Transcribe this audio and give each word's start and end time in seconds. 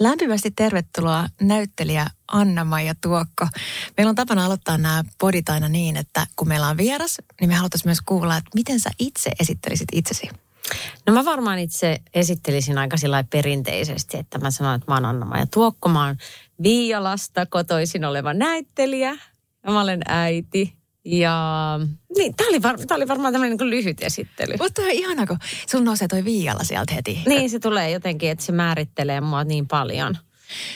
Lämpimästi 0.00 0.50
tervetuloa 0.50 1.28
näyttelijä 1.40 2.06
Anna-Maija 2.28 2.94
Tuokko. 3.00 3.48
Meillä 3.96 4.10
on 4.10 4.14
tapana 4.14 4.44
aloittaa 4.44 4.78
nämä 4.78 5.04
podit 5.18 5.48
aina 5.48 5.68
niin, 5.68 5.96
että 5.96 6.26
kun 6.36 6.48
meillä 6.48 6.68
on 6.68 6.76
vieras, 6.76 7.16
niin 7.40 7.48
me 7.48 7.54
haluttaisiin 7.54 7.88
myös 7.88 8.00
kuulla, 8.06 8.36
että 8.36 8.50
miten 8.54 8.80
sä 8.80 8.90
itse 8.98 9.30
esittelisit 9.40 9.88
itsesi. 9.92 10.28
No 11.06 11.12
mä 11.12 11.24
varmaan 11.24 11.58
itse 11.58 12.00
esittelisin 12.14 12.78
aika 12.78 12.96
sillä 12.96 13.24
perinteisesti, 13.30 14.16
että 14.18 14.38
mä 14.38 14.50
sanon, 14.50 14.74
että 14.74 14.90
mä 14.90 14.94
oon 14.94 15.04
Anna-Maija 15.04 15.46
Tuokko, 15.46 15.88
mä 15.88 16.06
oon 16.06 16.16
Viialasta 16.62 17.46
kotoisin 17.46 18.04
oleva 18.04 18.34
näyttelijä. 18.34 19.16
Mä 19.66 19.80
olen 19.80 20.00
äiti. 20.08 20.79
Ja 21.04 21.80
niin, 22.16 22.34
tää 22.36 22.46
oli, 22.46 22.62
var, 22.62 22.78
tää 22.78 22.96
oli 22.96 23.08
varmaan 23.08 23.32
tämmöinen 23.32 23.58
niin 23.58 23.70
lyhyt 23.70 24.02
esittely. 24.02 24.54
Mutta 24.58 24.82
on 24.82 24.90
ihana, 24.90 25.26
kun 25.26 25.38
sun 25.70 25.84
nousee 25.84 26.08
toi 26.08 26.24
Viiala 26.24 26.64
sieltä 26.64 26.94
heti. 26.94 27.22
Niin, 27.26 27.50
se 27.50 27.58
tulee 27.58 27.90
jotenkin, 27.90 28.30
että 28.30 28.44
se 28.44 28.52
määrittelee 28.52 29.20
mua 29.20 29.44
niin 29.44 29.68
paljon. 29.68 30.16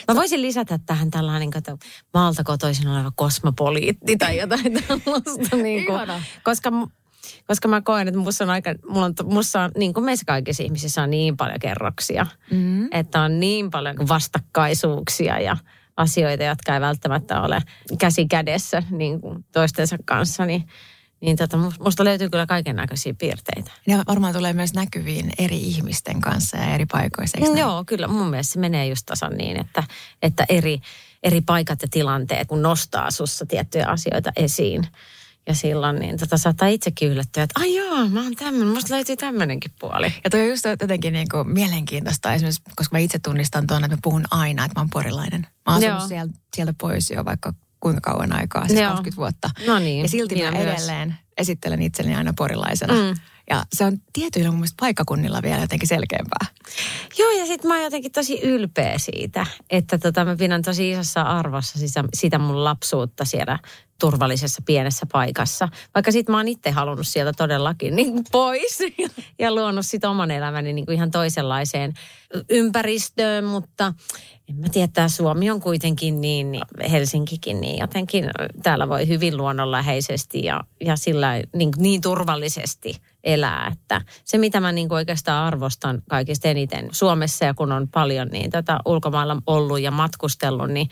Mä 0.07 0.15
voisin 0.15 0.41
lisätä 0.41 0.79
tähän 0.85 1.11
tällainen, 1.11 1.49
että 1.55 1.77
maalta 2.13 2.43
kotoisin 2.43 2.87
oleva 2.87 3.11
kosmopoliitti 3.15 4.17
tai 4.17 4.37
jotain 4.37 4.73
tällaista. 4.87 5.55
Niin 5.55 5.85
kuin, 5.85 5.99
koska, 6.43 6.71
koska 7.47 7.67
mä 7.67 7.81
koen, 7.81 8.07
että 8.07 8.19
musta 8.19 8.43
on 8.43 8.49
aika, 8.49 8.75
mulla 8.89 9.05
on, 9.05 9.13
musta 9.23 9.63
on, 9.63 9.71
niin 9.77 9.93
kuin 9.93 10.03
meissä 10.03 10.25
kaikissa 10.25 10.63
ihmisissä 10.63 11.03
on 11.03 11.09
niin 11.09 11.37
paljon 11.37 11.59
kerroksia. 11.59 12.25
Mm. 12.51 12.87
Että 12.91 13.21
on 13.21 13.39
niin 13.39 13.71
paljon 13.71 13.95
vastakkaisuuksia 14.07 15.39
ja 15.39 15.57
asioita, 15.97 16.43
jotka 16.43 16.73
ei 16.73 16.81
välttämättä 16.81 17.41
ole 17.41 17.61
käsi 17.99 18.27
kädessä 18.27 18.83
niin 18.89 19.21
kuin 19.21 19.45
toistensa 19.51 19.97
kanssa, 20.05 20.45
niin, 20.45 20.67
niin 21.21 21.37
tota, 21.37 21.57
musta 21.79 22.03
löytyy 22.03 22.29
kyllä 22.29 22.45
kaiken 22.45 22.75
näköisiä 22.75 23.13
piirteitä. 23.13 23.71
Ne 23.87 24.03
varmaan 24.07 24.33
tulee 24.33 24.53
myös 24.53 24.73
näkyviin 24.73 25.31
eri 25.39 25.57
ihmisten 25.57 26.21
kanssa 26.21 26.57
ja 26.57 26.73
eri 26.73 26.85
paikoissa, 26.85 27.37
eikö 27.37 27.49
Mm, 27.49 27.55
näin? 27.55 27.61
Joo, 27.61 27.83
kyllä 27.87 28.07
mun 28.07 28.27
mielestä 28.27 28.53
se 28.53 28.59
menee 28.59 28.87
just 28.87 29.05
tasan 29.05 29.33
niin, 29.37 29.59
että, 29.59 29.83
että 30.21 30.45
eri, 30.49 30.79
eri 31.23 31.41
paikat 31.41 31.81
ja 31.81 31.87
tilanteet, 31.91 32.47
kun 32.47 32.61
nostaa 32.61 33.11
sussa 33.11 33.45
tiettyjä 33.45 33.85
asioita 33.87 34.31
esiin. 34.35 34.87
Ja 35.47 35.55
silloin 35.55 35.95
niin 35.99 36.17
tota, 36.17 36.37
saattaa 36.37 36.67
itsekin 36.67 37.09
yllättyä, 37.09 37.43
että 37.43 37.59
ai 37.59 37.75
joo, 37.75 38.09
mä 38.09 38.23
oon 38.23 38.35
tämmöinen, 38.35 38.67
musta 38.73 38.93
löytyy 38.93 39.15
tämmöinenkin 39.15 39.71
puoli. 39.79 40.13
Ja 40.23 40.29
toi 40.29 40.41
on 40.41 40.47
just 40.49 40.65
jotenkin 40.81 41.13
niin 41.13 41.27
kuin 41.31 41.49
mielenkiintoista 41.49 42.33
esimerkiksi, 42.33 42.61
koska 42.75 42.95
mä 42.95 42.99
itse 42.99 43.19
tunnistan 43.19 43.67
tuon, 43.67 43.83
että 43.83 43.95
mä 43.95 43.99
puhun 44.03 44.25
aina, 44.31 44.65
että 44.65 44.79
mä 44.79 44.81
oon 44.81 44.89
porilainen. 44.89 45.41
Mä 45.41 45.47
oon 45.73 45.77
asunut 45.77 45.99
Joo. 45.99 46.07
sieltä, 46.07 46.33
sieltä 46.55 46.73
pois 46.81 47.09
jo 47.09 47.25
vaikka 47.25 47.53
kuinka 47.79 48.01
kauan 48.01 48.33
aikaa, 48.33 48.67
siis 48.67 48.79
Joo. 48.79 48.89
20 48.89 49.17
vuotta. 49.17 49.49
No 49.67 49.79
niin, 49.79 50.01
Ja 50.01 50.09
silti 50.09 50.35
minä 50.35 50.51
mä 50.51 50.57
myös. 50.57 50.67
edelleen 50.73 51.15
esittelen 51.37 51.81
itselleni 51.81 52.15
aina 52.17 52.33
porilaisena. 52.37 52.93
Mm. 52.93 53.15
Ja 53.49 53.63
se 53.73 53.85
on 53.85 53.97
tietyillä 54.13 54.49
mun 54.49 54.59
mielestä 54.59 54.77
paikkakunnilla 54.79 55.41
vielä 55.41 55.61
jotenkin 55.61 55.87
selkeämpää. 55.87 56.45
Joo, 57.17 57.31
ja 57.31 57.45
sitten 57.45 57.67
mä 57.67 57.73
oon 57.73 57.83
jotenkin 57.83 58.11
tosi 58.11 58.39
ylpeä 58.43 58.97
siitä, 58.97 59.45
että 59.69 59.97
tota, 59.97 60.25
mä 60.25 60.35
pidän 60.35 60.61
tosi 60.61 60.91
isossa 60.91 61.21
arvossa 61.21 61.79
sitä, 61.79 62.03
sitä 62.13 62.37
mun 62.37 62.63
lapsuutta 62.63 63.25
siellä 63.25 63.59
turvallisessa 63.99 64.61
pienessä 64.65 65.05
paikassa. 65.11 65.69
Vaikka 65.95 66.11
sit 66.11 66.29
mä 66.29 66.37
oon 66.37 66.47
itse 66.47 66.71
halunnut 66.71 67.07
sieltä 67.07 67.33
todellakin 67.37 67.95
niin 67.95 68.23
pois 68.31 68.79
ja 69.39 69.55
luonut 69.55 69.85
sit 69.85 70.05
oman 70.05 70.31
elämäni 70.31 70.73
niin 70.73 70.85
kuin 70.85 70.95
ihan 70.95 71.11
toisenlaiseen 71.11 71.93
ympäristöön, 72.49 73.43
mutta 73.43 73.93
en 74.49 74.55
mä 74.55 74.69
tiedä, 74.69 74.87
tämä 74.93 75.09
Suomi 75.09 75.51
on 75.51 75.61
kuitenkin 75.61 76.21
niin, 76.21 76.51
niin 76.51 76.63
Helsinkikin, 76.91 77.61
niin 77.61 77.79
jotenkin 77.79 78.25
täällä 78.63 78.89
voi 78.89 79.07
hyvin 79.07 79.37
luonnonläheisesti 79.37 80.43
ja, 80.43 80.61
ja 80.85 80.95
sillä 80.95 81.41
niin, 81.55 81.71
niin 81.77 82.01
turvallisesti 82.01 82.95
elää. 83.25 83.71
Että 83.73 84.01
se, 84.23 84.37
mitä 84.37 84.59
mä 84.59 84.71
niin 84.71 84.93
oikeastaan 84.93 85.47
arvostan 85.47 86.01
kaikista 86.09 86.47
eniten 86.47 86.89
Suomessa 86.91 87.45
ja 87.45 87.53
kun 87.53 87.71
on 87.71 87.87
paljon 87.87 88.27
niin 88.27 88.51
tätä 88.51 88.79
ulkomailla 88.85 89.37
ollut 89.47 89.79
ja 89.79 89.91
matkustellut, 89.91 90.71
niin, 90.71 90.89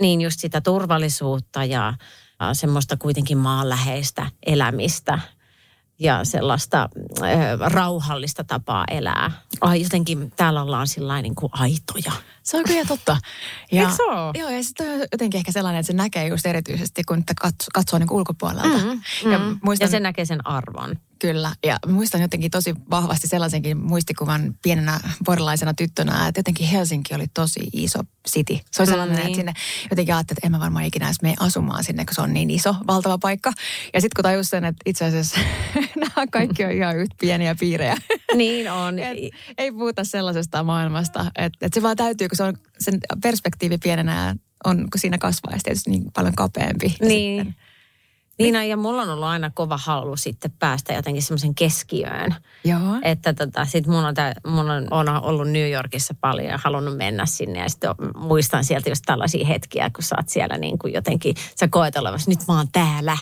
niin 0.00 0.20
just 0.20 0.40
sitä 0.40 0.60
turvallisuutta 0.60 1.64
ja 1.64 1.94
ja 2.40 2.54
semmoista 2.54 2.96
kuitenkin 2.96 3.38
maanläheistä 3.38 4.26
elämistä 4.46 5.18
ja 5.98 6.24
sellaista 6.24 6.88
äh, 7.22 7.58
rauhallista 7.58 8.44
tapaa 8.44 8.84
elää. 8.90 9.30
Ai 9.60 9.82
jotenkin 9.82 10.32
täällä 10.36 10.62
ollaan 10.62 10.88
sillä 10.88 11.22
niin 11.22 11.34
kuin 11.34 11.50
aitoja. 11.52 12.12
Se 12.42 12.56
on 12.56 12.64
kyllä 12.64 12.84
totta. 12.84 13.16
Ja, 13.72 13.80
Eikö 13.82 13.92
se 13.96 14.02
oo? 14.02 14.32
Joo, 14.34 14.50
ja 14.50 14.64
sitten 14.64 14.94
on 14.94 15.06
jotenkin 15.12 15.38
ehkä 15.38 15.52
sellainen, 15.52 15.80
että 15.80 15.86
se 15.86 15.96
näkee 15.96 16.26
just 16.28 16.46
erityisesti, 16.46 17.04
kun 17.04 17.16
niitä 17.16 17.32
katsoo, 17.40 17.68
katsoo 17.74 17.98
niin 17.98 18.12
ulkopuolelta. 18.12 18.78
Mm, 18.78 19.32
Ja, 19.32 19.38
mm. 19.38 19.58
muistan, 19.64 19.86
ja 19.86 19.90
se 19.90 20.00
näkee 20.00 20.24
sen 20.24 20.46
arvon. 20.46 20.96
Kyllä, 21.18 21.52
ja 21.66 21.78
muistan 21.86 22.20
jotenkin 22.20 22.50
tosi 22.50 22.74
vahvasti 22.90 23.28
sellaisenkin 23.28 23.76
muistikuvan 23.76 24.54
pienenä 24.62 25.00
porilaisena 25.24 25.74
tyttönä, 25.74 26.28
että 26.28 26.38
jotenkin 26.38 26.66
Helsinki 26.68 27.14
oli 27.14 27.26
tosi 27.34 27.60
iso 27.72 27.98
city. 28.28 28.58
Se 28.70 28.82
oli 28.82 28.90
sellainen, 28.90 29.16
niin. 29.16 29.26
että 29.26 29.36
sinne 29.36 29.52
jotenkin 29.90 30.14
ajattelin, 30.14 30.38
että 30.38 30.46
en 30.46 30.52
mä 30.52 30.60
varmaan 30.60 30.84
ikinä 30.84 31.06
edes 31.06 31.22
mene 31.22 31.34
asumaan 31.40 31.84
sinne, 31.84 32.04
kun 32.04 32.14
se 32.14 32.20
on 32.20 32.32
niin 32.32 32.50
iso, 32.50 32.74
valtava 32.86 33.18
paikka. 33.18 33.52
Ja 33.94 34.00
sitten 34.00 34.16
kun 34.16 34.22
tajus 34.22 34.50
sen, 34.50 34.64
että 34.64 34.82
itse 34.86 35.04
asiassa 35.04 35.40
nämä 35.96 36.26
kaikki 36.30 36.64
on 36.64 36.72
ihan 36.72 36.96
yhtä 36.96 37.14
pieniä 37.20 37.54
piirejä. 37.60 37.96
Niin 38.34 38.72
on. 38.72 38.98
Et 39.08 39.18
ei 39.58 39.72
puhuta 39.72 40.04
sellaisesta 40.04 40.62
maailmasta, 40.62 41.20
että, 41.36 41.66
että 41.66 41.74
se 41.74 41.82
vaan 41.82 41.96
täytyy, 41.96 42.28
kun 42.28 42.36
se 42.36 42.42
on 42.42 42.54
sen 42.78 42.98
perspektiivi 43.22 43.78
pienenä 43.78 44.36
on, 44.64 44.76
kun 44.76 45.00
siinä 45.00 45.18
kasvaa 45.18 45.52
ja 45.52 45.60
tietysti 45.62 45.90
niin 45.90 46.04
paljon 46.14 46.34
kapeampi. 46.34 46.96
Niin. 47.00 47.44
Sitten. 47.44 47.64
Niin 48.38 48.68
ja 48.68 48.76
mulla 48.76 49.02
on 49.02 49.08
ollut 49.08 49.24
aina 49.24 49.50
kova 49.50 49.76
halu 49.76 50.16
sitten 50.16 50.50
päästä 50.58 50.92
jotenkin 50.92 51.22
semmoisen 51.22 51.54
keskiöön. 51.54 52.34
Joo. 52.64 52.98
Että 53.02 53.34
tota, 53.34 53.64
sit 53.64 53.86
mun 53.86 54.04
on, 54.04 54.14
tää, 54.14 54.34
mun 54.46 54.70
on, 54.70 54.88
on 54.90 55.08
ollut 55.08 55.48
New 55.48 55.70
Yorkissa 55.70 56.14
paljon 56.20 56.48
ja 56.48 56.58
halunnut 56.64 56.96
mennä 56.96 57.26
sinne. 57.26 57.58
Ja 57.58 57.68
sitten 57.68 57.90
muistan 58.16 58.64
sieltä 58.64 58.88
just 58.88 59.02
tällaisia 59.06 59.46
hetkiä, 59.46 59.90
kun 59.94 60.04
sä 60.04 60.16
oot 60.18 60.28
siellä 60.28 60.58
niin 60.58 60.78
kuin 60.78 60.92
jotenkin, 60.92 61.34
sä 61.60 61.68
koet 61.68 61.96
olevassa, 61.96 62.30
nyt 62.30 62.38
mä 62.48 62.56
oon 62.56 62.68
täällä, 62.72 63.18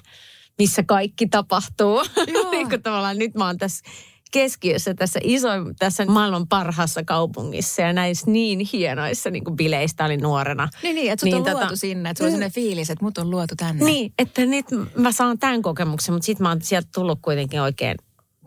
missä 0.58 0.82
kaikki 0.82 1.26
tapahtuu. 1.28 2.02
Joo. 2.34 2.50
niin 2.50 2.68
kuin 2.68 2.82
tavallaan 2.82 3.18
nyt 3.18 3.34
mä 3.34 3.46
oon 3.46 3.58
tässä 3.58 3.84
keskiössä 4.32 4.94
tässä 4.94 5.20
iso, 5.22 5.48
tässä 5.78 6.06
maailman 6.06 6.48
parhaassa 6.48 7.04
kaupungissa 7.04 7.82
ja 7.82 7.92
näissä 7.92 8.30
niin 8.30 8.60
hienoissa 8.72 9.30
niin 9.30 9.44
kuin 9.44 9.56
bileistä 9.56 10.04
oli 10.04 10.16
nuorena. 10.16 10.68
Niin, 10.82 10.94
niin, 10.94 11.12
että 11.12 11.20
sut 11.20 11.32
niin, 11.32 11.36
on 11.36 11.46
tota- 11.46 11.60
luotu 11.60 11.76
sinne, 11.76 12.10
että 12.10 12.18
sulla 12.18 12.28
on 12.28 12.32
sellainen 12.32 12.52
fiilis, 12.52 12.90
että 12.90 13.04
mut 13.04 13.18
on 13.18 13.30
luotu 13.30 13.54
tänne. 13.56 13.84
Niin, 13.84 14.12
että 14.18 14.46
nyt 14.46 14.66
mä 14.96 15.12
saan 15.12 15.38
tämän 15.38 15.62
kokemuksen, 15.62 16.14
mutta 16.14 16.26
sitten 16.26 16.44
mä 16.44 16.48
oon 16.48 16.62
sieltä 16.62 16.88
tullut 16.94 17.18
kuitenkin 17.22 17.60
oikein, 17.60 17.96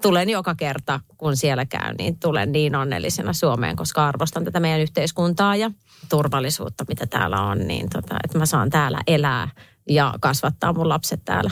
tulen 0.01 0.29
joka 0.29 0.56
kerta, 0.56 1.00
kun 1.18 1.38
siellä 1.38 1.66
käyn, 1.66 1.95
niin 1.95 2.19
tulen 2.19 2.51
niin 2.51 2.75
onnellisena 2.75 3.34
Suomeen, 3.34 3.75
koska 3.75 4.07
arvostan 4.07 4.44
tätä 4.44 4.59
meidän 4.59 4.81
yhteiskuntaa 4.81 5.56
ja 5.56 5.72
turvallisuutta, 6.09 6.85
mitä 6.88 7.07
täällä 7.07 7.41
on, 7.41 7.68
niin 7.68 7.90
tota, 7.90 8.16
että 8.24 8.38
mä 8.38 8.45
saan 8.45 8.69
täällä 8.69 9.01
elää 9.07 9.50
ja 9.90 10.13
kasvattaa 10.19 10.74
mun 10.74 10.90
lapset 10.90 11.22
täällä. 11.25 11.51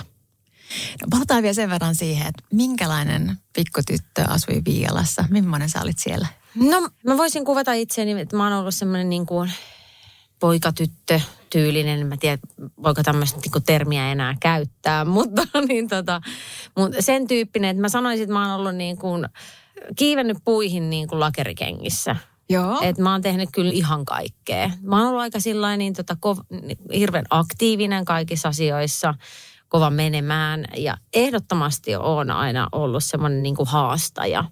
No, 1.01 1.07
palataan 1.09 1.43
vielä 1.43 1.53
sen 1.53 1.69
verran 1.69 1.95
siihen, 1.95 2.27
että 2.27 2.43
minkälainen 2.51 3.37
pikkutyttö 3.55 4.23
asui 4.27 4.61
Viialassa? 4.65 5.25
Millainen 5.29 5.69
sä 5.69 5.81
olit 5.81 5.99
siellä? 5.99 6.27
No 6.55 6.89
mä 7.05 7.17
voisin 7.17 7.45
kuvata 7.45 7.73
itseäni, 7.73 8.21
että 8.21 8.37
mä 8.37 8.43
oon 8.43 8.53
ollut 8.59 8.75
semmoinen 8.75 9.09
niin 9.09 9.25
kuin 9.25 9.51
poikatyttö 10.39 11.19
tyylinen. 11.49 11.99
En 11.99 12.07
Mä 12.07 12.17
tiedä, 12.17 12.37
voiko 12.83 13.03
tämmöistä 13.03 13.39
niin 13.39 13.51
kuin 13.51 13.63
termiä 13.63 14.11
enää 14.11 14.35
käyttää, 14.39 15.05
mutta 15.15 15.41
niin 15.67 15.87
tota, 15.87 16.21
mut 16.77 16.91
sen 16.99 17.27
tyyppinen, 17.27 17.69
että 17.69 17.81
mä 17.81 17.89
sanoisin, 17.89 18.23
että 18.23 18.33
mä 18.33 18.47
oon 18.47 18.59
ollut 18.59 18.75
niin 18.75 18.97
kuin 18.97 19.27
kiivennyt 19.95 20.37
puihin 20.45 20.89
niin 20.89 21.07
kuin 21.07 21.19
lakerikengissä. 21.19 22.15
Joo. 22.49 22.79
Et 22.81 22.97
mä 22.97 23.11
oon 23.11 23.21
tehnyt 23.21 23.49
kyllä 23.51 23.71
ihan 23.73 24.05
kaikkea. 24.05 24.71
Mä 24.81 24.97
oon 24.97 25.07
ollut 25.07 25.21
aika 25.21 25.39
sillain 25.39 25.77
niin 25.77 25.93
tota, 25.93 26.17
kov- 26.25 26.95
hirveän 26.97 27.25
aktiivinen 27.29 28.05
kaikissa 28.05 28.49
asioissa, 28.49 29.13
kova 29.73 29.89
menemään 29.89 30.65
ja 30.77 30.97
ehdottomasti 31.13 31.95
on 31.95 32.31
aina 32.31 32.67
ollut 32.71 33.03
semmoinen 33.03 33.43
niin 33.43 33.55
kuin 33.55 33.67
haastaja. 33.67 34.43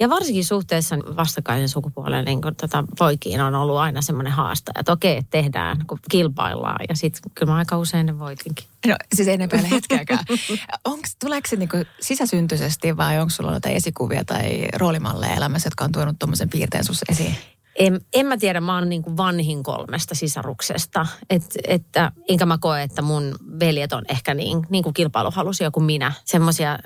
Ja 0.00 0.10
varsinkin 0.10 0.44
suhteessa 0.44 0.96
vastakkaisen 1.16 1.68
sukupuolen 1.68 2.24
niin 2.24 2.42
kun, 2.42 2.56
tota, 2.56 2.84
poikiin 2.98 3.40
on 3.40 3.54
ollut 3.54 3.76
aina 3.76 4.02
semmoinen 4.02 4.32
haaste, 4.32 4.72
että 4.78 4.92
okei, 4.92 5.22
tehdään, 5.30 5.86
kun 5.86 5.98
kilpaillaan. 6.10 6.84
Ja 6.88 6.96
sitten 6.96 7.30
kyllä 7.34 7.52
mä 7.52 7.58
aika 7.58 7.78
usein 7.78 8.06
ne 8.06 8.18
voitinkin. 8.18 8.66
No 8.86 8.96
siis 9.14 9.28
ei 9.28 9.36
ne 9.36 9.48
päälle 9.48 9.70
hetkeäkään. 9.70 10.24
Onks, 10.84 11.16
tuleeko 11.20 11.48
se 11.48 11.56
niinku 11.56 11.76
sisäsyntyisesti 12.00 12.96
vai 12.96 13.18
onko 13.18 13.30
sulla 13.30 13.54
jotain 13.54 13.76
esikuvia 13.76 14.24
tai 14.24 14.68
roolimalleja 14.74 15.34
elämässä, 15.34 15.66
jotka 15.66 15.84
on 15.84 15.92
tuonut 15.92 16.16
tuommoisen 16.18 16.50
piirteen 16.50 16.84
esiin? 17.08 17.36
En, 17.78 18.00
en 18.12 18.26
mä 18.26 18.36
tiedä, 18.36 18.60
mä 18.60 18.74
oon 18.74 18.88
niin 18.88 19.02
kuin 19.02 19.16
vanhin 19.16 19.62
kolmesta 19.62 20.14
sisaruksesta. 20.14 21.06
Et, 21.30 21.42
että, 21.68 22.12
enkä 22.28 22.46
mä 22.46 22.58
koe, 22.60 22.82
että 22.82 23.02
mun 23.02 23.34
veljet 23.60 23.92
on 23.92 24.02
ehkä 24.08 24.34
niin, 24.34 24.66
niin 24.70 24.84
kuin 24.84 24.94
kilpailuhalusia 24.94 25.70
kuin 25.70 25.84
minä. 25.84 26.12
Semmoisia 26.24 26.78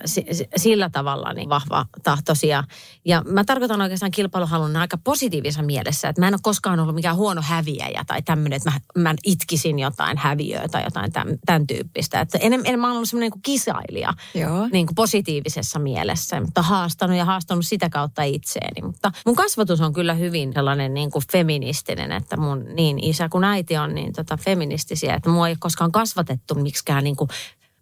sillä 0.57 0.91
tavalla 0.91 1.33
niin 1.33 1.49
vahva 1.49 1.87
tahtoisia. 2.03 2.65
Ja 3.05 3.23
mä 3.27 3.45
tarkoitan 3.45 3.81
oikeastaan 3.81 4.11
kilpailuhalun 4.11 4.77
aika 4.77 4.99
positiivisessa 5.05 5.63
mielessä. 5.63 6.09
Että 6.09 6.23
mä 6.23 6.29
en 6.29 6.35
ole 6.35 6.41
koskaan 6.43 6.81
ollut 6.81 6.95
mikään 6.95 7.17
huono 7.17 7.43
häviäjä 7.45 8.05
tai 8.07 8.23
tämmöinen, 8.23 8.57
että 8.57 8.71
mä, 8.71 9.03
mä 9.03 9.15
itkisin 9.25 9.79
jotain 9.79 10.19
häviöä 10.19 10.69
tai 10.71 10.85
jotain 10.85 11.13
tämän, 11.13 11.39
tämän 11.47 11.67
tyyppistä. 11.67 12.21
Että 12.21 12.39
en, 12.39 12.53
en 12.65 12.81
mä 12.81 12.87
oon 12.87 12.97
ollut 12.97 13.09
semmoinen 13.09 13.27
niin 13.27 13.33
kuin 13.33 13.43
kisailija 13.43 14.15
Joo. 14.35 14.69
niin 14.73 14.87
kuin 14.87 14.95
positiivisessa 14.95 15.79
mielessä. 15.79 16.41
Mutta 16.41 16.63
haastanut 16.63 17.17
ja 17.17 17.25
haastanut 17.25 17.67
sitä 17.67 17.89
kautta 17.89 18.23
itseeni. 18.23 18.83
Mutta 18.83 19.13
mun 19.27 19.37
kasvatus 19.37 19.81
on 19.81 19.93
kyllä 19.93 20.15
hyvin 20.15 20.53
sellainen 20.53 20.78
niin 20.79 21.11
kuin 21.11 21.25
feministinen, 21.33 22.13
että 22.13 22.37
mun 22.37 22.65
niin 22.75 23.05
isä 23.05 23.29
kuin 23.29 23.45
äiti 23.45 23.77
on 23.77 23.95
niin 23.95 24.13
tota 24.13 24.37
feministisiä, 24.37 25.15
että 25.15 25.31
mua 25.31 25.49
ei 25.49 25.57
koskaan 25.59 25.93
kasvatettu 25.93 26.55
miksikään 26.55 27.05
niin 27.05 27.17
kuin, 27.17 27.29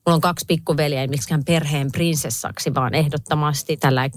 mulla 0.07 0.15
on 0.15 0.21
kaksi 0.21 0.47
pikkuveliä, 0.49 1.01
ei 1.01 1.09
miksikään 1.09 1.45
perheen 1.45 1.93
prinsessaksi, 1.93 2.75
vaan 2.75 2.95
ehdottomasti 2.95 3.77
tällä 3.77 4.11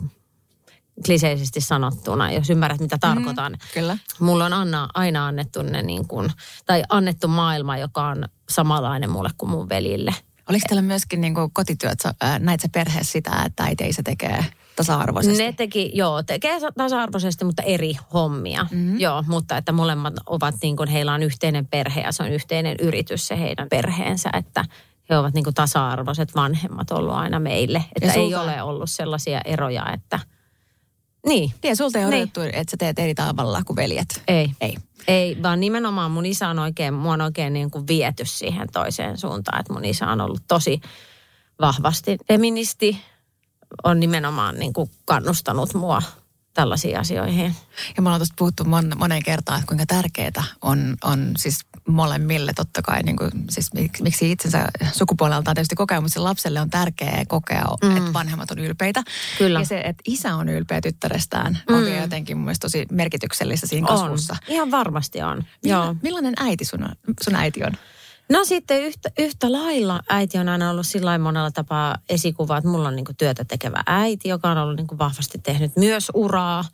kliseisesti 1.06 1.62
sanottuna, 1.62 2.31
jos 2.31 2.50
ymmärrät 2.50 2.80
mitä 2.80 2.98
tarkoitan. 2.98 3.52
Mm, 3.52 3.58
kyllä. 3.74 3.98
Mulla 4.20 4.46
on 4.46 4.54
Anna, 4.54 4.88
aina 4.94 5.28
annettu 5.28 5.62
ne 5.62 5.82
niin 5.82 6.08
kuin, 6.08 6.32
tai 6.66 6.84
annettu 6.90 7.28
maailma, 7.28 7.78
joka 7.78 8.08
on 8.08 8.25
samanlainen 8.50 9.10
mulle 9.10 9.30
kuin 9.38 9.50
mun 9.50 9.70
velille. 9.70 10.16
Oliko 10.50 10.66
teillä 10.68 10.82
myöskin 10.82 11.22
niin 11.22 11.36
kuin 11.36 11.52
kotityöt, 11.52 12.00
näit 12.40 12.62
sä 12.62 12.70
perheessä 12.74 13.12
sitä, 13.12 13.44
että 13.46 13.64
äiti 13.64 13.84
ei 13.84 13.94
se 13.94 14.04
tekee 14.04 14.46
tasa-arvoisesti? 14.84 15.44
Ne 15.44 15.54
teki, 15.54 15.92
joo, 15.94 16.24
tekee 16.24 16.60
tasa-arvoisesti, 16.78 17.46
mutta 17.46 17.64
eri 17.64 17.94
hommia. 18.14 18.68
Mm-hmm. 18.72 19.00
Joo, 19.00 19.24
mutta 19.28 19.58
että 19.58 19.72
molemmat 19.72 20.14
ovat 20.26 20.56
niin 20.62 20.76
kuin, 20.76 20.90
heillä 20.90 21.14
on 21.14 21.24
yhteinen 21.24 21.68
perhe 21.68 22.02
ja 22.02 22.12
se 22.12 22.24
on 22.24 22.31
yhteinen 22.31 22.76
yritys 22.81 23.28
se 23.28 23.40
heidän 23.40 23.70
perheensä, 23.70 24.30
että 24.34 24.66
he 25.10 25.18
ovat 25.18 25.34
niin 25.34 25.44
kuin 25.44 25.54
tasa-arvoiset 25.54 26.36
vanhemmat 26.36 26.92
ollut 26.92 27.16
aina 27.16 27.40
meille. 27.40 27.86
Että 28.02 28.14
ei 28.14 28.36
ole 28.36 28.62
ollut 28.62 28.90
sellaisia 28.90 29.42
eroja, 29.46 29.94
että 29.94 30.20
niin. 31.25 31.54
Niin, 31.64 31.78
sulta 31.78 32.00
ei 32.00 32.06
niin. 32.06 32.14
odotettu, 32.14 32.42
että 32.42 32.72
sä 32.72 32.78
teet 32.78 33.00
eri 33.00 33.16
tavalla 33.16 33.62
kuin 33.66 33.75
veljet. 33.75 34.24
Ei. 34.28 34.52
Ei. 34.62 34.78
Ei, 35.08 35.38
vaan 35.44 35.60
nimenomaan 35.60 36.12
mun 36.12 36.25
isä 36.25 36.50
on 36.50 36.60
oikein, 36.60 36.94
mua 36.94 37.14
on 37.14 37.22
oikein 37.22 37.54
niin 37.54 37.72
kuin 37.72 37.88
viety 37.88 38.25
siihen 38.25 38.68
toiseen 38.74 39.18
suuntaan. 39.18 39.60
Että 39.60 39.74
mun 39.74 39.86
isä 39.86 40.08
on 40.08 40.22
ollut 40.22 40.42
tosi 40.48 40.82
vahvasti 41.62 42.18
feministi, 42.28 43.02
on 43.83 44.00
nimenomaan 44.00 44.56
niin 44.56 44.74
kuin 44.74 44.92
kannustanut 45.06 45.74
mua 45.74 46.01
tällaisiin 46.54 47.00
asioihin. 47.00 47.56
Ja 47.95 48.01
me 48.01 48.10
ollaan 48.10 48.19
tuosta 48.19 48.36
puhuttu 48.38 48.63
mon, 48.63 48.92
moneen 48.98 49.24
kertaan, 49.24 49.60
että 49.60 49.68
kuinka 49.68 49.86
tärkeää 49.86 50.44
on, 50.62 50.98
on 51.04 51.31
siis 51.38 51.60
molemmille 51.88 52.51
totta 52.56 52.81
kai, 52.81 53.04
niin 53.04 53.16
kuin, 53.16 53.31
siis 53.50 53.74
miksi, 53.74 54.04
miksi 54.04 54.31
itsensä 54.31 54.68
sukupuoleltaan 54.92 55.56
tietysti 55.56 55.75
kokea, 55.75 56.01
mutta 56.01 56.24
lapselle 56.24 56.62
on 56.62 56.69
tärkeää 56.69 57.25
kokea, 57.27 57.66
mm. 57.83 57.98
että 57.98 58.13
vanhemmat 58.13 58.51
on 58.51 58.60
ylpeitä. 58.60 59.04
Kyllä. 59.38 59.60
Ja 59.60 59.66
se, 59.66 59.80
että 59.80 60.04
isä 60.07 60.36
on 60.36 60.50
ylpeä 60.50 60.81
tyttärestään, 60.81 61.60
mm. 61.69 61.75
on 61.75 61.86
vielä 61.86 62.01
jotenkin 62.01 62.38
mun 62.38 62.45
mielestä 62.45 62.65
tosi 62.65 62.86
merkityksellistä 62.92 63.68
siinä 63.68 63.88
on. 63.88 64.00
kasvussa. 64.00 64.36
Ihan 64.48 64.72
varmasti 64.72 65.22
on. 65.22 65.44
Milla, 65.63 65.83
Joo. 65.86 65.95
Millainen 66.01 66.33
äiti 66.38 66.65
sun, 66.65 66.83
on, 66.83 66.95
sun 67.24 67.36
äiti 67.36 67.63
on? 67.63 67.72
No 68.30 68.46
sitten 68.46 68.81
yhtä, 68.81 69.12
yhtä 69.20 69.52
lailla 69.52 70.00
äiti 70.10 70.38
on 70.38 70.50
aina 70.50 70.70
ollut 70.70 70.86
sillä 70.86 71.18
monella 71.18 71.52
tapaa 71.52 71.98
esikuva, 72.10 72.58
että 72.58 72.70
mulla 72.70 72.88
on 72.88 72.96
niin 72.96 73.06
työtä 73.18 73.46
tekevä 73.46 73.84
äiti, 73.86 74.30
joka 74.30 74.52
on 74.52 74.58
ollut 74.58 74.76
niin 74.78 75.00
vahvasti 75.00 75.38
tehnyt 75.38 75.72
myös 75.76 76.12
uraa, 76.14 76.66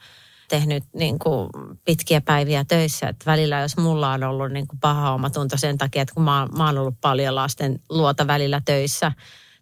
tehnyt 0.48 0.84
niin 0.94 1.20
kuin 1.20 1.50
pitkiä 1.86 2.22
päiviä 2.22 2.66
töissä. 2.68 3.08
Että 3.08 3.32
välillä 3.32 3.60
jos 3.60 3.78
mulla 3.78 4.12
on 4.12 4.24
ollut 4.24 4.52
niin 4.52 4.68
kuin 4.68 4.80
paha 4.80 5.14
omatunto 5.14 5.58
sen 5.58 5.78
takia, 5.78 6.02
että 6.02 6.14
kun 6.14 6.24
mä, 6.24 6.48
mä 6.58 6.66
oon 6.66 6.78
ollut 6.78 7.02
paljon 7.02 7.36
lasten 7.36 7.80
luota 7.90 8.28
välillä 8.28 8.62
töissä, 8.66 9.12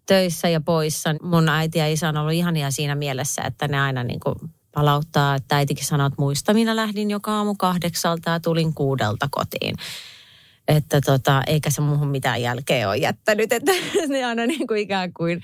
töissä 0.06 0.50
ja 0.50 0.62
poissa. 0.62 1.16
Mun 1.22 1.50
äiti 1.50 1.80
ja 1.80 1.88
isä 1.88 2.10
on 2.10 2.18
ollut 2.18 2.34
ihania 2.34 2.72
siinä 2.72 2.96
mielessä, 2.96 3.42
että 3.42 3.68
ne 3.68 3.81
aina 3.81 4.04
niin 4.04 4.19
kuin 4.19 4.36
palauttaa, 4.74 5.36
että 5.36 5.56
äitikin 5.56 5.86
sanoo, 5.86 6.07
että 6.07 6.22
muista 6.22 6.54
minä 6.54 6.75
lähdin 6.75 7.12
joka 7.12 7.31
aamu 7.31 7.56
kahdeksalta 7.56 8.30
ja 8.30 8.39
tulin 8.39 8.74
kuudelta 8.74 9.28
kotiin 9.31 9.75
että 10.68 11.01
tota, 11.01 11.42
eikä 11.48 11.69
se 11.69 11.81
muuhun 11.81 12.07
mitään 12.07 12.42
jälkeä 12.42 12.88
ole 12.88 12.98
jättänyt. 12.98 13.51
Että 13.51 13.71
ne 14.07 14.25
aina 14.25 14.45
niin 14.45 14.68
kuin 14.68 14.80
ikään 14.80 15.13
kuin 15.13 15.42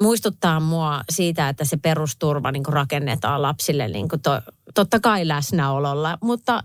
muistuttaa 0.00 0.60
mua 0.60 1.00
siitä, 1.10 1.48
että 1.48 1.64
se 1.64 1.76
perusturva 1.76 2.52
niin 2.52 2.64
kuin 2.64 2.74
rakennetaan 2.74 3.42
lapsille 3.42 3.88
niin 3.88 4.08
kuin 4.08 4.22
to, 4.22 4.40
totta 4.74 5.00
kai 5.00 5.28
läsnäololla, 5.28 6.18
mutta 6.22 6.62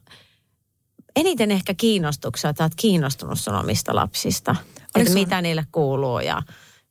eniten 1.16 1.52
ehkä 1.52 1.74
kiinnostuksella, 1.74 2.50
että 2.50 2.64
olet 2.64 2.76
kiinnostunut 2.76 3.40
sun 3.40 3.56
omista 3.56 3.96
lapsista. 3.96 4.56
Että 4.96 5.14
mitä 5.14 5.42
niille 5.42 5.66
kuuluu 5.72 6.20
ja 6.20 6.42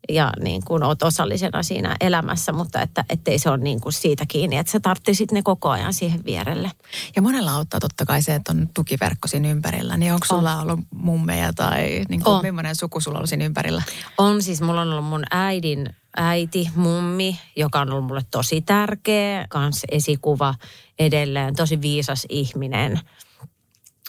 ja 0.08 0.32
niin 0.40 0.62
kuin 0.64 0.82
oot 0.82 1.02
osallisena 1.02 1.62
siinä 1.62 1.96
elämässä, 2.00 2.52
mutta 2.52 2.82
että 2.82 3.04
ettei 3.08 3.38
se 3.38 3.50
ole 3.50 3.58
niin 3.58 3.80
kuin 3.80 3.92
siitä 3.92 4.24
kiinni, 4.28 4.56
että 4.56 4.72
sä 4.72 4.80
tarvitsit 4.80 5.32
ne 5.32 5.42
koko 5.42 5.70
ajan 5.70 5.94
siihen 5.94 6.24
vierelle. 6.24 6.70
Ja 7.16 7.22
monella 7.22 7.52
auttaa 7.52 7.80
totta 7.80 8.04
kai 8.04 8.22
se, 8.22 8.34
että 8.34 8.52
on 8.52 8.68
tukiverkko 8.74 9.28
siinä 9.28 9.50
ympärillä. 9.50 9.96
Niin 9.96 10.12
onko 10.12 10.26
sulla 10.26 10.54
on. 10.54 10.62
ollut 10.62 10.80
mummeja 10.94 11.52
tai 11.52 12.04
niin 12.08 12.22
kuin 12.22 12.42
millainen 12.42 12.76
suku 12.76 13.00
sulla 13.00 13.18
on 13.18 13.28
siinä 13.28 13.44
ympärillä? 13.44 13.82
On 14.18 14.42
siis, 14.42 14.62
mulla 14.62 14.80
on 14.80 14.92
ollut 14.92 15.04
mun 15.04 15.24
äidin 15.30 15.88
äiti, 16.16 16.70
mummi, 16.74 17.40
joka 17.56 17.80
on 17.80 17.90
ollut 17.90 18.06
mulle 18.06 18.22
tosi 18.30 18.60
tärkeä, 18.60 19.46
kans 19.48 19.82
esikuva 19.90 20.54
edelleen, 20.98 21.56
tosi 21.56 21.80
viisas 21.80 22.26
ihminen. 22.28 23.00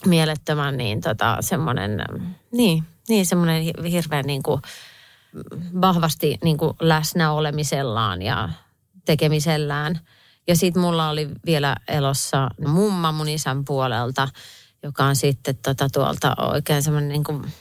Mielettömän 0.05 0.77
niin 0.77 1.01
tota, 1.01 1.37
semmoinen, 1.39 2.05
niin, 2.51 2.83
niin 3.09 3.25
semmoinen 3.25 3.63
hirveän 3.91 4.25
niin 4.25 4.43
kuin, 4.43 4.61
vahvasti 5.81 6.37
niin 6.43 6.57
kuin 6.57 6.73
läsnä 6.79 7.31
olemisellaan 7.31 8.21
ja 8.21 8.49
tekemisellään. 9.05 9.99
Ja 10.47 10.55
sitten 10.55 10.81
mulla 10.81 11.09
oli 11.09 11.29
vielä 11.45 11.75
elossa 11.87 12.49
mumma 12.67 13.11
mun 13.11 13.29
isän 13.29 13.65
puolelta, 13.65 14.27
joka 14.83 15.05
on 15.05 15.15
sitten 15.15 15.57
tota 15.57 15.87
tuolta 15.93 16.35
oikein 16.37 16.83
semmoinen 16.83 17.09
niin 17.09 17.23
kuin 17.23 17.53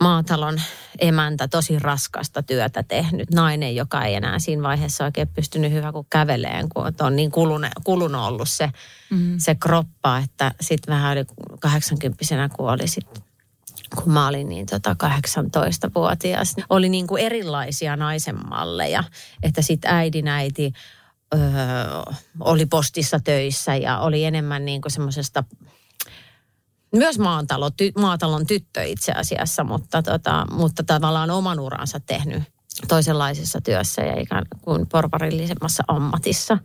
maatalon 0.00 0.60
emäntä, 0.98 1.48
tosi 1.48 1.78
raskasta 1.78 2.42
työtä 2.42 2.82
tehnyt. 2.82 3.30
Nainen, 3.30 3.76
joka 3.76 4.04
ei 4.04 4.14
enää 4.14 4.38
siinä 4.38 4.62
vaiheessa 4.62 5.04
oikein 5.04 5.28
pystynyt 5.28 5.72
hyvä 5.72 5.92
kuin 5.92 6.06
käveleen, 6.10 6.68
kun 6.68 6.84
on 7.00 7.16
niin 7.16 7.30
kulunut, 7.30 7.70
kulunut 7.84 8.20
ollut 8.20 8.48
se, 8.48 8.70
mm. 9.10 9.34
se 9.38 9.54
kroppa, 9.54 10.18
että 10.18 10.54
sitten 10.60 10.94
vähän 10.94 11.12
oli 11.12 11.24
80 11.60 12.48
kun 12.56 12.70
oli 12.70 12.88
sitten 12.88 13.22
kun 13.96 14.12
mä 14.12 14.28
olin 14.28 14.48
niin 14.48 14.66
tota 14.66 14.96
18-vuotias. 15.04 16.56
Oli 16.68 16.88
niin 16.88 17.06
kuin 17.06 17.22
erilaisia 17.22 17.96
naisenmalleja, 17.96 19.04
että 19.42 19.62
sitten 19.62 19.90
äidin 19.90 20.28
äiti 20.28 20.72
öö, 21.34 21.40
oli 22.40 22.66
postissa 22.66 23.20
töissä 23.20 23.76
ja 23.76 23.98
oli 23.98 24.24
enemmän 24.24 24.64
niin 24.64 24.80
kuin 24.80 24.92
semmoisesta 24.92 25.44
myös 26.96 27.18
maatalo, 27.18 27.70
ty, 27.70 27.92
maatalon 27.98 28.46
tyttö 28.46 28.82
itse 28.82 29.12
asiassa, 29.12 29.64
mutta, 29.64 30.02
tota, 30.02 30.46
mutta 30.52 30.82
tavallaan 30.82 31.30
oman 31.30 31.60
uransa 31.60 32.00
tehnyt 32.00 32.42
toisenlaisessa 32.88 33.60
työssä 33.60 34.02
ja 34.02 34.20
ikään 34.20 34.46
kuin 34.60 34.86
porvarillisemmassa 34.86 35.84
ammatissa 35.88 36.58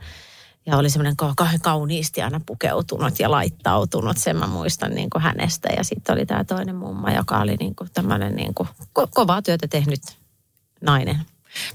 ja 0.65 0.77
oli 0.77 0.89
semmoinen 0.89 1.15
kauniisti 1.61 2.21
aina 2.21 2.41
pukeutunut 2.45 3.19
ja 3.19 3.31
laittautunut, 3.31 4.17
sen 4.17 4.37
mä 4.37 4.47
muistan 4.47 4.91
niin 4.91 5.09
kuin 5.09 5.21
hänestä. 5.21 5.69
Ja 5.77 5.83
sitten 5.83 6.13
oli 6.13 6.25
tämä 6.25 6.43
toinen 6.43 6.75
mumma, 6.75 7.11
joka 7.11 7.39
oli 7.39 7.55
niin 7.55 7.75
kuin 7.75 7.89
tämmöinen 7.93 8.35
niin 8.35 8.53
kuin 8.53 8.69
ko- 8.99 9.07
kovaa 9.13 9.41
työtä 9.41 9.67
tehnyt 9.67 10.01
nainen. 10.81 11.21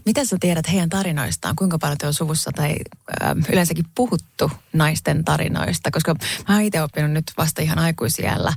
Mitä 0.06 0.24
sä 0.24 0.36
tiedät 0.40 0.72
heidän 0.72 0.88
tarinoistaan? 0.88 1.56
Kuinka 1.56 1.78
paljon 1.78 1.98
te 1.98 2.06
on 2.06 2.14
suvussa 2.14 2.50
tai 2.56 2.76
ö, 3.10 3.14
yleensäkin 3.52 3.84
puhuttu 3.94 4.50
naisten 4.72 5.24
tarinoista? 5.24 5.90
Koska 5.90 6.14
mä 6.48 6.54
oon 6.54 6.64
itse 6.64 6.82
oppinut 6.82 7.10
nyt 7.10 7.32
vasta 7.38 7.62
ihan 7.62 7.78
aikuisiellä 7.78 8.52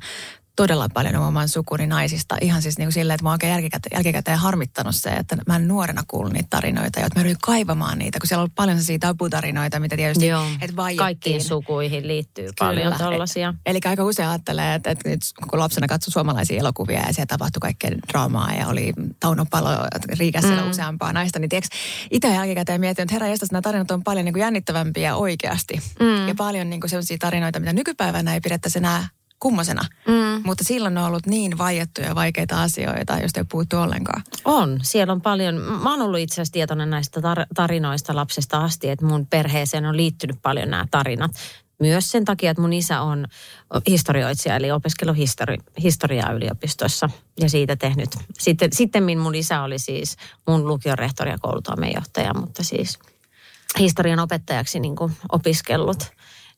todella 0.56 0.90
paljon 0.94 1.16
oman 1.16 1.50
sukuni 1.50 1.88
naisista. 1.88 2.38
Ihan 2.42 2.62
siis 2.62 2.78
niin 2.78 2.86
kuin 2.86 2.94
silleen, 2.94 3.16
että 3.16 3.24
mä 3.24 3.32
oikein 3.32 3.52
jälkikäteen, 3.52 3.96
jälkikäteen 3.96 4.38
harmittanut 4.38 4.96
se, 4.96 5.10
että 5.10 5.38
mä 5.48 5.56
en 5.56 5.68
nuorena 5.68 6.04
kuullut 6.08 6.34
niitä 6.34 6.48
tarinoita. 6.50 7.00
Ja 7.00 7.06
että 7.06 7.20
mä 7.20 7.22
yritin 7.22 7.42
kaivamaan 7.42 8.00
niitä, 8.00 8.20
kun 8.20 8.28
siellä 8.28 8.44
on 8.44 8.52
paljon 8.56 8.78
sellaisia 8.78 9.00
tabutarinoita, 9.00 9.80
mitä 9.80 9.96
tietysti 9.96 10.28
Joo, 10.28 10.46
että 10.62 10.76
vaiettiin. 10.76 10.98
kaikkiin 10.98 11.44
sukuihin 11.44 12.08
liittyy 12.08 12.50
paljon 12.60 12.94
tollaisia. 12.98 13.54
Eli 13.66 13.80
aika 13.86 14.04
usein 14.04 14.30
ajattelee, 14.30 14.76
että, 14.76 14.92
että 14.92 15.10
nyt 15.10 15.20
kun 15.50 15.60
lapsena 15.60 15.88
katsoi 15.88 16.12
suomalaisia 16.12 16.60
elokuvia 16.60 17.00
ja 17.08 17.14
siellä 17.14 17.28
tapahtui 17.28 17.60
kaikkea 17.60 17.92
draamaa 18.08 18.54
ja 18.54 18.68
oli 18.68 18.94
taunopalo 19.20 19.70
riikässä 20.20 20.62
mm. 20.62 20.70
useampaa 20.70 21.14
naista, 21.14 21.40
niin 21.40 21.50
tiedätkö, 21.50 21.76
itse 22.12 22.28
jälkikäteen 22.28 22.80
mietin, 22.80 23.04
että 23.04 23.16
herra 23.16 23.28
jästäs, 23.28 23.52
nämä 23.52 23.62
tarinat 23.62 23.92
on 23.92 24.04
paljon 24.04 24.26
niin 24.26 24.34
kuin 24.34 24.42
jännittävämpiä 24.42 25.16
oikeasti. 25.16 25.82
Mm. 26.00 26.28
Ja 26.28 26.36
paljon 26.38 26.70
niin 26.70 26.82
kuin 26.82 26.90
sellaisia 26.90 27.18
tarinoita, 27.20 27.60
mitä 27.60 27.74
nykypäivänä 27.74 28.34
ei 28.34 28.42
pidettäisi 28.42 28.78
enää 28.78 29.08
kummosena. 29.44 29.82
Mm. 30.08 30.42
Mutta 30.46 30.64
silloin 30.64 30.98
on 30.98 31.06
ollut 31.06 31.26
niin 31.26 31.58
vaiettuja 31.58 32.08
ja 32.08 32.16
vaikeita 32.16 32.64
asioita, 32.64 33.20
joista 33.20 33.40
ei 33.40 33.46
puhuttu 33.52 33.78
ollenkaan. 33.78 34.24
On. 34.46 34.80
Siellä 34.84 35.14
on 35.14 35.22
paljon. 35.22 35.56
Mä 35.56 35.92
oon 35.92 36.02
ollut 36.02 36.20
itse 36.20 36.34
asiassa 36.34 36.52
tietoinen 36.52 36.90
näistä 36.90 37.20
tar- 37.20 37.48
tarinoista 37.56 38.16
lapsesta 38.16 38.64
asti, 38.64 38.90
että 38.90 39.06
mun 39.06 39.28
perheeseen 39.28 39.86
on 39.86 39.98
liittynyt 39.98 40.38
paljon 40.42 40.70
nämä 40.70 40.86
tarinat. 40.92 41.32
Myös 41.80 42.12
sen 42.12 42.26
takia, 42.26 42.52
että 42.52 42.62
mun 42.62 42.74
isä 42.74 43.02
on 43.02 43.26
historioitsija, 43.88 44.56
eli 44.56 44.72
opiskellut 44.72 45.18
histori- 45.18 45.82
historiaa 45.84 46.32
yliopistossa 46.32 47.10
ja 47.40 47.50
siitä 47.50 47.76
tehnyt. 47.76 48.10
Sitten, 48.40 48.74
sitten 48.74 49.20
mun 49.20 49.36
isä 49.36 49.62
oli 49.62 49.80
siis 49.80 50.18
mun 50.48 50.68
lukion 50.68 50.98
rehtori 50.98 51.32
ja 51.32 51.38
koulutoimenjohtaja, 51.42 52.34
mutta 52.34 52.64
siis 52.64 53.00
historian 53.80 54.20
opettajaksi 54.20 54.80
niin 54.80 54.96
kuin 54.96 55.14
opiskellut 55.32 56.12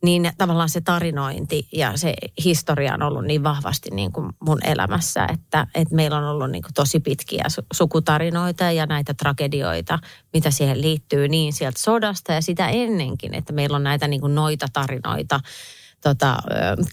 niin 0.06 0.32
tavallaan 0.38 0.70
se 0.70 0.82
tarinointi 0.82 1.68
ja 1.74 1.98
se 1.98 2.14
historia 2.44 2.94
on 2.94 3.02
ollut 3.02 3.26
niin 3.26 3.44
vahvasti 3.44 3.90
niin 3.92 4.12
kuin 4.12 4.30
mun 4.40 4.60
elämässä, 4.66 5.28
että, 5.34 5.68
että 5.76 5.96
meillä 5.96 6.18
on 6.18 6.24
ollut 6.24 6.52
niin 6.52 6.64
kuin 6.64 6.74
tosi 6.74 7.00
pitkiä 7.00 7.44
su- 7.52 7.66
sukutarinoita 7.74 8.72
ja 8.72 8.86
näitä 8.86 9.14
tragedioita, 9.14 10.00
mitä 10.34 10.52
siihen 10.52 10.82
liittyy 10.82 11.28
niin 11.28 11.54
sieltä 11.54 11.80
sodasta 11.80 12.34
ja 12.34 12.42
sitä 12.42 12.68
ennenkin, 12.68 13.34
että 13.34 13.54
meillä 13.54 13.76
on 13.76 13.84
näitä 13.84 14.08
niin 14.08 14.22
kuin 14.22 14.36
noita 14.36 14.68
tarinoita 14.74 15.40
tota, 16.04 16.38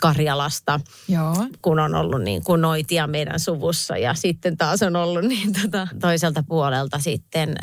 Karjalasta, 0.00 0.80
Joo. 1.08 1.36
kun 1.62 1.78
on 1.78 1.94
ollut 1.94 2.22
niin 2.22 2.44
kuin 2.44 2.60
noitia 2.60 3.06
meidän 3.06 3.40
suvussa. 3.40 3.96
Ja 3.96 4.14
sitten 4.14 4.56
taas 4.56 4.82
on 4.82 4.96
ollut 4.96 5.24
niin 5.24 5.52
tota, 5.62 5.88
toiselta 6.00 6.42
puolelta 6.48 6.98
sitten 6.98 7.54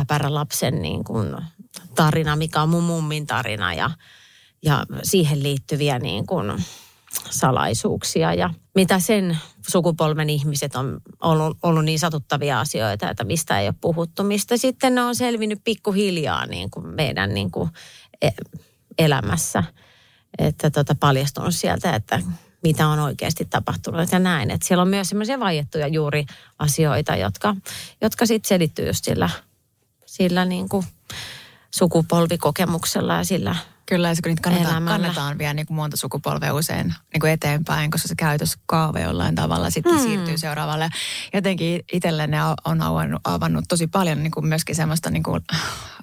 äpärälapsen 0.00 0.82
niin 0.82 1.04
kuin 1.04 1.36
tarina, 1.94 2.36
mikä 2.36 2.62
on 2.62 2.68
mun 2.68 2.82
mummin 2.82 3.26
tarina 3.26 3.74
ja, 3.74 3.90
ja 4.66 4.86
siihen 5.02 5.42
liittyviä 5.42 5.98
niin 5.98 6.26
kuin 6.26 6.64
salaisuuksia 7.30 8.34
ja 8.34 8.50
mitä 8.74 8.98
sen 8.98 9.38
sukupolven 9.68 10.30
ihmiset 10.30 10.76
on 10.76 11.00
ollut, 11.20 11.58
ollut 11.62 11.84
niin 11.84 11.98
satuttavia 11.98 12.60
asioita, 12.60 13.10
että 13.10 13.24
mistä 13.24 13.60
ei 13.60 13.68
ole 13.68 13.74
puhuttu, 13.80 14.24
mistä 14.24 14.56
sitten 14.56 14.94
ne 14.94 15.02
on 15.02 15.16
selvinnyt 15.16 15.60
pikkuhiljaa 15.64 16.46
niin 16.46 16.70
kuin 16.70 16.86
meidän 16.86 17.34
niin 17.34 17.50
kuin 17.50 17.70
e- 18.22 18.30
elämässä 18.98 19.64
että 20.38 20.70
tota, 20.70 20.94
paljastunut 20.94 21.54
sieltä, 21.54 21.94
että 21.94 22.22
mitä 22.62 22.88
on 22.88 22.98
oikeasti 22.98 23.44
tapahtunut 23.44 24.12
ja 24.12 24.18
näin. 24.18 24.50
Että 24.50 24.66
siellä 24.66 24.82
on 24.82 24.88
myös 24.88 25.08
semmoisia 25.08 25.40
vaiettuja 25.40 25.86
juuri 25.86 26.26
asioita, 26.58 27.16
jotka, 27.16 27.56
jotka 28.00 28.26
sitten 28.26 28.48
selittyy 28.48 28.86
just 28.86 29.04
sillä, 29.04 29.30
sillä 30.06 30.44
niin 30.44 30.68
kuin 30.68 30.86
sukupolvikokemuksella 31.70 33.14
ja 33.14 33.24
sillä 33.24 33.56
Kyllä, 33.86 34.08
ja 34.08 34.14
se 34.14 34.22
kun 34.22 34.28
niitä 34.28 34.82
kannetaan, 34.84 35.38
vielä 35.38 35.54
niin 35.54 35.66
kuin 35.66 35.76
monta 35.76 35.96
sukupolvea 35.96 36.54
usein 36.54 36.94
niin 37.12 37.20
kuin 37.20 37.32
eteenpäin, 37.32 37.90
koska 37.90 38.08
se 38.08 38.14
käytöskaave 38.14 39.02
jollain 39.02 39.34
tavalla 39.34 39.70
sitten 39.70 39.92
Hmm. 39.92 40.00
mm. 40.00 40.06
siirtyy 40.06 40.38
seuraavalle. 40.38 40.88
Jotenkin 41.34 41.80
itselle 41.92 42.26
ne 42.26 42.38
on 42.64 42.82
avannut, 42.82 43.20
avannut 43.24 43.64
tosi 43.68 43.86
paljon 43.86 44.22
niin 44.22 44.30
kuin 44.30 44.46
myöskin 44.46 44.76
semmoista 44.76 45.10
niin 45.10 45.22
kuin, 45.22 45.42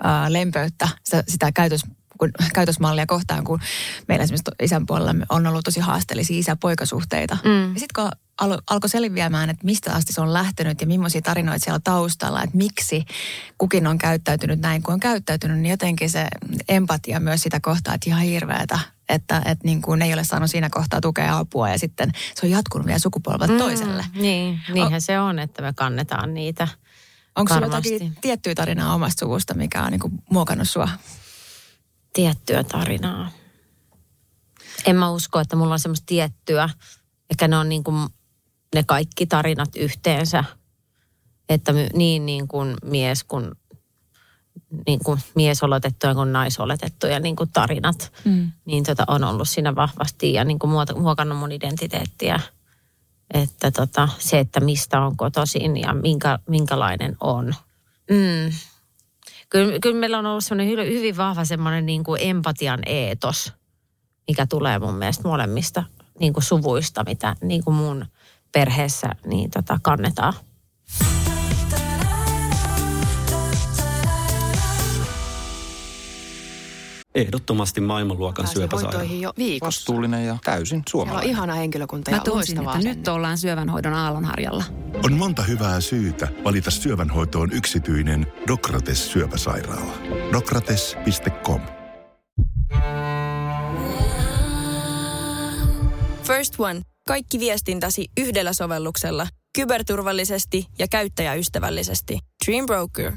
ää, 0.03 0.33
lempöyttä, 0.33 0.87
sitä, 1.03 1.23
sitä 1.27 1.51
käytös, 1.51 1.81
kun, 2.17 2.31
käytösmallia 2.53 3.05
kohtaan, 3.05 3.43
kun 3.43 3.59
meillä 4.07 4.23
esimerkiksi 4.23 4.51
isän 4.61 4.85
puolella 4.85 5.25
on 5.29 5.47
ollut 5.47 5.65
tosi 5.65 5.79
haasteellisia 5.79 6.39
isä-poikasuhteita. 6.39 7.37
Mm. 7.43 7.73
Ja 7.73 7.79
sitten 7.79 8.03
kun 8.03 8.11
alo, 8.41 8.59
alkoi 8.69 8.89
selviämään, 8.89 9.49
että 9.49 9.65
mistä 9.65 9.93
asti 9.93 10.13
se 10.13 10.21
on 10.21 10.33
lähtenyt 10.33 10.81
ja 10.81 10.87
millaisia 10.87 11.21
tarinoita 11.21 11.63
siellä 11.63 11.75
on 11.75 11.83
taustalla, 11.83 12.43
että 12.43 12.57
miksi 12.57 13.05
kukin 13.57 13.87
on 13.87 13.97
käyttäytynyt 13.97 14.59
näin 14.59 14.83
kuin 14.83 14.93
on 14.93 14.99
käyttäytynyt, 14.99 15.59
niin 15.59 15.69
jotenkin 15.69 16.09
se 16.09 16.27
empatia 16.69 17.19
myös 17.19 17.41
sitä 17.41 17.59
kohtaa, 17.59 17.93
että 17.93 18.09
ihan 18.09 18.21
hirveätä, 18.21 18.79
että, 19.09 19.37
että 19.45 19.65
niin 19.65 19.81
kuin 19.81 20.01
ei 20.01 20.13
ole 20.13 20.23
saanut 20.23 20.51
siinä 20.51 20.69
kohtaa 20.69 21.01
tukea 21.01 21.25
ja 21.25 21.37
apua 21.37 21.69
ja 21.69 21.79
sitten 21.79 22.11
se 22.35 22.45
on 22.45 22.51
jatkunut 22.51 22.87
vielä 22.87 22.99
sukupolvelta 22.99 23.57
toiselle. 23.57 24.05
Mm, 24.15 24.21
niin, 24.21 24.59
niinhän 24.73 25.01
se 25.01 25.19
on, 25.19 25.39
että 25.39 25.61
me 25.61 25.73
kannetaan 25.73 26.33
niitä. 26.33 26.67
Onko 27.35 27.53
varmasti. 27.53 27.93
jotakin 27.93 28.17
tiettyä 28.21 28.55
tarinaa 28.55 28.93
omasta 28.93 29.25
suvusta, 29.25 29.53
mikä 29.53 29.83
on 29.83 29.91
niin 29.91 29.99
kuin 29.99 30.13
muokannut 30.29 30.69
sua? 30.69 30.89
tiettyä 32.13 32.63
tarinaa. 32.63 33.31
En 34.85 34.95
mä 34.95 35.11
usko, 35.11 35.39
että 35.39 35.55
mulla 35.55 35.73
on 35.73 35.79
semmoista 35.79 36.05
tiettyä, 36.05 36.69
ehkä 37.29 37.47
ne 37.47 37.57
on 37.57 37.69
niin 37.69 37.83
kuin 37.83 38.09
ne 38.73 38.83
kaikki 38.83 39.25
tarinat 39.25 39.75
yhteensä, 39.75 40.43
että 41.49 41.73
niin, 41.93 42.25
niin 42.25 42.47
kuin 42.47 42.73
mies 42.83 43.23
kuin 43.23 43.51
niin 44.87 44.99
kuin 45.05 45.19
miesoletettuja 45.35 46.15
kuin 46.15 46.33
naisoletettuja 46.33 47.19
niin 47.19 47.35
kuin 47.35 47.49
tarinat, 47.53 48.11
Mm. 48.25 48.51
niin 48.65 48.83
tota 48.83 49.03
on 49.07 49.23
ollut 49.23 49.49
siinä 49.49 49.75
vahvasti 49.75 50.33
ja 50.33 50.43
niin 50.43 50.59
kuin 50.59 50.71
muokannut 50.97 51.37
mun 51.37 51.51
identiteettiä. 51.51 52.39
Että 53.33 53.71
tota, 53.71 54.09
se, 54.17 54.39
että 54.39 54.59
mistä 54.59 55.01
on 55.01 55.17
kotoisin 55.17 55.77
ja 55.77 55.93
minkä, 55.93 56.39
minkälainen 56.49 57.17
on. 57.19 57.55
Mm. 58.09 58.53
Kyllä, 59.49 59.79
kyllä 59.79 59.99
meillä 59.99 60.19
on 60.19 60.25
ollut 60.25 60.43
semmoinen 60.43 60.77
hy- 60.77 60.91
hyvin 60.91 61.17
vahva 61.17 61.45
semmoinen 61.45 61.85
niin 61.85 62.03
kuin 62.03 62.21
empatian 62.23 62.79
eetos, 62.85 63.53
mikä 64.27 64.45
tulee 64.45 64.79
mun 64.79 64.95
mielestä 64.95 65.27
molemmista 65.27 65.83
niin 66.19 66.33
kuin 66.33 66.43
suvuista, 66.43 67.03
mitä 67.03 67.35
niin 67.41 67.63
kuin 67.63 67.75
mun 67.75 68.05
perheessä 68.53 69.07
niin 69.25 69.51
tota, 69.51 69.79
kannetaan. 69.83 70.33
Ehdottomasti 77.15 77.81
maailmanluokan 77.81 78.47
syöpäsairaala. 78.47 79.03
jo 79.03 79.33
viikossa. 79.37 79.65
Vastuullinen 79.65 80.25
ja 80.25 80.37
täysin 80.43 80.67
Siellä 80.67 80.79
on 80.79 80.83
suomalainen. 80.89 81.29
ihana 81.29 81.53
henkilökunta 81.53 82.11
Mä 82.11 82.17
ja 82.17 82.21
tunsin, 82.23 82.37
loistavaa 82.57 82.75
että 82.75 82.87
nyt 82.89 83.07
ollaan 83.07 83.37
syövänhoidon 83.37 83.93
aallonharjalla. 83.93 84.63
On 85.05 85.13
monta 85.13 85.43
hyvää 85.43 85.81
syytä 85.81 86.27
valita 86.43 86.71
syövänhoitoon 86.71 87.51
yksityinen 87.53 88.27
Dokrates 88.47 89.11
syöpäsairaala. 89.11 89.93
Dokrates.com 90.33 91.61
First 96.23 96.59
One. 96.59 96.92
Kaikki 97.07 97.39
viestintäsi 97.39 98.07
yhdellä 98.17 98.53
sovelluksella. 98.53 99.27
Kyberturvallisesti 99.55 100.67
ja 100.79 100.87
käyttäjäystävällisesti. 100.87 102.19
Dream 102.45 102.65
Broker. 102.65 103.11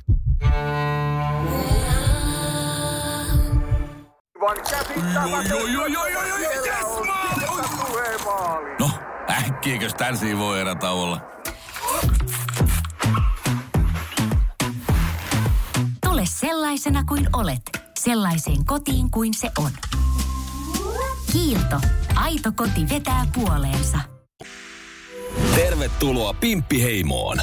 No, 8.78 8.90
äkkiäkös 9.30 9.94
tän 9.94 10.18
voi 10.38 10.60
erata 10.60 10.90
olla? 10.90 11.20
Tule 16.04 16.22
sellaisena 16.24 17.04
kuin 17.04 17.28
olet, 17.32 17.62
sellaiseen 17.98 18.64
kotiin 18.64 19.10
kuin 19.10 19.34
se 19.34 19.50
on. 19.58 19.70
Kiilto. 21.32 22.05
Aito 22.16 22.52
koti 22.52 22.88
vetää 22.88 23.26
puoleensa. 23.34 23.98
Tervetuloa 25.54 26.34
Pimppiheimoon. 26.34 27.38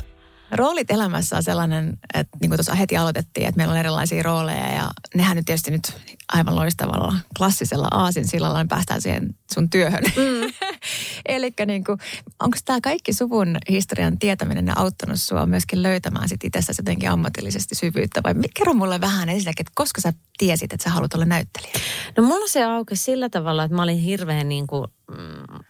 Roolit 0.52 0.92
elämässä 0.92 1.38
on 1.38 1.44
sellainen, 1.44 1.98
että 2.14 2.38
niin 2.42 2.50
kuin 2.50 2.58
tuossa 2.58 2.76
heti 2.76 2.98
aloitettiin, 2.98 3.48
että 3.48 3.58
meillä 3.58 3.72
on 3.72 3.78
erilaisia 3.78 4.24
rooleja 4.24 4.74
ja 4.74 4.92
nehän 5.16 5.38
nyt 5.38 5.46
tietysti 5.46 5.72
nyt 5.72 5.94
aivan 6.34 6.56
loistavalla 6.56 7.14
klassisella 7.38 7.88
aasinsillalla 7.92 8.58
niin 8.58 8.68
päästään 8.68 9.02
siihen 9.02 9.36
sun 9.54 9.70
työhön. 9.70 10.04
Mm. 10.04 10.68
Eli 11.26 11.54
niin 11.66 11.84
onko 12.40 12.58
tämä 12.66 12.80
kaikki 12.82 13.14
suvun 13.14 13.58
historian 13.70 14.20
tietäminen 14.20 14.78
auttanut 14.78 15.22
sua 15.22 15.46
myöskin 15.46 15.84
löytämään 15.84 16.30
sit 16.30 16.44
itsessäsi 16.44 16.80
jotenkin 16.82 17.10
ammatillisesti 17.10 17.76
syvyyttä 17.76 18.24
vai 18.24 18.34
kerro 18.54 18.74
mulle 18.74 19.02
vähän 19.02 19.30
ensinnäkin, 19.30 19.64
että 19.64 19.72
koska 19.76 20.02
sä 20.02 20.14
tiesit, 20.38 20.74
että 20.74 20.84
sä 20.84 20.90
haluat 20.90 21.14
olla 21.14 21.26
näyttelijä? 21.26 21.74
No 22.18 22.24
mulla 22.24 22.48
se 22.48 22.64
aukesi 22.64 23.04
sillä 23.04 23.30
tavalla, 23.30 23.64
että 23.64 23.76
mä 23.76 23.84
olin 23.84 24.00
hirveän 24.00 24.50
niin 24.50 24.68
kuin, 24.68 24.88
mm, 25.12 25.64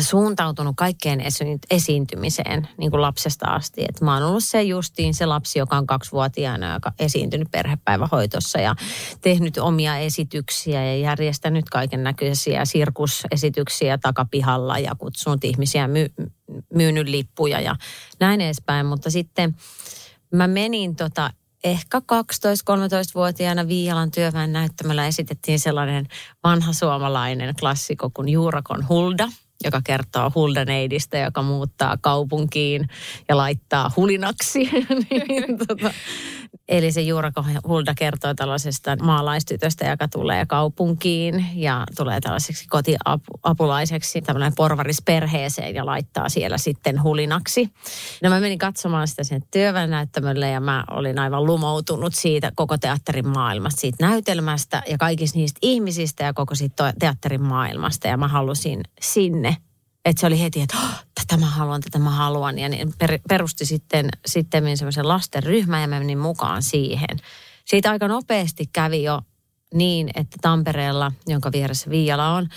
suuntautunut 0.00 0.76
kaikkeen 0.76 1.20
esi- 1.20 1.58
esiintymiseen 1.70 2.68
niin 2.76 2.90
kuin 2.90 3.02
lapsesta 3.02 3.46
asti. 3.46 3.84
Et 3.88 4.00
mä 4.00 4.14
oon 4.14 4.22
ollut 4.22 4.44
se 4.44 4.62
justiin 4.62 5.14
se 5.14 5.26
lapsi, 5.26 5.58
joka 5.58 5.76
on 5.76 5.86
kaksivuotiaana 5.86 6.74
joka 6.74 6.92
esiintynyt 6.98 7.48
perhepäivähoitossa 7.50 8.60
ja 8.60 8.76
tehnyt 9.20 9.58
omia 9.58 9.98
esityksiä 9.98 10.84
ja 10.84 10.96
järjestänyt 10.96 11.70
kaiken 11.70 12.02
näköisiä 12.02 12.64
sirkusesityksiä 12.64 13.98
takapihalla 13.98 14.78
ja 14.78 14.94
kutsunut 14.98 15.44
ihmisiä 15.44 15.88
my- 15.88 16.14
myynyt 16.74 17.08
lippuja 17.08 17.60
ja 17.60 17.76
näin 18.20 18.40
edespäin. 18.40 18.86
Mutta 18.86 19.10
sitten 19.10 19.56
mä 20.32 20.46
menin 20.46 20.96
tota 20.96 21.30
ehkä 21.64 21.98
12-13-vuotiaana 21.98 23.68
Viialan 23.68 24.10
työväen 24.10 24.52
näyttämällä 24.52 25.06
esitettiin 25.06 25.60
sellainen 25.60 26.08
vanha 26.44 26.72
suomalainen 26.72 27.54
klassikko 27.60 28.10
kuin 28.10 28.28
Juurakon 28.28 28.88
Hulda, 28.88 29.28
joka 29.64 29.80
kertoo 29.84 30.32
huldaneidistä, 30.34 31.18
joka 31.18 31.42
muuttaa 31.42 31.96
kaupunkiin 32.00 32.88
ja 33.28 33.36
laittaa 33.36 33.90
hulinaksi. 33.96 34.58
niin, 35.10 35.58
tota, 35.68 35.90
Eli 36.68 36.92
se 36.92 37.00
Juurako 37.00 37.44
Hulda 37.68 37.94
kertoo 37.94 38.34
tällaisesta 38.34 38.96
maalaistytöstä, 38.96 39.86
joka 39.86 40.08
tulee 40.08 40.46
kaupunkiin 40.46 41.46
ja 41.54 41.84
tulee 41.96 42.20
tällaiseksi 42.20 42.66
kotiapulaiseksi 42.68 44.22
tämmöinen 44.22 44.52
porvarisperheeseen 44.56 45.74
ja 45.74 45.86
laittaa 45.86 46.28
siellä 46.28 46.58
sitten 46.58 47.02
hulinaksi. 47.02 47.68
No 48.22 48.30
mä 48.30 48.40
menin 48.40 48.58
katsomaan 48.58 49.08
sitä 49.08 49.24
sen 49.24 49.42
näyttämölle 49.86 50.50
ja 50.50 50.60
mä 50.60 50.84
olin 50.90 51.18
aivan 51.18 51.46
lumoutunut 51.46 52.14
siitä 52.14 52.52
koko 52.54 52.78
teatterin 52.78 53.28
maailmasta, 53.28 53.80
siitä 53.80 54.06
näytelmästä 54.06 54.82
ja 54.88 54.98
kaikista 54.98 55.38
niistä 55.38 55.58
ihmisistä 55.62 56.24
ja 56.24 56.32
koko 56.32 56.54
siitä 56.54 56.92
teatterin 56.98 57.42
maailmasta. 57.42 58.08
Ja 58.08 58.16
mä 58.16 58.28
halusin 58.28 58.80
sinne 59.00 59.51
että 60.04 60.20
se 60.20 60.26
oli 60.26 60.40
heti, 60.40 60.60
että 60.60 60.76
oh, 60.76 61.04
tätä 61.14 61.36
mä 61.40 61.46
haluan, 61.46 61.80
tätä 61.80 61.98
mä 61.98 62.10
haluan. 62.10 62.58
Ja 62.58 62.68
niin 62.68 62.92
per, 62.98 63.18
perusti 63.28 63.66
sitten, 63.66 64.08
sitten 64.26 64.76
semmoisen 64.76 65.08
lastenryhmän 65.08 65.82
ja 65.82 65.88
mä 65.88 65.98
menin 65.98 66.18
mukaan 66.18 66.62
siihen. 66.62 67.16
Siitä 67.64 67.90
aika 67.90 68.08
nopeasti 68.08 68.70
kävi 68.72 69.02
jo 69.02 69.20
niin, 69.74 70.10
että 70.14 70.36
Tampereella, 70.40 71.12
jonka 71.26 71.52
vieressä 71.52 71.90
Viiala 71.90 72.34
on, 72.34 72.48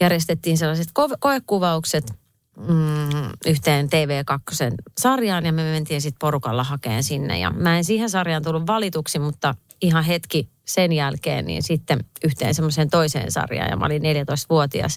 järjestettiin 0.00 0.58
sellaiset 0.58 0.88
ko- 0.88 1.16
koekuvaukset 1.20 2.12
mm, 2.56 3.30
yhteen 3.46 3.86
TV2 3.86 4.76
sarjaan 5.00 5.46
ja 5.46 5.52
me 5.52 5.62
mentiin 5.62 6.00
sitten 6.00 6.18
porukalla 6.20 6.64
hakeen 6.64 7.04
sinne. 7.04 7.38
Ja 7.38 7.50
mä 7.50 7.76
en 7.76 7.84
siihen 7.84 8.10
sarjaan 8.10 8.42
tullut 8.42 8.66
valituksi, 8.66 9.18
mutta 9.18 9.54
ihan 9.82 10.04
hetki 10.04 10.48
sen 10.64 10.92
jälkeen 10.92 11.44
niin 11.44 11.62
sitten 11.62 12.04
yhteen 12.24 12.54
semmoiseen 12.54 12.90
toiseen 12.90 13.32
sarjaan 13.32 13.70
ja 13.70 13.76
mä 13.76 13.86
olin 13.86 14.02
14-vuotias 14.02 14.96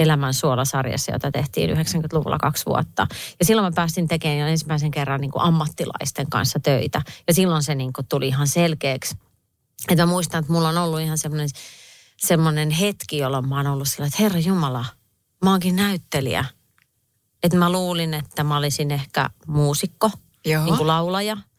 Elämän 0.00 0.34
suolasarjassa, 0.34 1.12
jota 1.12 1.30
tehtiin 1.30 1.70
90-luvulla 1.70 2.38
kaksi 2.38 2.66
vuotta. 2.66 3.06
Ja 3.38 3.44
silloin 3.44 3.66
mä 3.66 3.72
päästin 3.74 4.08
tekemään 4.08 4.38
jo 4.38 4.46
ensimmäisen 4.46 4.90
kerran 4.90 5.20
niin 5.20 5.30
kuin 5.30 5.42
ammattilaisten 5.42 6.30
kanssa 6.30 6.60
töitä. 6.60 7.02
Ja 7.28 7.34
silloin 7.34 7.62
se 7.62 7.74
niin 7.74 7.92
kuin 7.92 8.06
tuli 8.06 8.28
ihan 8.28 8.46
selkeäksi. 8.46 9.16
Että 9.88 10.06
mä 10.06 10.10
muistan, 10.10 10.40
että 10.40 10.52
mulla 10.52 10.68
on 10.68 10.78
ollut 10.78 11.00
ihan 11.00 11.18
semmoinen, 11.18 11.48
semmoinen 12.16 12.70
hetki, 12.70 13.18
jolloin 13.18 13.48
mä 13.48 13.56
oon 13.56 13.66
ollut 13.66 13.88
sillä, 13.88 14.06
että 14.06 14.22
Herra 14.22 14.40
Jumala, 14.40 14.84
mä 15.44 15.50
oonkin 15.50 15.76
näyttelijä. 15.76 16.44
Että 17.42 17.58
mä 17.58 17.72
luulin, 17.72 18.14
että 18.14 18.44
mä 18.44 18.56
olisin 18.56 18.90
ehkä 18.90 19.30
muusikko, 19.46 20.10
Joo. 20.44 20.64
niin 20.64 20.76
kuin 20.76 20.86
laulaja– 20.86 21.36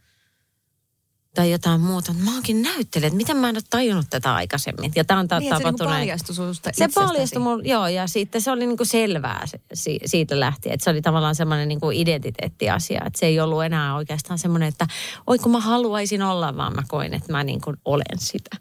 tai 1.36 1.52
jotain 1.52 1.82
muuta. 1.82 2.14
Mä 2.14 2.34
oonkin 2.34 2.62
näyttelijä, 2.62 3.08
että 3.08 3.18
miten 3.18 3.38
mä 3.38 3.50
en 3.50 3.56
ole 3.56 3.64
tajunnut 3.70 4.06
tätä 4.10 4.34
aikaisemmin. 4.34 4.92
Ja 4.96 5.06
tämä 5.06 5.20
on 5.20 5.28
niin, 5.40 5.50
tapahtunut. 5.50 5.80
Se 5.80 5.98
paljastui 6.00 6.36
susta 6.36 6.70
Se 6.74 6.88
paljastui 6.96 7.42
mulle, 7.42 7.64
joo, 7.66 7.88
ja 7.88 8.08
sitten 8.08 8.42
se 8.42 8.52
oli 8.52 8.68
niin 8.68 8.78
kuin 8.78 8.88
selvää 8.88 9.46
se, 9.46 9.60
siitä 10.06 10.40
lähtien. 10.40 10.74
Että 10.74 10.84
se 10.84 10.90
oli 10.90 11.02
tavallaan 11.02 11.36
semmoinen 11.36 11.68
niin 11.68 11.80
kuin 11.80 11.98
identiteettiasia. 11.98 13.02
Että 13.06 13.20
se 13.20 13.26
ei 13.26 13.40
ollut 13.40 13.64
enää 13.64 13.96
oikeastaan 13.96 14.40
semmoinen, 14.40 14.70
että 14.70 14.88
oi 15.28 15.40
kun 15.40 15.52
mä 15.52 15.60
haluaisin 15.60 16.22
olla, 16.22 16.58
vaan 16.58 16.76
mä 16.76 16.84
koin, 16.88 17.14
että 17.14 17.32
mä 17.32 17.44
niin 17.44 17.62
kuin 17.62 17.78
olen 17.86 18.20
sitä. 18.20 18.58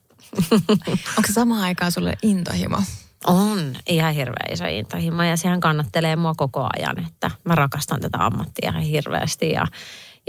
Onko 1.16 1.26
se 1.26 1.32
samaan 1.32 1.62
aikaan 1.62 1.92
sulle 1.92 2.18
intohimo? 2.22 2.82
On, 3.26 3.76
ihan 3.88 4.14
hirveä 4.14 4.46
iso 4.52 4.64
intohimo 4.64 5.22
ja 5.22 5.36
sehän 5.36 5.60
kannattelee 5.60 6.16
mua 6.16 6.34
koko 6.36 6.68
ajan, 6.78 7.06
että 7.06 7.30
mä 7.44 7.54
rakastan 7.54 8.00
tätä 8.00 8.18
ammattia 8.20 8.72
hirveästi 8.72 9.50
ja 9.50 9.66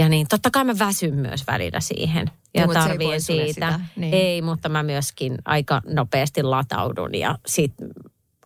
ja 0.01 0.09
niin, 0.09 0.27
totta 0.27 0.51
kai 0.51 0.63
mä 0.63 0.79
väsyn 0.79 1.15
myös 1.15 1.47
välillä 1.47 1.79
siihen 1.79 2.27
ja 2.53 2.67
niin, 2.67 2.73
tarviin 2.73 3.21
siitä. 3.21 3.47
Sitä, 3.53 3.79
niin. 3.95 4.13
Ei, 4.13 4.41
mutta 4.41 4.69
mä 4.69 4.83
myöskin 4.83 5.37
aika 5.45 5.81
nopeasti 5.85 6.43
lataudun 6.43 7.15
ja 7.15 7.37
sit 7.45 7.73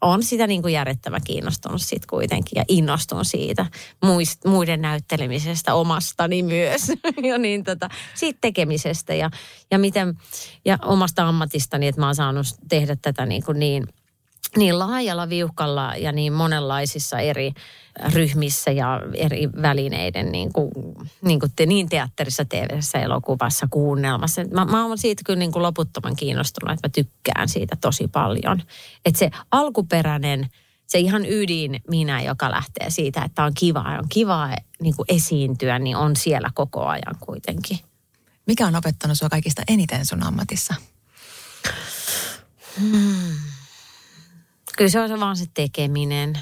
on 0.02 0.24
sitä 0.24 0.48
niin 0.48 0.62
kuin 0.62 0.74
järjettävän 0.74 1.22
kiinnostunut 1.24 1.82
sit 1.82 2.06
kuitenkin 2.06 2.52
ja 2.56 2.66
innostun 2.68 3.26
siitä 3.26 3.66
muist, 4.04 4.46
muiden 4.46 4.82
näyttelemisestä 4.82 5.74
omastani 5.74 6.44
myös 6.44 6.88
ja 7.30 7.38
niin 7.38 7.64
tota, 7.64 7.90
siitä 8.14 8.38
tekemisestä 8.42 9.14
ja, 9.14 9.30
ja, 9.72 9.80
miten, 9.80 10.18
ja 10.66 10.78
omasta 10.86 11.28
ammatistani, 11.28 11.88
että 11.88 12.02
mä 12.02 12.06
oon 12.06 12.16
saanut 12.16 12.48
tehdä 12.70 12.96
tätä 13.02 13.26
niin, 13.26 13.44
kuin 13.44 13.60
niin, 13.60 13.88
niin 14.58 14.80
laajalla 14.80 15.30
viuhkalla 15.30 15.94
ja 15.96 16.12
niin 16.12 16.34
monenlaisissa 16.34 17.20
eri 17.20 17.54
ryhmissä 18.14 18.72
ja 18.72 19.02
eri 19.14 19.50
välineiden 19.62 20.32
niin, 20.32 20.54
kuin, 20.54 20.72
niin, 21.22 21.40
kuin 21.40 21.52
te, 21.56 21.66
niin 21.66 21.90
teatterissa, 21.90 22.46
tv 22.46 22.80
elokuvassa, 23.04 23.68
kuunnelmassa. 23.70 24.42
Mä, 24.52 24.66
mä 24.66 24.86
oon 24.86 24.98
siitä 24.98 25.22
kyllä 25.26 25.40
niin 25.40 25.52
kuin 25.52 25.64
loputtoman 25.64 26.16
kiinnostunut, 26.16 26.74
että 26.74 26.88
mä 26.88 26.92
tykkään 26.92 27.50
siitä 27.50 27.78
tosi 27.82 28.08
paljon. 28.08 28.62
Että 29.06 29.20
se 29.20 29.30
alkuperäinen, 29.52 30.50
se 30.88 31.00
ihan 31.00 31.26
ydin 31.26 31.82
minä, 31.90 32.22
joka 32.22 32.52
lähtee 32.52 32.90
siitä, 32.90 33.24
että 33.24 33.44
on 33.44 33.54
kiva, 33.54 33.80
on 33.80 34.10
kiva 34.10 34.50
niin 34.82 34.96
kuin 34.96 35.06
esiintyä, 35.10 35.80
niin 35.80 35.98
on 35.98 36.16
siellä 36.16 36.50
koko 36.54 36.86
ajan 36.86 37.16
kuitenkin. 37.20 37.80
Mikä 38.48 38.68
on 38.68 38.76
opettanut 38.76 39.18
sinua 39.18 39.30
kaikista 39.30 39.62
eniten 39.68 40.06
sun 40.06 40.24
ammatissa? 40.24 40.76
Hmm. 42.80 43.55
Kyllä 44.78 44.90
se 44.90 45.00
on 45.00 45.10
se 45.10 45.20
vaan 45.20 45.38
se 45.38 45.46
tekeminen 45.54 46.40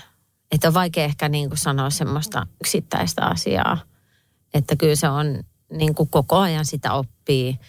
että 0.54 0.68
on 0.68 0.74
vaikea 0.74 1.04
ehkä 1.04 1.30
niin 1.30 1.50
kuin 1.50 1.58
sanoa 1.58 1.90
semmoista 1.90 2.48
yksittäistä 2.62 3.26
asiaa. 3.26 3.78
Että 4.54 4.76
kyllä 4.76 4.96
se 4.96 5.10
on 5.10 5.44
niin 5.72 5.96
kuin 5.96 6.10
koko 6.10 6.38
ajan 6.38 6.66
sitä 6.66 6.94
oppii. 6.94 7.60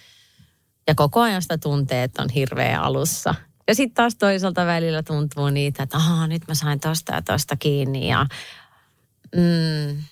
Ja 0.86 0.94
koko 0.94 1.20
ajan 1.20 1.42
sitä 1.42 1.58
tuntee, 1.58 2.04
että 2.04 2.22
on 2.22 2.28
hirveä 2.28 2.80
alussa. 2.80 3.34
Ja 3.68 3.74
sitten 3.74 3.94
taas 3.94 4.14
toisaalta 4.14 4.66
välillä 4.66 5.02
tuntuu 5.02 5.50
niitä, 5.50 5.82
että 5.82 5.96
ahaa, 5.96 6.26
nyt 6.26 6.42
mä 6.48 6.54
sain 6.54 6.80
tosta 6.80 7.14
ja 7.14 7.22
tosta 7.22 7.56
kiinni. 7.56 8.08
Ja 8.08 8.26
mm, 9.36 10.02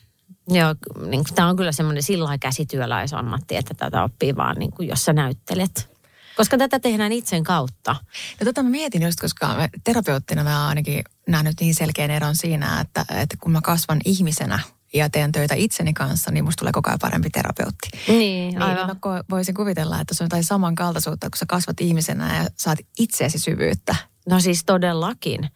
joo, 0.49 0.75
niin 1.07 1.25
tämä 1.35 1.49
on 1.49 1.57
kyllä 1.57 1.73
semmoinen 1.73 2.03
sillä 2.03 2.39
käsityöläisammatti, 2.39 3.57
että 3.57 3.75
tätä 3.75 4.05
oppii 4.05 4.37
vaan 4.37 4.57
niin 4.59 4.73
kuin, 4.73 4.89
jos 4.89 5.05
sä 5.05 5.13
näyttelet. 5.13 5.92
Koska 6.37 6.59
tätä 6.59 6.79
tehdään 6.79 7.13
itsen 7.13 7.45
kautta. 7.45 7.97
Ja 8.41 8.47
tota 8.47 8.63
mä 8.63 8.69
mietin 8.71 9.03
just, 9.03 9.21
koska 9.21 9.69
terapeuttina 9.85 10.45
mä 10.45 10.69
ainakin 10.69 11.05
nähnyt 11.29 11.55
niin 11.61 11.75
selkeän 11.75 12.11
eron 12.11 12.37
siinä, 12.37 12.81
että, 12.81 13.05
että 13.09 13.37
kun 13.41 13.53
mä 13.53 13.61
kasvan 13.61 14.01
ihmisenä 14.05 14.59
ja 14.95 15.11
teen 15.11 15.33
töitä 15.33 15.55
itseni 15.55 15.93
kanssa, 15.93 16.31
niin 16.31 16.45
musta 16.45 16.59
tulee 16.59 16.73
koko 16.73 16.91
ajan 16.91 16.99
parempi 16.99 17.31
terapeutti. 17.31 17.89
Niin, 18.09 18.19
niin 18.19 18.63
aivan. 18.63 18.87
Niin 18.87 18.97
mä 19.05 19.23
voisin 19.31 19.55
kuvitella, 19.55 20.01
että 20.01 20.15
se 20.15 20.25
on 20.25 20.27
jotain 20.27 20.45
samankaltaisuutta, 20.45 21.31
kun 21.31 21.39
sä 21.39 21.47
kasvat 21.49 21.81
ihmisenä 21.81 22.37
ja 22.37 22.49
saat 22.57 22.79
itseesi 22.99 23.39
syvyyttä. 23.39 23.97
No 24.29 24.41
siis 24.41 24.65
todellakin. 24.65 25.51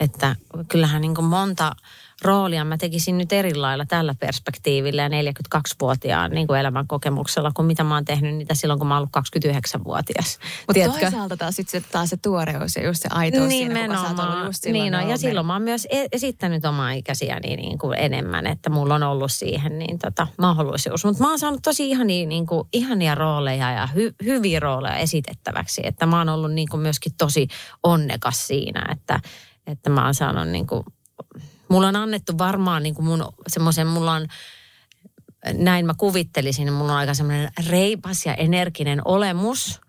Että 0.00 0.36
kyllähän 0.68 1.00
niin 1.00 1.24
monta 1.24 1.72
roolia 2.22 2.64
mä 2.64 2.78
tekisin 2.78 3.18
nyt 3.18 3.32
eri 3.32 3.54
lailla 3.54 3.84
tällä 3.86 4.14
perspektiivillä 4.20 5.02
ja 5.02 5.08
42-vuotiaan 5.08 6.30
niin 6.30 6.46
kuin 6.46 6.60
elämän 6.60 6.86
kokemuksella, 6.86 7.52
kuin 7.54 7.66
mitä 7.66 7.84
mä 7.84 7.94
oon 7.94 8.04
tehnyt 8.04 8.36
niitä 8.36 8.54
silloin, 8.54 8.78
kun 8.78 8.88
mä 8.88 8.94
oon 8.94 8.98
ollut 8.98 9.44
29-vuotias. 9.76 10.38
Mutta 10.66 11.00
toisaalta 11.00 11.36
taas, 11.36 11.56
sit 11.56 11.68
se, 11.68 11.80
taas 11.92 12.10
se 12.10 12.16
tuoreus 12.16 12.76
ja 12.76 12.84
just 12.86 13.02
se 13.02 13.08
aitous 13.12 13.48
Nimenomaan. 13.48 14.06
siinä, 14.06 14.32
sä 14.40 14.46
just 14.46 14.64
niin 14.66 14.94
on, 14.94 15.08
ja 15.08 15.18
silloin 15.18 15.46
mä 15.46 15.52
oon 15.52 15.62
myös 15.62 15.86
e- 15.90 16.06
esittänyt 16.12 16.64
omaa 16.64 16.92
ikäisiäni 16.92 17.56
niin 17.56 17.78
kuin 17.78 17.98
enemmän, 17.98 18.46
että 18.46 18.70
mulla 18.70 18.94
on 18.94 19.02
ollut 19.02 19.32
siihen 19.32 19.78
niin 19.78 19.98
tota, 19.98 20.26
mahdollisuus. 20.38 21.04
Mutta 21.04 21.22
mä 21.22 21.28
oon 21.28 21.38
saanut 21.38 21.62
tosi 21.62 21.90
ihania, 21.90 22.26
niin 22.26 22.46
kuin, 22.46 22.68
ihania 22.72 23.14
rooleja 23.14 23.70
ja 23.70 23.86
hy, 23.86 24.14
hyviä 24.24 24.60
rooleja 24.60 24.96
esitettäväksi, 24.96 25.80
että 25.84 26.06
mä 26.06 26.18
oon 26.18 26.28
ollut 26.28 26.52
niin 26.52 26.68
kuin 26.68 26.80
myöskin 26.80 27.12
tosi 27.18 27.48
onnekas 27.82 28.46
siinä, 28.46 28.86
että, 28.92 29.20
että 29.66 29.90
mä 29.90 30.04
oon 30.04 30.14
saanut 30.14 30.48
niin 30.48 30.66
kuin, 30.66 30.84
mulla 31.72 31.88
on 31.88 31.96
annettu 31.96 32.38
varmaan 32.38 32.82
niin 32.82 32.94
kuin 32.94 33.06
mun 33.06 33.24
semmoisen, 33.48 33.86
mulla 33.86 34.12
on, 34.12 34.26
näin 35.54 35.86
mä 35.86 35.94
kuvittelisin, 35.98 36.64
niin 36.64 36.74
mulla 36.74 36.92
on 36.92 36.98
aika 36.98 37.14
semmoinen 37.14 37.50
reipas 37.68 38.26
ja 38.26 38.34
energinen 38.34 39.00
olemus, 39.04 39.80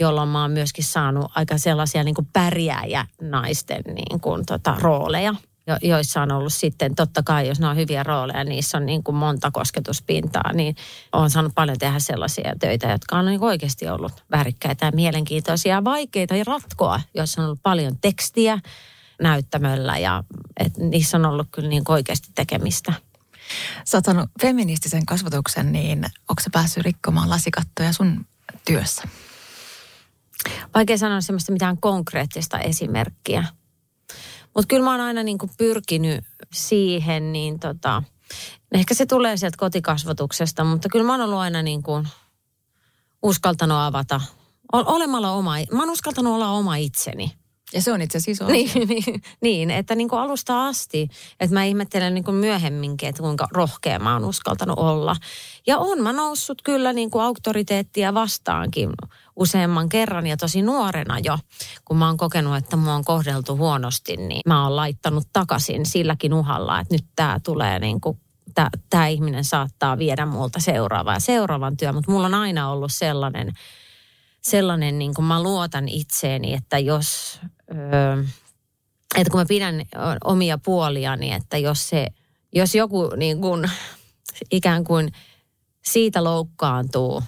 jolloin 0.00 0.28
mä 0.28 0.42
oon 0.42 0.50
myöskin 0.50 0.84
saanut 0.84 1.32
aika 1.34 1.58
sellaisia 1.58 2.04
niin 2.04 2.14
kuin 2.14 2.28
pärjääjä 2.32 3.06
naisten 3.20 3.82
niin 3.86 4.20
kuin 4.20 4.46
tota, 4.46 4.76
rooleja 4.80 5.34
jo, 5.66 5.76
joissa 5.82 6.22
on 6.22 6.32
ollut 6.32 6.52
sitten, 6.52 6.94
totta 6.94 7.22
kai 7.22 7.48
jos 7.48 7.60
ne 7.60 7.68
on 7.68 7.76
hyviä 7.76 8.02
rooleja, 8.02 8.44
niissä 8.44 8.78
on 8.78 8.86
niin 8.86 9.02
kuin 9.02 9.16
monta 9.16 9.50
kosketuspintaa, 9.50 10.52
niin 10.52 10.76
on 11.12 11.30
saanut 11.30 11.52
paljon 11.54 11.78
tehdä 11.78 11.98
sellaisia 11.98 12.54
töitä, 12.60 12.90
jotka 12.90 13.18
on 13.18 13.26
niin 13.26 13.44
oikeasti 13.44 13.88
ollut 13.88 14.24
värikkäitä 14.30 14.86
ja 14.86 14.92
mielenkiintoisia 14.92 15.74
ja 15.74 15.84
vaikeita 15.84 16.36
ja 16.36 16.44
ratkoa, 16.46 17.00
joissa 17.14 17.40
on 17.42 17.46
ollut 17.46 17.62
paljon 17.62 17.96
tekstiä, 18.00 18.58
näyttämöllä 19.22 19.98
ja 19.98 20.24
et 20.56 20.76
niissä 20.76 21.16
on 21.16 21.26
ollut 21.26 21.48
kyllä 21.50 21.68
niin 21.68 21.82
oikeasti 21.88 22.28
tekemistä. 22.34 22.92
Sä 23.84 23.96
oot 23.96 24.04
saanut 24.04 24.30
feministisen 24.42 25.06
kasvatuksen, 25.06 25.72
niin 25.72 26.04
onko 26.28 26.42
sä 26.42 26.50
päässyt 26.52 26.84
rikkomaan 26.84 27.30
lasikattoja 27.30 27.92
sun 27.92 28.26
työssä? 28.64 29.02
Vaikea 30.74 30.98
sanoa 30.98 31.20
semmoista 31.20 31.52
mitään 31.52 31.78
konkreettista 31.80 32.58
esimerkkiä. 32.58 33.44
Mutta 34.54 34.66
kyllä 34.68 34.84
mä 34.84 34.90
oon 34.90 35.00
aina 35.00 35.22
niin 35.22 35.38
kuin 35.38 35.50
pyrkinyt 35.58 36.24
siihen, 36.52 37.32
niin 37.32 37.58
tota, 37.60 38.02
ehkä 38.74 38.94
se 38.94 39.06
tulee 39.06 39.36
sieltä 39.36 39.56
kotikasvatuksesta, 39.58 40.64
mutta 40.64 40.88
kyllä 40.88 41.06
mä 41.06 41.12
oon 41.12 41.20
ollut 41.20 41.38
aina 41.38 41.62
niin 41.62 41.82
kuin 41.82 42.08
uskaltanut 43.22 43.78
avata, 43.78 44.20
olemalla 44.72 45.32
oma, 45.32 45.54
mä 45.72 45.78
oon 45.78 45.90
uskaltanut 45.90 46.34
olla 46.34 46.50
oma 46.50 46.76
itseni. 46.76 47.32
Ja 47.74 47.82
se 47.82 47.92
on 47.92 48.02
itse 48.02 48.18
asiassa 48.18 48.46
niin, 48.52 48.88
niin, 48.88 49.22
niin, 49.40 49.70
että 49.70 49.94
niin 49.94 50.08
kuin 50.08 50.20
alusta 50.20 50.66
asti, 50.66 51.08
että 51.40 51.54
mä 51.54 51.64
ihmettelen 51.64 52.14
niin 52.14 52.24
kuin 52.24 52.34
myöhemminkin, 52.34 53.08
että 53.08 53.22
kuinka 53.22 53.48
rohkea 53.52 53.98
mä 53.98 54.12
oon 54.12 54.24
uskaltanut 54.24 54.78
olla. 54.78 55.16
Ja 55.66 55.78
on 55.78 56.02
mä 56.02 56.12
noussut 56.12 56.62
kyllä 56.62 56.92
niin 56.92 57.10
kuin 57.10 57.24
auktoriteettia 57.24 58.14
vastaankin 58.14 58.90
useamman 59.36 59.88
kerran 59.88 60.26
ja 60.26 60.36
tosi 60.36 60.62
nuorena 60.62 61.18
jo, 61.18 61.38
kun 61.84 61.96
mä 61.96 62.06
oon 62.06 62.16
kokenut, 62.16 62.56
että 62.56 62.76
mua 62.76 62.94
on 62.94 63.04
kohdeltu 63.04 63.56
huonosti, 63.56 64.16
niin 64.16 64.42
mä 64.46 64.64
oon 64.64 64.76
laittanut 64.76 65.24
takaisin 65.32 65.86
silläkin 65.86 66.34
uhalla, 66.34 66.80
että 66.80 66.94
nyt 66.94 67.04
tää 67.16 67.40
tulee 67.40 67.78
niin 67.78 68.00
kuin 68.00 68.18
tämä 68.90 69.06
ihminen 69.06 69.44
saattaa 69.44 69.98
viedä 69.98 70.26
multa 70.26 70.60
seuraavaa 70.60 71.20
seuraavan 71.20 71.76
työn, 71.76 71.94
mutta 71.94 72.10
mulla 72.10 72.26
on 72.26 72.34
aina 72.34 72.70
ollut 72.70 72.92
sellainen, 72.92 73.52
sellainen 74.40 74.98
niin 74.98 75.14
kuin 75.14 75.24
mä 75.24 75.42
luotan 75.42 75.88
itseeni, 75.88 76.54
että 76.54 76.78
jos, 76.78 77.40
öö, 77.74 78.24
että 79.16 79.30
kun 79.30 79.40
mä 79.40 79.46
pidän 79.48 79.82
omia 80.24 80.58
puoliani, 80.58 81.32
että 81.32 81.58
jos 81.58 81.88
se, 81.88 82.06
jos 82.54 82.74
joku 82.74 83.10
niin 83.16 83.40
kuin, 83.40 83.70
ikään 84.50 84.84
kuin 84.84 85.12
siitä 85.84 86.24
loukkaantuu 86.24 87.22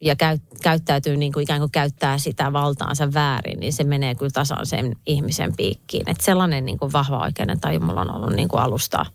ja 0.00 0.16
käy, 0.16 0.38
käyttäytyy 0.62 1.16
niin 1.16 1.32
kuin 1.32 1.42
ikään 1.42 1.60
kuin 1.60 1.70
käyttää 1.70 2.18
sitä 2.18 2.52
valtaansa 2.52 3.14
väärin, 3.14 3.60
niin 3.60 3.72
se 3.72 3.84
menee 3.84 4.14
kyllä 4.14 4.30
tasan 4.30 4.66
sen 4.66 4.96
ihmisen 5.06 5.56
piikkiin. 5.56 6.10
Että 6.10 6.24
sellainen 6.24 6.64
niin 6.64 6.78
kuin 6.78 6.92
vahva 6.92 7.18
oikeuden 7.18 7.60
taju 7.60 7.80
mulla 7.80 8.00
on 8.00 8.14
ollut 8.14 8.32
niin 8.32 8.48
kuin 8.48 8.62
alusta, 8.62 9.06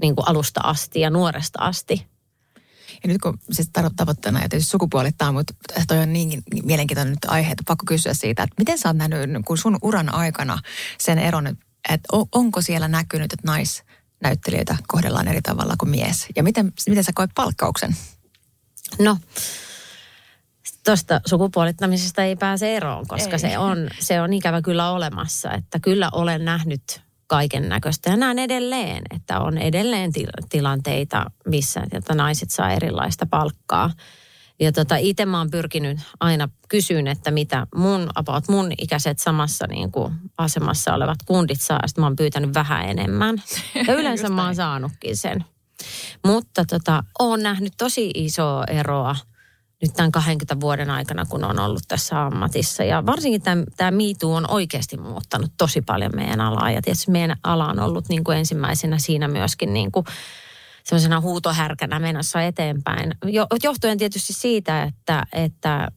niin 0.00 0.16
kuin 0.16 0.28
alusta 0.28 0.60
asti 0.64 1.00
ja 1.00 1.10
nuoresta 1.10 1.58
asti. 1.62 2.06
Ja 3.02 3.08
nyt 3.08 3.20
kun 3.22 3.38
siis 3.50 3.70
tavoitteena 3.96 4.42
ja 4.42 4.48
tietysti 4.48 4.70
sukupuolittaa, 4.70 5.32
mutta 5.32 5.54
toi 5.88 5.98
on 5.98 6.12
niin 6.12 6.42
mielenkiintoinen 6.64 7.12
nyt 7.12 7.24
aihe, 7.24 7.52
että 7.52 7.64
pakko 7.66 7.84
kysyä 7.86 8.14
siitä, 8.14 8.42
että 8.42 8.54
miten 8.58 8.78
sä 8.78 8.88
oot 8.88 8.96
nähnyt 8.96 9.44
kun 9.44 9.58
sun 9.58 9.78
uran 9.82 10.14
aikana 10.14 10.58
sen 10.98 11.18
eron, 11.18 11.46
että 11.88 12.08
onko 12.32 12.60
siellä 12.60 12.88
näkynyt, 12.88 13.32
että 13.32 13.46
naisnäyttelijöitä 13.46 14.76
kohdellaan 14.88 15.28
eri 15.28 15.42
tavalla 15.42 15.74
kuin 15.78 15.90
mies? 15.90 16.26
Ja 16.36 16.42
miten, 16.42 16.72
miten 16.88 17.04
sä 17.04 17.12
koet 17.14 17.30
palkkauksen? 17.34 17.96
No, 18.98 19.18
tuosta 20.84 21.20
sukupuolittamisesta 21.26 22.22
ei 22.24 22.36
pääse 22.36 22.76
eroon, 22.76 23.06
koska 23.06 23.32
ei. 23.32 23.38
se 23.38 23.58
on, 23.58 23.90
se 23.98 24.20
on 24.20 24.32
ikävä 24.32 24.62
kyllä 24.62 24.90
olemassa. 24.90 25.52
Että 25.52 25.78
kyllä 25.80 26.10
olen 26.12 26.44
nähnyt 26.44 27.02
kaiken 27.32 27.68
näköistä. 27.68 28.10
Ja 28.10 28.16
näen 28.16 28.38
edelleen, 28.38 29.02
että 29.14 29.40
on 29.40 29.58
edelleen 29.58 30.12
tilanteita, 30.50 31.30
missä 31.46 31.82
että 31.92 32.14
naiset 32.14 32.50
saa 32.50 32.72
erilaista 32.72 33.26
palkkaa. 33.26 33.90
Ja 34.60 34.72
tota, 34.72 34.96
itse 34.96 35.26
mä 35.26 35.38
oon 35.38 35.50
pyrkinyt 35.50 35.98
aina 36.20 36.48
kysyyn, 36.68 37.06
että 37.06 37.30
mitä 37.30 37.66
mun, 37.74 38.10
about 38.14 38.48
mun 38.48 38.72
ikäiset 38.78 39.18
samassa 39.18 39.66
niin 39.66 39.92
kuin 39.92 40.14
asemassa 40.38 40.94
olevat 40.94 41.18
kundit 41.26 41.60
saa. 41.60 41.80
Sitten 41.86 42.02
mä 42.02 42.06
oon 42.06 42.16
pyytänyt 42.16 42.54
vähän 42.54 42.88
enemmän. 42.88 43.42
Ja 43.86 43.94
yleensä 43.94 44.28
mä 44.28 44.44
oon 44.44 44.54
saanutkin 44.54 45.16
sen. 45.16 45.44
Mutta 46.26 46.64
tota, 46.64 47.04
oon 47.18 47.42
nähnyt 47.42 47.72
tosi 47.78 48.10
isoa 48.14 48.64
eroa– 48.64 49.16
nyt 49.82 49.92
tämän 49.94 50.12
20 50.12 50.60
vuoden 50.60 50.90
aikana, 50.90 51.24
kun 51.24 51.44
on 51.44 51.58
ollut 51.58 51.82
tässä 51.88 52.26
ammatissa. 52.26 52.84
Ja 52.84 53.06
varsinkin 53.06 53.42
tämä, 53.42 53.64
tämä 53.76 53.90
MeToo 53.90 54.34
on 54.34 54.50
oikeasti 54.50 54.96
muuttanut 54.96 55.52
tosi 55.58 55.82
paljon 55.82 56.12
meidän 56.14 56.40
alaa. 56.40 56.70
Ja 56.70 56.82
tietysti 56.82 57.10
meidän 57.10 57.36
ala 57.44 57.66
on 57.66 57.80
ollut 57.80 58.08
niin 58.08 58.24
kuin 58.24 58.38
ensimmäisenä 58.38 58.98
siinä 58.98 59.28
myöskin 59.28 59.72
niin 59.72 59.92
kuin 59.92 60.06
sellaisena 60.84 61.20
huutohärkänä 61.20 61.98
menossa 61.98 62.42
eteenpäin. 62.42 63.14
Jo, 63.24 63.46
johtuen 63.62 63.98
tietysti 63.98 64.32
siitä, 64.32 64.82
että, 64.82 65.26
että 65.32 65.88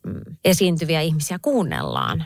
esiintyviä 0.45 1.01
ihmisiä 1.01 1.39
kuunnellaan. 1.41 2.25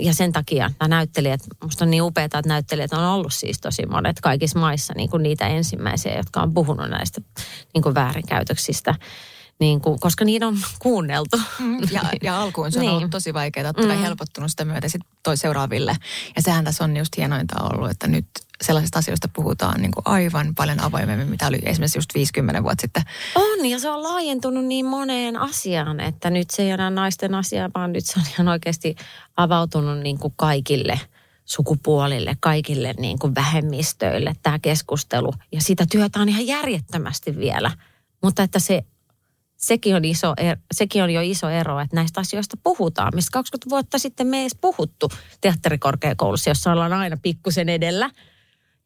Ja 0.00 0.14
sen 0.14 0.32
takia 0.32 0.70
nämä 0.80 0.88
näyttelijät, 0.88 1.40
musta 1.62 1.84
on 1.84 1.90
niin 1.90 2.02
upeaa, 2.02 2.24
että 2.24 2.42
näyttelijät 2.46 2.92
on 2.92 3.04
ollut 3.04 3.32
siis 3.32 3.60
tosi 3.60 3.86
monet 3.86 4.20
kaikissa 4.20 4.58
maissa 4.58 4.94
niin 4.96 5.10
kuin 5.10 5.22
niitä 5.22 5.46
ensimmäisiä, 5.46 6.16
jotka 6.16 6.42
on 6.42 6.54
puhunut 6.54 6.90
näistä 6.90 7.20
niin 7.74 7.82
kuin 7.82 7.94
väärinkäytöksistä 7.94 8.94
niin 9.58 9.80
kuin, 9.80 10.00
koska 10.00 10.24
niitä 10.24 10.46
on 10.46 10.58
kuunneltu. 10.78 11.36
Mm, 11.58 11.78
ja, 11.90 12.02
ja 12.22 12.42
alkuun 12.42 12.72
se 12.72 12.78
on 12.78 12.86
niin. 12.86 12.96
ollut 12.96 13.10
tosi 13.10 13.34
vaikeaa, 13.34 13.70
että 13.70 13.82
mm. 13.82 13.88
helpottunut 13.88 14.50
sitä 14.50 14.64
myötä 14.64 14.88
sitten 14.88 15.10
toi 15.22 15.36
seuraaville. 15.36 15.96
Ja 16.36 16.42
sehän 16.42 16.64
tässä 16.64 16.84
on 16.84 16.96
just 16.96 17.16
hienointa 17.16 17.54
ollut, 17.62 17.90
että 17.90 18.08
nyt 18.08 18.26
sellaisista 18.62 18.98
asioista 18.98 19.28
puhutaan 19.28 19.80
niin 19.80 19.92
kuin 19.92 20.02
aivan 20.06 20.54
paljon 20.54 20.80
avoimemmin, 20.80 21.28
mitä 21.28 21.46
oli 21.46 21.58
esimerkiksi 21.62 21.98
just 21.98 22.14
50 22.14 22.62
vuotta 22.62 22.80
sitten. 22.80 23.02
On, 23.34 23.66
ja 23.66 23.78
se 23.78 23.90
on 23.90 24.02
laajentunut 24.02 24.64
niin 24.64 24.86
moneen 24.86 25.36
asiaan, 25.36 26.00
että 26.00 26.30
nyt 26.30 26.50
se 26.50 26.62
ei 26.62 26.70
enää 26.70 26.90
naisten 26.90 27.34
asia, 27.34 27.70
vaan 27.74 27.92
nyt 27.92 28.06
se 28.06 28.20
on 28.20 28.26
ihan 28.32 28.48
oikeasti 28.48 28.96
avautunut 29.36 29.98
niin 29.98 30.18
kuin 30.18 30.34
kaikille 30.36 31.00
sukupuolille, 31.44 32.36
kaikille 32.40 32.94
niin 32.98 33.18
kuin 33.18 33.34
vähemmistöille 33.34 34.32
tämä 34.42 34.58
keskustelu. 34.58 35.32
Ja 35.52 35.60
sitä 35.60 35.86
työtä 35.90 36.20
on 36.20 36.28
ihan 36.28 36.46
järjettömästi 36.46 37.36
vielä. 37.36 37.70
Mutta 38.22 38.42
että 38.42 38.58
se 38.58 38.84
sekin 39.56 39.96
on, 39.96 40.04
iso, 40.04 40.34
er, 40.36 40.56
sekin 40.74 41.02
on 41.02 41.10
jo 41.10 41.20
iso 41.20 41.48
ero, 41.48 41.80
että 41.80 41.96
näistä 41.96 42.20
asioista 42.20 42.56
puhutaan. 42.62 43.12
Mistä 43.14 43.30
20 43.32 43.70
vuotta 43.70 43.98
sitten 43.98 44.26
me 44.26 44.36
ei 44.36 44.42
edes 44.42 44.56
puhuttu 44.60 45.08
teatterikorkeakoulussa, 45.40 46.50
jossa 46.50 46.72
ollaan 46.72 46.92
aina 46.92 47.16
pikkusen 47.22 47.68
edellä. 47.68 48.10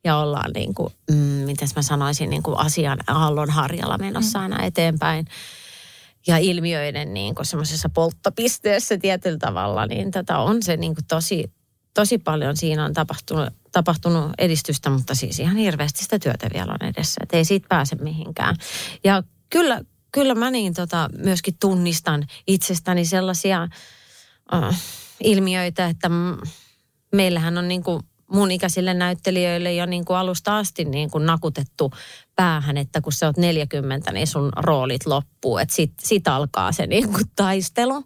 Ja 0.04 0.16
ollaan 0.16 0.50
niin 0.54 0.74
kuin, 0.74 0.92
mm, 1.10 1.16
miten 1.16 1.68
mä 1.76 1.82
sanoisin, 1.82 2.30
niin 2.30 2.42
kuin 2.42 2.58
asian 2.58 2.98
aallon 3.06 3.50
harjalla 3.50 3.98
menossa 3.98 4.38
mm. 4.38 4.42
aina 4.42 4.62
eteenpäin. 4.62 5.26
Ja 6.26 6.38
ilmiöiden 6.38 7.14
niin 7.14 7.34
kuin 7.34 7.46
semmoisessa 7.46 7.88
polttopisteessä 7.88 8.98
tietyllä 8.98 9.38
tavalla, 9.38 9.86
niin 9.86 10.10
tätä 10.10 10.38
on 10.38 10.62
se 10.62 10.76
niin 10.76 10.94
kuin 10.94 11.04
tosi, 11.08 11.52
tosi 11.94 12.18
paljon 12.18 12.56
siinä 12.56 12.84
on 12.84 12.92
tapahtunut, 12.92 13.48
tapahtunut 13.72 14.32
edistystä, 14.38 14.90
mutta 14.90 15.14
siis 15.14 15.40
ihan 15.40 15.56
hirveästi 15.56 16.02
sitä 16.02 16.18
työtä 16.18 16.48
vielä 16.54 16.76
on 16.80 16.88
edessä. 16.88 17.20
Että 17.22 17.36
ei 17.36 17.44
siitä 17.44 17.66
pääse 17.68 17.96
mihinkään. 17.96 18.56
Ja 19.04 19.22
kyllä, 19.50 19.80
kyllä 20.12 20.34
mä 20.34 20.50
niin 20.50 20.74
tota, 20.74 21.10
myöskin 21.18 21.56
tunnistan 21.60 22.26
itsestäni 22.46 23.04
sellaisia 23.04 23.68
äh, 24.54 24.80
ilmiöitä, 25.24 25.86
että 25.86 26.08
m- 26.08 26.38
meillähän 27.12 27.58
on 27.58 27.68
niin 27.68 27.82
kuin 27.82 28.02
mun 28.32 28.50
ikäisille 28.50 28.94
näyttelijöille 28.94 29.72
jo 29.72 29.86
niin 29.86 30.04
kuin 30.04 30.16
alusta 30.16 30.58
asti 30.58 30.84
niin 30.84 31.10
kuin 31.10 31.26
nakutettu 31.26 31.92
päähän, 32.36 32.76
että 32.76 33.00
kun 33.00 33.12
sä 33.12 33.26
oot 33.26 33.36
40, 33.36 34.12
niin 34.12 34.26
sun 34.26 34.52
roolit 34.56 35.06
loppuu. 35.06 35.58
Että 35.58 35.74
sit, 35.74 35.92
sit 36.02 36.28
alkaa 36.28 36.72
se 36.72 36.86
niin 36.86 37.12
kuin 37.12 37.24
taistelu. 37.36 38.04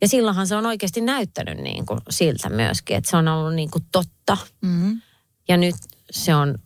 Ja 0.00 0.08
silloinhan 0.08 0.46
se 0.46 0.56
on 0.56 0.66
oikeasti 0.66 1.00
näyttänyt 1.00 1.58
niin 1.58 1.86
kuin 1.86 2.00
siltä 2.10 2.48
myöskin, 2.48 2.96
että 2.96 3.10
se 3.10 3.16
on 3.16 3.28
ollut 3.28 3.54
niin 3.54 3.70
kuin 3.70 3.84
totta. 3.92 4.36
Mm-hmm. 4.60 5.00
Ja 5.48 5.56
nyt 5.56 5.76
se 6.10 6.34
on 6.34 6.58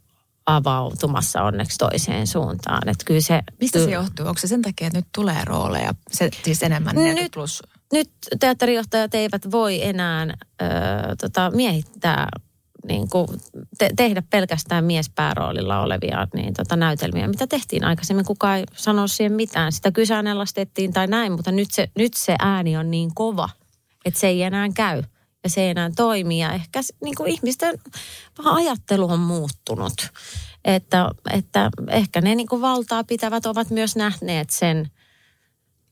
avautumassa 0.56 1.42
onneksi 1.42 1.78
toiseen 1.78 2.26
suuntaan. 2.26 2.88
Että 2.88 3.04
kyllä 3.04 3.20
se, 3.20 3.42
Mistä 3.60 3.78
se 3.78 3.90
johtuu? 3.90 4.26
Onko 4.26 4.38
se 4.38 4.46
sen 4.46 4.62
takia, 4.62 4.86
että 4.86 4.98
nyt 4.98 5.06
tulee 5.14 5.44
rooleja, 5.44 5.94
se, 6.10 6.30
siis 6.44 6.62
enemmän 6.62 6.94
40 6.94 7.22
nyt, 7.22 7.32
plus? 7.32 7.62
Nyt 7.92 8.10
teatterijohtajat 8.40 9.14
eivät 9.14 9.50
voi 9.50 9.86
enää 9.86 10.26
ö, 10.62 10.66
tota, 11.20 11.50
miehittää 11.54 12.28
niin 12.88 13.08
kuin 13.10 13.28
te- 13.78 13.90
tehdä 13.96 14.22
pelkästään 14.30 14.84
miespääroolilla 14.84 15.80
olevia 15.80 16.26
niin 16.34 16.54
tota, 16.54 16.76
näytelmiä, 16.76 17.28
mitä 17.28 17.46
tehtiin 17.46 17.84
aikaisemmin. 17.84 18.24
Kukaan 18.24 18.58
ei 18.58 18.64
sano 18.72 19.06
siihen 19.06 19.32
mitään. 19.32 19.72
Sitä 19.72 19.92
kyseenalaistettiin 19.92 20.92
tai 20.92 21.06
näin, 21.06 21.32
mutta 21.32 21.52
nyt 21.52 21.70
se, 21.70 21.90
nyt 21.98 22.14
se 22.14 22.36
ääni 22.38 22.76
on 22.76 22.90
niin 22.90 23.14
kova, 23.14 23.48
että 24.04 24.20
se 24.20 24.26
ei 24.26 24.42
enää 24.42 24.68
käy 24.74 25.02
ja 25.44 25.50
se 25.50 25.60
ei 25.60 25.70
enää 25.70 25.90
toimi. 25.96 26.42
Ja 26.42 26.52
ehkä 26.52 26.80
niin 27.04 27.14
kuin 27.14 27.30
ihmisten 27.30 27.78
ajattelu 28.44 29.10
on 29.10 29.20
muuttunut. 29.20 30.08
Että, 30.64 31.10
että 31.30 31.70
ehkä 31.88 32.20
ne 32.20 32.34
niin 32.34 32.48
kuin 32.48 32.62
valtaa 32.62 33.04
pitävät 33.04 33.46
ovat 33.46 33.70
myös 33.70 33.96
nähneet 33.96 34.50
sen, 34.50 34.90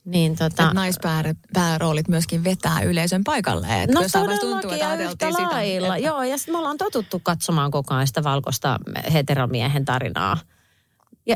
niin 0.04 0.32
tota, 0.32 0.46
että 0.46 0.74
naispäääroolit 0.74 2.08
myöskin 2.08 2.44
vetää 2.44 2.80
yleisön 2.80 3.24
paikalle. 3.24 3.82
Että 3.82 3.94
no 3.94 4.00
tuntuu, 4.40 4.70
että 4.70 4.94
yhtä 4.94 5.32
lailla. 5.32 5.88
Sitä, 5.88 5.94
että... 5.94 6.06
Joo, 6.06 6.22
ja 6.22 6.36
me 6.52 6.58
ollaan 6.58 6.78
totuttu 6.78 7.20
katsomaan 7.22 7.70
koko 7.70 7.94
ajan 7.94 8.06
sitä 8.06 8.24
valkoista 8.24 8.78
heteromiehen 9.12 9.84
tarinaa, 9.84 10.38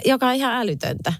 joka 0.04 0.28
on 0.28 0.34
ihan 0.34 0.52
älytöntä. 0.52 1.12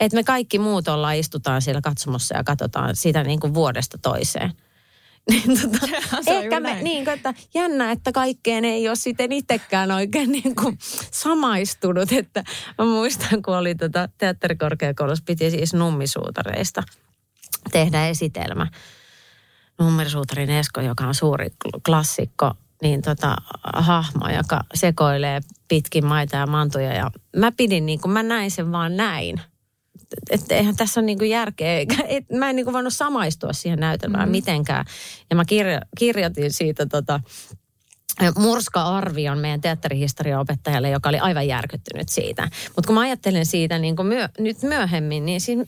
Että 0.00 0.16
me 0.16 0.24
kaikki 0.24 0.58
muut 0.58 0.88
ollaan, 0.88 1.16
istutaan 1.16 1.62
siellä 1.62 1.80
katsomossa 1.80 2.36
ja 2.36 2.44
katsotaan 2.44 2.96
sitä 2.96 3.22
niin 3.22 3.40
kuin 3.40 3.54
vuodesta 3.54 3.98
toiseen. 3.98 4.52
Niin 5.30 5.60
tota, 5.60 5.86
ehkä 6.26 6.60
me, 6.60 6.72
näin. 6.72 6.84
niin 6.84 7.04
kuin, 7.04 7.14
että 7.14 7.34
jännä, 7.54 7.92
että 7.92 8.12
kaikkeen 8.12 8.64
ei 8.64 8.88
ole 8.88 8.96
sitten 8.96 9.32
itsekään 9.32 9.90
oikein 9.90 10.32
niin 10.42 10.54
kuin 10.54 10.78
samaistunut. 11.12 12.12
Että 12.12 12.44
mä 12.78 12.84
muistan, 12.84 13.42
kun 13.42 13.56
oli 13.56 13.74
tota 13.74 14.08
teatterikorkeakoulussa, 14.18 15.24
piti 15.26 15.50
siis 15.50 15.74
nummisuutareista 15.74 16.82
tehdä 17.72 18.06
esitelmä. 18.06 18.66
Nummisuutarin 19.78 20.50
Esko, 20.50 20.80
joka 20.80 21.06
on 21.06 21.14
suuri 21.14 21.46
kl- 21.46 21.80
klassikko, 21.86 22.54
niin 22.82 23.02
tota, 23.02 23.36
hahmo, 23.74 24.28
joka 24.28 24.60
sekoilee 24.74 25.40
pitkin 25.68 26.06
maita 26.06 26.36
ja 26.36 26.46
mantuja. 26.46 26.92
Ja 26.92 27.10
mä 27.36 27.52
pidin 27.52 27.86
niin 27.86 28.00
kuin, 28.00 28.12
mä 28.12 28.22
näin 28.22 28.50
sen 28.50 28.72
vaan 28.72 28.96
näin. 28.96 29.40
Että 30.30 30.54
eihän 30.54 30.76
tässä 30.76 31.00
ole 31.00 31.06
niin 31.06 31.18
kuin 31.18 31.30
järkeä, 31.30 31.78
et, 32.08 32.30
mä 32.30 32.50
en 32.50 32.56
niin 32.56 32.66
kuin 32.66 32.74
voinut 32.74 32.92
samaistua 32.92 33.52
siihen 33.52 33.80
näytelmään 33.80 34.22
mm-hmm. 34.22 34.30
mitenkään. 34.30 34.84
Ja 35.30 35.36
mä 35.36 35.44
kirjo, 35.44 35.80
kirjoitin 35.98 36.52
siitä 36.52 36.86
tota, 36.86 37.20
murska-arvion 38.38 39.38
meidän 39.38 39.60
teatterihistorian 39.60 40.40
opettajalle, 40.40 40.90
joka 40.90 41.08
oli 41.08 41.18
aivan 41.18 41.48
järkyttynyt 41.48 42.08
siitä. 42.08 42.42
Mutta 42.76 42.86
kun 42.86 42.94
mä 42.94 43.00
ajattelen 43.00 43.46
siitä 43.46 43.78
niin 43.78 43.96
kuin 43.96 44.06
myö, 44.06 44.28
nyt 44.38 44.62
myöhemmin, 44.62 45.26
niin 45.26 45.40
siinä, 45.40 45.64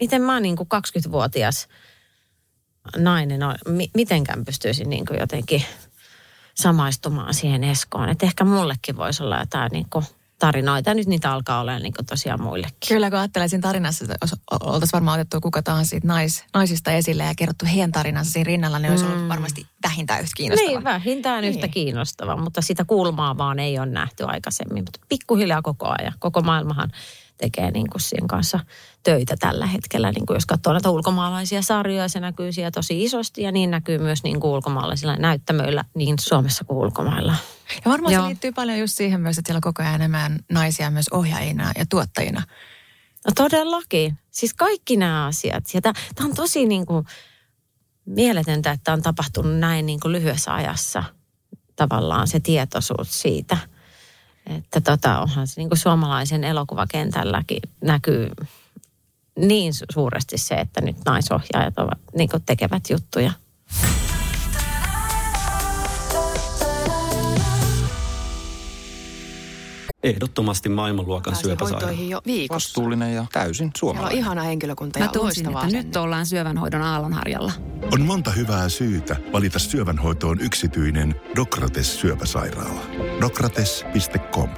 miten 0.00 0.22
mä 0.22 0.32
oon 0.32 0.42
niin 0.42 0.56
kuin 0.56 0.68
20-vuotias 0.74 1.68
nainen, 2.96 3.42
on, 3.42 3.54
mi, 3.68 3.90
mitenkään 3.94 4.44
pystyisin 4.44 4.90
niin 4.90 5.06
kuin 5.06 5.20
jotenkin 5.20 5.64
samaistumaan 6.54 7.34
siihen 7.34 7.64
Eskoon. 7.64 8.08
Että 8.08 8.26
ehkä 8.26 8.44
mullekin 8.44 8.96
voisi 8.96 9.22
olla 9.22 9.38
jotain 9.38 9.70
niin 9.72 9.86
kuin 9.90 10.04
tarinoita. 10.38 10.94
Nyt 10.94 11.06
niitä 11.06 11.32
alkaa 11.32 11.60
olla 11.60 11.78
niin 11.78 11.92
tosiaan 12.08 12.42
muillekin. 12.42 12.88
Kyllä, 12.88 13.10
kun 13.10 13.18
ajattelee 13.18 13.48
siinä 13.48 13.62
tarinassa, 13.62 14.04
että 14.04 14.16
jos 14.20 14.34
oltaisiin 14.50 14.92
varmaan 14.92 15.20
otettu 15.20 15.40
kuka 15.40 15.62
tahansa 15.62 15.90
siitä 15.90 16.06
nais, 16.06 16.44
naisista 16.54 16.92
esille 16.92 17.24
ja 17.24 17.34
kerrottu 17.36 17.66
heidän 17.66 17.92
tarinansa 17.92 18.32
siinä 18.32 18.46
rinnalla, 18.46 18.78
niin 18.78 18.90
olisi 18.90 19.04
ollut 19.04 19.28
varmasti 19.28 19.66
vähintään 19.82 20.20
yhtä 20.20 20.32
kiinnostavaa. 20.36 20.72
Niin, 20.72 20.84
vähintään 20.84 21.42
Niin. 21.42 21.54
yhtä 21.54 21.68
kiinnostava, 21.68 22.36
mutta 22.36 22.62
sitä 22.62 22.84
kulmaa 22.84 23.38
vaan 23.38 23.58
ei 23.58 23.78
ole 23.78 23.86
nähty 23.86 24.24
aikaisemmin. 24.26 24.84
Mutta 24.84 25.00
pikkuhiljaa 25.08 25.62
koko 25.62 25.94
ajan. 25.98 26.12
Koko 26.18 26.40
maailmahan 26.42 26.92
tekee 27.38 27.70
niin 27.70 27.90
kuin 27.90 28.02
siinä 28.02 28.26
kanssa 28.28 28.60
töitä 29.02 29.36
tällä 29.38 29.66
hetkellä. 29.66 30.12
Niin 30.12 30.26
kuin 30.26 30.34
jos 30.34 30.46
katsoo 30.46 30.72
näitä 30.72 30.90
ulkomaalaisia 30.90 31.62
sarjoja, 31.62 32.08
se 32.08 32.20
näkyy 32.20 32.52
siellä 32.52 32.70
tosi 32.70 33.04
isosti 33.04 33.42
ja 33.42 33.52
niin 33.52 33.70
näkyy 33.70 33.98
myös 33.98 34.22
niin 34.22 34.40
kuin 34.40 34.50
ulkomaalaisilla 34.50 35.16
näyttämöillä 35.16 35.84
niin 35.94 36.16
Suomessa 36.20 36.64
kuin 36.64 36.78
ulkomailla. 36.78 37.34
Ja 37.84 37.90
varmaan 37.90 38.14
Joo. 38.14 38.22
se 38.22 38.28
liittyy 38.28 38.52
paljon 38.52 38.78
just 38.78 38.96
siihen 38.96 39.20
myös, 39.20 39.38
että 39.38 39.48
siellä 39.48 39.58
on 39.58 39.74
koko 39.74 39.82
ajan 39.82 39.94
enemmän 39.94 40.38
naisia 40.52 40.90
myös 40.90 41.08
ohjaajina 41.08 41.72
ja 41.78 41.86
tuottajina. 41.86 42.42
No 43.26 43.32
todellakin. 43.34 44.18
Siis 44.30 44.54
kaikki 44.54 44.96
nämä 44.96 45.26
asiat. 45.26 45.64
Tämä 45.82 46.28
on 46.28 46.34
tosi 46.34 46.66
niin 46.66 46.86
kuin 46.86 47.06
mieletöntä, 48.04 48.70
että 48.70 48.92
on 48.92 49.02
tapahtunut 49.02 49.58
näin 49.58 49.86
niin 49.86 50.00
kuin 50.00 50.12
lyhyessä 50.12 50.54
ajassa 50.54 51.04
tavallaan 51.76 52.28
se 52.28 52.40
tietoisuus 52.40 53.22
siitä. 53.22 53.58
Että 54.46 54.80
tota, 54.80 55.20
onhan 55.20 55.46
se 55.46 55.60
niin 55.60 55.68
kuin 55.68 55.78
suomalaisen 55.78 56.44
elokuvakentälläkin 56.44 57.60
näkyy 57.80 58.30
niin 59.38 59.72
su- 59.72 59.92
suuresti 59.92 60.38
se, 60.38 60.54
että 60.54 60.80
nyt 60.80 60.96
naisohjaajat 61.04 61.78
ovat, 61.78 61.98
niin 62.16 62.28
tekevät 62.46 62.90
juttuja. 62.90 63.32
Ehdottomasti 70.02 70.68
maailmanluokan 70.68 71.36
syöpäsairaala. 71.36 71.92
jo 71.92 72.20
viikossa. 72.26 72.68
Vastuullinen 72.68 73.14
ja 73.14 73.26
täysin 73.32 73.54
Siellä 73.56 73.68
on 73.68 73.72
suomalainen. 73.78 74.18
ihana 74.18 74.42
henkilökunta 74.42 74.98
ja 74.98 75.10
loistavaa 75.14 75.64
että 75.64 75.76
nyt 75.76 75.96
ollaan 75.96 76.26
syövänhoidon 76.26 76.82
aallonharjalla. 76.82 77.52
On 77.92 78.00
monta 78.00 78.30
hyvää 78.30 78.68
syytä 78.68 79.16
valita 79.32 79.58
syövänhoitoon 79.58 80.40
yksityinen 80.40 81.20
Dokrates 81.36 82.00
syöpäsairaala. 82.00 82.80
Dokrates.com 83.20 84.48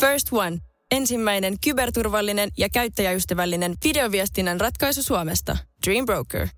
First 0.00 0.28
One. 0.32 0.58
Ensimmäinen 0.90 1.54
kyberturvallinen 1.64 2.50
ja 2.58 2.68
käyttäjäystävällinen 2.68 3.74
videoviestinnän 3.84 4.60
ratkaisu 4.60 5.02
Suomesta. 5.02 5.56
Dream 5.86 6.06
Broker. 6.06 6.48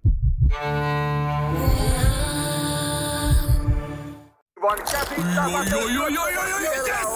Käsittämätön. 4.63 5.79
Oi, 5.79 5.99
oi, 5.99 6.19
oi, 6.19 6.37
oi, 6.39 6.53
oi, 6.53 6.61
Siellä 6.61 6.87
yes. 6.87 7.07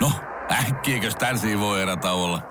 No, 0.00 0.12
äkkiäkös 0.50 1.14
tän 1.14 1.36
voi 1.58 1.82
erätä 1.82 2.12
olla? 2.12 2.42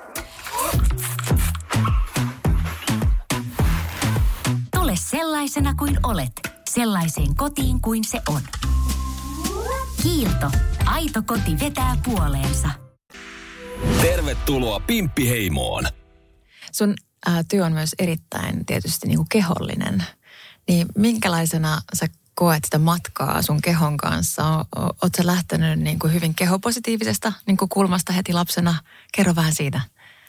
Tule 4.76 4.94
sellaisena 4.96 5.76
kuin 5.76 6.00
olet, 6.04 6.32
sellaiseen 6.70 7.36
kotiin 7.36 7.82
kuin 7.82 8.04
se 8.04 8.22
on. 8.30 8.42
Kiilto. 10.04 10.52
Aito 10.86 11.22
koti 11.26 11.60
vetää 11.60 11.98
puoleensa. 12.06 12.70
Tervetuloa 14.02 14.80
Pimppiheimoon. 14.80 15.84
Sun 16.72 16.96
ää, 17.26 17.44
työ 17.50 17.66
on 17.66 17.74
myös 17.74 17.96
erittäin 18.00 18.66
tietysti 18.66 19.08
niin 19.08 19.18
kuin 19.18 19.30
kehollinen. 19.30 20.04
Niin 20.68 20.88
minkälaisena 20.98 21.82
sä 21.94 22.08
koet 22.42 22.64
sitä 22.66 22.80
matkaa 22.80 23.42
sun 23.42 23.62
kehon 23.62 23.98
kanssa? 23.98 24.44
O- 24.48 24.82
o- 24.82 24.96
Oot 25.04 25.16
sä 25.18 25.26
lähtenyt 25.26 25.80
niin 25.80 26.00
kuin 26.00 26.14
hyvin 26.14 26.36
kehopositiivisesta 26.36 27.34
niin 27.48 27.58
kuin 27.58 27.70
kulmasta 27.70 28.14
heti 28.14 28.34
lapsena? 28.34 28.76
Kerro 29.12 29.36
vähän 29.36 29.54
siitä. 29.54 29.82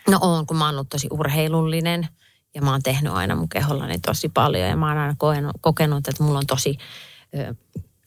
No 0.09 0.19
on, 0.21 0.47
kun 0.47 0.57
mä 0.57 0.65
oon 0.65 0.75
ollut 0.75 0.89
tosi 0.89 1.09
urheilullinen 1.11 2.09
ja 2.55 2.63
mä 2.63 2.71
oon 2.71 2.83
tehnyt 2.83 3.13
aina 3.13 3.37
mun 3.37 3.49
kehollani 3.49 3.99
tosi 3.99 4.29
paljon 4.29 4.69
ja 4.69 4.77
mä 4.77 4.89
oon 4.89 4.99
aina 4.99 5.15
kokenut, 5.19 5.57
kokenut 5.61 6.09
että 6.09 6.23
mulla 6.23 6.39
on 6.39 6.47
tosi 6.47 6.77
ö, 7.39 7.55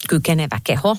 kykenevä 0.10 0.60
keho. 0.64 0.98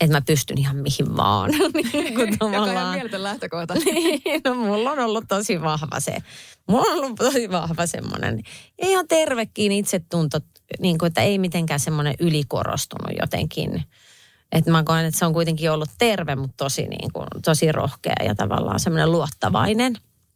Että 0.00 0.16
mä 0.16 0.20
pystyn 0.20 0.58
ihan 0.58 0.76
mihin 0.76 1.16
vaan. 1.16 1.50
niin 1.92 2.14
kuin 2.14 2.38
tavallaan. 2.38 2.94
mieletön 2.94 3.22
lähtökohta. 3.22 3.74
Niin, 3.84 4.40
no 4.44 4.54
mulla 4.54 4.90
on 4.90 4.98
ollut 4.98 5.24
tosi 5.28 5.60
vahva 5.60 6.00
se. 6.00 6.16
Mulla 6.68 6.92
on 6.92 6.98
ollut 6.98 7.18
tosi 7.18 7.50
vahva 7.50 7.86
semmoinen 7.86 8.42
ihan 8.82 9.08
tervekin 9.08 9.72
itsetunto, 9.72 10.38
niin 10.78 10.98
kuin, 10.98 11.06
että 11.06 11.20
ei 11.20 11.38
mitenkään 11.38 11.80
semmoinen 11.80 12.14
ylikorostunut 12.18 13.16
jotenkin. 13.20 13.84
Että 14.52 14.70
mä 14.70 14.82
koen, 14.82 15.04
että 15.04 15.18
se 15.18 15.26
on 15.26 15.32
kuitenkin 15.32 15.70
ollut 15.70 15.90
terve, 15.98 16.36
mutta 16.36 16.64
tosi, 16.64 16.86
niin 16.86 17.12
kuin, 17.12 17.26
tosi 17.44 17.72
rohkea 17.72 18.14
ja 18.24 18.34
tavallaan 18.34 18.80
semmoinen 18.80 19.12
luottavainen. 19.12 19.94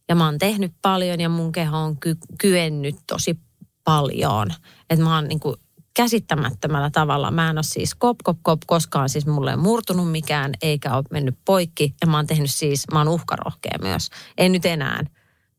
Ja 0.09 0.14
mä 0.14 0.25
oon 0.25 0.38
tehnyt 0.38 0.73
paljon 0.83 1.21
ja 1.21 1.29
mun 1.29 1.53
keho 1.53 1.79
on 1.79 1.97
ky- 2.01 2.16
kyennyt 2.38 2.97
tosi 3.07 3.40
paljon. 3.85 4.47
Että 4.90 5.05
mä 5.05 5.14
oon 5.14 5.29
niin 5.29 5.40
kuin 5.40 5.57
käsittämättömällä 5.95 6.90
tavalla. 6.90 7.31
Mä 7.31 7.51
en 7.51 7.59
ole 7.59 7.62
siis 7.62 7.95
kop, 7.95 8.16
kop, 8.25 8.38
kop 8.43 8.61
koskaan 8.66 9.09
siis 9.09 9.27
mulle 9.27 9.51
ei 9.51 9.57
murtunut 9.57 10.11
mikään, 10.11 10.53
eikä 10.62 10.97
ole 10.97 11.05
mennyt 11.11 11.38
poikki. 11.45 11.95
Ja 12.01 12.07
mä 12.07 12.16
oon 12.16 12.27
tehnyt 12.27 12.51
siis, 12.51 12.85
mä 12.93 12.99
oon 12.99 13.09
uhkarohkea 13.09 13.79
myös. 13.83 14.09
Ei 14.38 14.49
nyt 14.49 14.66
enää, 14.66 15.05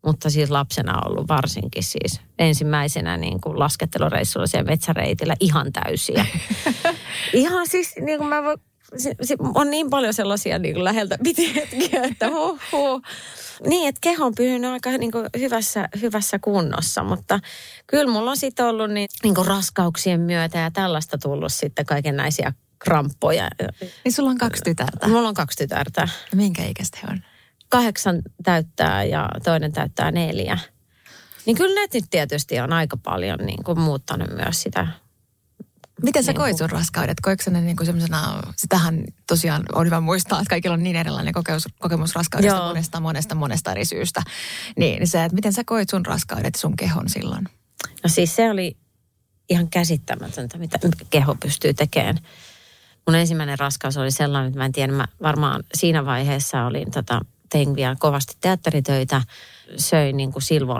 mutta 0.06 0.30
siis 0.30 0.50
lapsena 0.50 1.02
ollut 1.06 1.28
varsinkin 1.28 1.84
siis 1.84 2.22
ensimmäisenä 2.40 3.18
niin 3.18 3.42
kuin 3.42 3.60
laskettelureissulla 3.60 4.48
siellä 4.48 4.72
metsäreitillä 4.72 5.36
ihan 5.40 5.74
täysiä. 5.74 6.26
ihan 7.34 7.68
siis 7.68 7.96
niin 8.02 8.18
kuin 8.18 8.30
mä 8.30 8.44
voin, 8.44 8.58
se, 8.98 9.16
se, 9.22 9.36
on 9.56 9.72
niin 9.72 9.90
paljon 9.90 10.14
sellaisia 10.14 10.60
niin 10.60 10.74
kuin 10.74 10.84
läheltä 10.84 11.18
piti 11.24 11.56
hetkiä, 11.56 12.04
että 12.04 12.30
huh, 12.30 12.60
huh. 12.72 13.02
Niin, 13.68 13.90
että 13.90 14.00
keho 14.02 14.26
on 14.26 14.36
pysynyt 14.36 14.72
aika 14.72 14.90
niin 14.90 15.12
kuin 15.12 15.26
hyvässä, 15.40 15.90
hyvässä 16.02 16.40
kunnossa, 16.40 17.04
mutta 17.04 17.40
kyllä 17.88 18.12
mulla 18.12 18.32
on 18.32 18.38
sitten 18.38 18.66
ollut 18.66 18.92
niin, 18.92 19.10
niin 19.24 19.36
kuin 19.36 19.48
raskauksien 19.48 20.22
myötä 20.22 20.60
ja 20.60 20.72
tällaista 20.72 21.18
tullut 21.18 21.54
sitten 21.54 21.86
kaikenlaisia 21.86 22.54
kramppoja. 22.80 23.50
Niin 24.04 24.14
sulla 24.14 24.30
on 24.30 24.38
kaksi 24.38 24.64
tytärtä. 24.64 25.08
Mulla 25.08 25.28
on 25.28 25.34
kaksi 25.34 25.58
tytärtä. 25.58 26.10
Minkä 26.36 26.66
ikäistä 26.66 26.98
he 27.04 27.08
on? 27.12 27.31
Kahdeksan 27.72 28.22
täyttää 28.44 29.04
ja 29.04 29.30
toinen 29.44 29.72
täyttää 29.72 30.12
neljä. 30.12 30.60
Niin 31.46 31.58
kyllä 31.58 31.82
ne 31.82 31.88
nyt 31.94 32.06
tietysti 32.10 32.60
on 32.60 32.74
aika 32.74 32.98
paljon 32.98 33.40
niin 33.40 33.64
kuin 33.64 33.80
muuttanut 33.80 34.30
myös 34.30 34.62
sitä. 34.62 34.88
Miten 36.04 36.24
sä 36.24 36.32
Niin 36.32 36.40
koit 36.40 36.58
sun 36.58 36.70
raskaudet? 36.70 37.20
Koitko 37.22 37.52
ne 37.52 37.62
niin 37.62 37.76
kuin 37.76 37.86
semmoisena, 37.86 38.42
sitähän 38.56 39.04
tosiaan 39.28 39.64
on 39.76 39.86
hyvä 39.86 40.02
muistaa, 40.02 40.40
että 40.40 40.50
kaikilla 40.50 40.74
on 40.74 40.84
niin 40.84 40.96
erilainen 40.96 41.34
kokemus, 41.34 41.68
kokemus 41.80 42.16
raskaudesta 42.16 42.58
Joo. 42.58 42.68
monesta, 42.68 43.00
monesta, 43.00 43.36
monesta 43.36 43.72
eri 43.72 43.86
syystä. 43.86 44.22
Niin 44.78 45.08
se, 45.08 45.24
että 45.24 45.36
miten 45.36 45.54
sä 45.54 45.64
koit 45.66 45.90
sun 45.90 46.06
raskaudet, 46.06 46.56
sun 46.56 46.76
kehon 46.76 47.10
silloin? 47.10 47.46
No 48.04 48.10
siis 48.10 48.36
se 48.36 48.50
oli 48.50 48.78
ihan 49.50 49.70
käsittämätöntä, 49.70 50.58
mitä 50.58 50.80
keho 51.10 51.36
pystyy 51.36 51.74
tekemään. 51.74 52.18
Mun 53.08 53.16
ensimmäinen 53.16 53.60
raskaus 53.60 53.98
oli 53.98 54.12
sellainen, 54.12 54.48
että 54.48 54.60
mä 54.60 54.66
en 54.66 54.72
tiedä, 54.72 54.94
mä 54.94 55.08
varmaan 55.22 55.64
siinä 55.74 56.06
vaiheessa 56.06 56.66
olin 56.66 56.92
tota, 56.92 57.22
tein 57.52 57.76
vielä 57.76 57.96
kovasti 58.00 58.34
teatteritöitä, 58.42 59.22
söin 59.78 60.18
niin 60.18 60.32
kuin 60.32 60.44
silvo, 60.44 60.80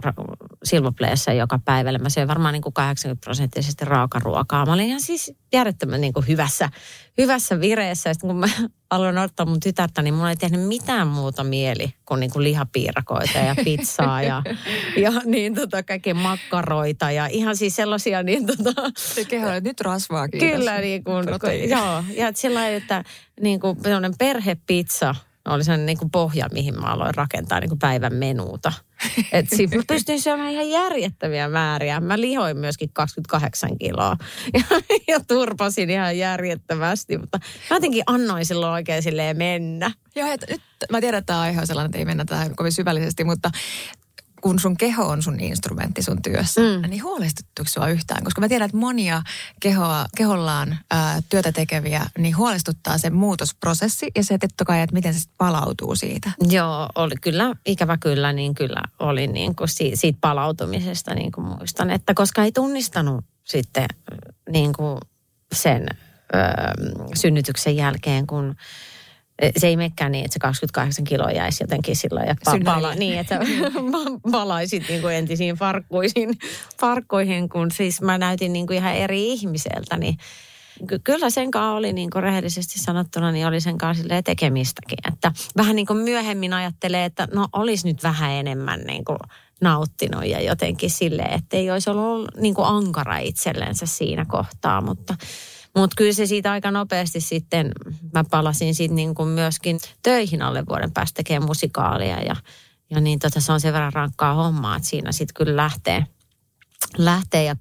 silvopleessa 0.64 1.34
joka 1.34 1.60
päivä. 1.66 1.98
Mä 1.98 2.10
söin 2.10 2.28
varmaan 2.28 2.54
niin 2.54 2.62
kuin 2.62 2.74
80 2.74 3.24
prosenttisesti 3.24 3.86
raakaruokaa. 3.86 4.66
Mä 4.66 4.74
olin 4.74 4.86
ihan 4.86 5.02
siis 5.02 5.34
järjettömän 5.54 6.02
niin 6.02 6.14
kuin 6.14 6.28
hyvässä, 6.28 6.70
hyvässä 7.18 7.60
vireessä. 7.60 8.14
Sitten 8.14 8.28
kun 8.28 8.40
mä 8.40 8.48
aloin 8.90 9.18
ottaa 9.18 9.46
mun 9.46 9.60
tytärtä, 9.60 10.02
niin 10.02 10.14
mulla 10.14 10.30
ei 10.30 10.36
tehnyt 10.36 10.68
mitään 10.68 11.08
muuta 11.08 11.44
mieli 11.44 11.94
kuin, 12.06 12.20
niin 12.20 12.32
kuin 12.32 12.44
lihapiirakoita 12.44 13.38
ja 13.38 13.56
pizzaa 13.66 14.22
ja, 14.22 14.44
ja 15.04 15.12
niin 15.26 15.56
tota, 15.56 15.84
kaikkea 15.84 16.14
makkaroita 16.14 17.12
ja 17.12 17.28
ihan 17.28 17.58
siis 17.58 17.76
sellaisia 17.76 18.24
niin 18.24 18.48
tota... 18.48 18.74
Se 18.98 19.26
keho, 19.26 19.48
nyt 19.64 19.82
rasvaa 19.82 20.28
kiitos. 20.28 20.50
Kyllä 20.50 20.82
niin 20.82 21.04
kuin, 21.04 21.26
joo. 21.70 22.04
Ja 22.18 22.32
sillä 22.36 22.70
että 22.70 23.04
niin 23.42 23.60
kuin 23.60 23.78
perhepizza– 24.18 25.16
oli 25.46 25.64
sellainen 25.64 25.86
niin 25.86 25.98
kuin 25.98 26.12
pohja, 26.12 26.48
mihin 26.54 26.80
mä 26.80 26.88
aloin 26.88 27.16
rakentaa 27.16 27.60
niin 27.60 27.70
kuin 27.70 27.80
päivän 27.80 28.14
menuuta. 28.14 28.74
Et 29.32 29.50
siis 29.50 29.72
mä 29.72 29.82
pystyin 29.88 30.22
syömään 30.22 30.52
ihan 30.52 30.70
järjettäviä 30.70 31.50
määriä. 31.50 32.00
Mä 32.00 32.22
lihoin 32.22 32.58
myöskin 32.58 32.90
28 32.94 33.78
kiloa 33.78 34.18
ja, 34.54 34.82
ja 35.08 35.20
turpasin 35.28 35.90
ihan 35.90 36.18
järjettömästi, 36.18 37.18
mutta 37.18 37.40
mä 37.70 37.76
jotenkin 37.76 38.04
annoin 38.08 38.46
silloin 38.46 38.74
oikein 38.74 39.04
silleen 39.04 39.38
mennä. 39.38 39.92
Joo, 40.16 40.32
et, 40.32 40.46
nyt 40.50 40.62
mä 40.92 41.02
tiedän, 41.02 41.18
että 41.20 41.34
tämä 41.34 41.42
aihe 41.42 41.62
on 41.62 41.68
sellainen, 41.68 41.90
että 41.90 41.98
ei 41.98 42.06
mennä 42.06 42.26
tähän 42.26 42.56
kovin 42.56 42.72
syvällisesti, 42.72 43.24
mutta 43.24 43.52
kun 44.42 44.60
sun 44.60 44.78
keho 44.78 45.04
on 45.04 45.24
sun 45.24 45.40
instrumentti 45.40 46.04
sun 46.04 46.22
työssä, 46.22 46.62
mm. 46.62 46.90
niin 46.90 47.04
huolestuttuuko 47.04 47.70
sua 47.70 47.88
yhtään? 47.88 48.24
Koska 48.24 48.42
mä 48.42 48.48
tiedän, 48.48 48.66
että 48.66 48.78
monia 48.78 49.22
kehoa, 49.60 50.06
kehollaan 50.18 50.78
ää, 50.92 51.22
työtä 51.30 51.52
tekeviä, 51.52 52.06
niin 52.18 52.38
huolestuttaa 52.38 52.98
se 52.98 53.10
muutosprosessi 53.10 54.12
ja 54.16 54.24
se, 54.24 54.34
että 54.34 54.48
totta 54.48 54.66
kai, 54.66 54.82
että 54.82 54.94
miten 54.94 55.14
se 55.14 55.30
palautuu 55.38 55.96
siitä. 55.96 56.32
Joo, 56.50 56.90
oli 56.96 57.16
kyllä, 57.22 57.56
ikävä 57.66 57.98
kyllä, 57.98 58.34
niin 58.34 58.54
kyllä 58.54 58.84
oli 59.00 59.28
niin 59.28 59.56
kuin 59.56 59.68
siitä, 59.68 59.98
siitä 59.98 60.18
palautumisesta 60.22 61.14
niin 61.14 61.32
kuin 61.32 61.48
muistan, 61.48 61.92
että 61.92 62.14
koska 62.14 62.44
ei 62.44 62.52
tunnistanut 62.52 63.26
sitten 63.44 63.86
niin 64.50 64.74
kuin 64.74 64.98
sen 65.54 65.88
ö, 66.36 66.38
synnytyksen 67.16 67.76
jälkeen, 67.76 68.28
kun 68.28 68.56
se 69.58 69.68
ei 69.68 69.78
mekään 69.78 70.12
niin, 70.12 70.26
että 70.26 70.34
se 70.34 70.40
28 70.40 71.04
kiloa 71.04 71.32
jäisi 71.32 71.64
jotenkin 71.64 71.96
silloin 71.96 72.28
ja 72.28 72.36
pa- 72.50 72.64
pala, 72.64 72.96
niin, 72.96 73.20
että 73.20 73.40
palaisit 74.32 74.84
niin 74.90 75.02
kuin 75.02 75.16
entisiin 75.16 75.56
farkkuihin, 75.56 76.38
farkkuihin, 76.80 77.50
kun 77.50 77.72
siis 77.72 78.02
mä 78.02 78.18
näytin 78.18 78.54
niin 78.54 78.68
kuin 78.68 78.78
ihan 78.78 78.96
eri 78.96 79.28
ihmiseltä, 79.28 79.98
niin 79.98 80.18
ky- 80.88 81.00
kyllä 81.00 81.30
sen 81.30 81.52
kanssa 81.52 81.72
oli 81.72 81.94
niin 81.94 82.10
kuin 82.10 82.24
rehellisesti 82.24 82.80
sanottuna, 82.80 83.32
niin 83.32 83.48
oli 83.48 83.62
sen 83.62 83.78
kanssa 83.78 84.04
tekemistäkin. 84.26 84.98
Että 85.14 85.32
vähän 85.58 85.76
niin 85.76 85.86
kuin 85.86 86.00
myöhemmin 86.00 86.54
ajattelee, 86.54 87.06
että 87.06 87.28
no 87.34 87.48
olisi 87.54 87.88
nyt 87.88 88.04
vähän 88.04 88.32
enemmän 88.32 88.82
niin 88.82 89.06
kuin 89.06 89.20
nauttinut 89.62 90.26
ja 90.26 90.42
jotenkin 90.42 90.90
silleen, 90.90 91.34
että 91.34 91.58
ei 91.58 91.72
olisi 91.72 91.90
ollut 91.90 92.38
niin 92.38 92.56
kuin 92.56 92.68
ankara 92.68 93.18
itsellensä 93.18 93.86
siinä 93.86 94.26
kohtaa, 94.26 94.82
mutta 94.82 95.16
mutta 95.78 95.94
kyllä 95.98 96.14
se 96.14 96.26
siitä 96.26 96.52
aika 96.52 96.72
nopeasti 96.72 97.22
sitten, 97.22 97.72
mä 98.14 98.24
palasin 98.32 98.76
sitten 98.76 98.96
niin 98.96 99.16
kuin 99.16 99.30
myöskin 99.30 99.80
töihin 100.04 100.42
alle 100.42 100.64
vuoden 100.70 100.92
päästä 100.92 101.18
tekemään 101.18 101.48
musikaalia 101.48 102.22
ja, 102.22 102.36
ja 102.90 103.02
niin 103.02 103.20
tota, 103.20 103.40
se 103.40 103.52
on 103.52 103.62
sen 103.62 103.74
verran 103.74 103.94
rankkaa 103.94 104.34
hommaa, 104.34 104.76
että 104.76 104.90
siinä 104.90 105.12
sitten 105.12 105.34
kyllä 105.34 105.56
lähtee, 105.56 106.06
lähtee 106.98 107.44
ja 107.44 107.56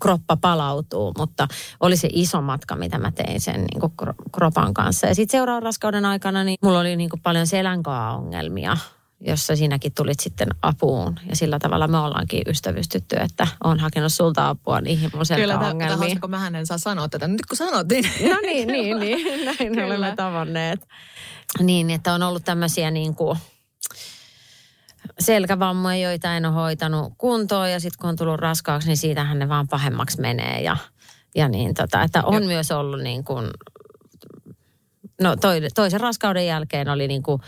kroppa 0.00 0.36
palautuu, 0.36 1.12
mutta 1.18 1.48
oli 1.80 1.96
se 1.96 2.08
iso 2.12 2.40
matka, 2.40 2.76
mitä 2.76 2.98
mä 2.98 3.12
tein 3.12 3.40
sen 3.40 3.64
niin 3.64 3.80
kuin 3.80 3.92
kropan 4.32 4.74
kanssa. 4.74 5.06
Ja 5.06 5.14
sitten 5.14 5.38
seuraavan 5.38 5.62
raskauden 5.62 6.04
aikana, 6.04 6.44
niin 6.44 6.58
mulla 6.62 6.80
oli 6.80 6.96
niin 6.96 7.10
kuin 7.10 7.22
paljon 7.22 7.46
selänkaa-ongelmia 7.46 8.76
jossa 9.26 9.56
sinäkin 9.56 9.92
tulit 9.94 10.20
sitten 10.20 10.48
apuun. 10.62 11.18
Ja 11.28 11.36
sillä 11.36 11.58
tavalla 11.58 11.88
me 11.88 11.98
ollaankin 11.98 12.42
ystävystytty, 12.46 13.16
että 13.16 13.46
on 13.64 13.78
hakenut 13.80 14.12
sulta 14.12 14.48
apua 14.48 14.80
niihin 14.80 15.10
mun 15.14 15.24
Kyllä, 15.36 15.58
ongelmiin. 15.58 16.20
kun 16.20 16.30
mä 16.30 16.46
en 16.46 16.66
saa 16.66 16.78
sanoa 16.78 17.08
tätä. 17.08 17.28
Nyt 17.28 17.46
kun 17.46 17.56
sanot, 17.56 17.88
niin... 17.88 18.04
No 18.34 18.38
niin, 18.42 18.68
niin, 18.68 19.00
niin. 19.00 19.44
Näin 19.44 19.56
Kyllä. 19.72 19.86
olemme 19.86 20.16
tavanneet. 20.16 20.88
Niin, 21.58 21.90
että 21.90 22.14
on 22.14 22.22
ollut 22.22 22.44
tämmöisiä 22.44 22.90
niin 22.90 23.14
kuin 23.14 23.38
selkävammoja, 25.20 25.96
joita 25.96 26.36
en 26.36 26.46
ole 26.46 26.54
hoitanut 26.54 27.12
kuntoon. 27.18 27.70
Ja 27.70 27.80
sitten 27.80 27.98
kun 28.00 28.10
on 28.10 28.16
tullut 28.16 28.40
raskaaksi, 28.40 28.88
niin 28.88 28.96
siitähän 28.96 29.38
ne 29.38 29.48
vaan 29.48 29.68
pahemmaksi 29.68 30.20
menee. 30.20 30.62
Ja, 30.62 30.76
ja 31.34 31.48
niin 31.48 31.74
tota, 31.74 32.02
että 32.02 32.22
on 32.22 32.42
ja. 32.42 32.48
myös 32.48 32.70
ollut 32.70 33.00
niin 33.00 33.24
kuin, 33.24 33.50
no 35.20 35.36
toi, 35.36 35.60
toisen 35.74 36.00
raskauden 36.00 36.46
jälkeen 36.46 36.88
oli 36.88 37.08
niin 37.08 37.22
kuin 37.22 37.42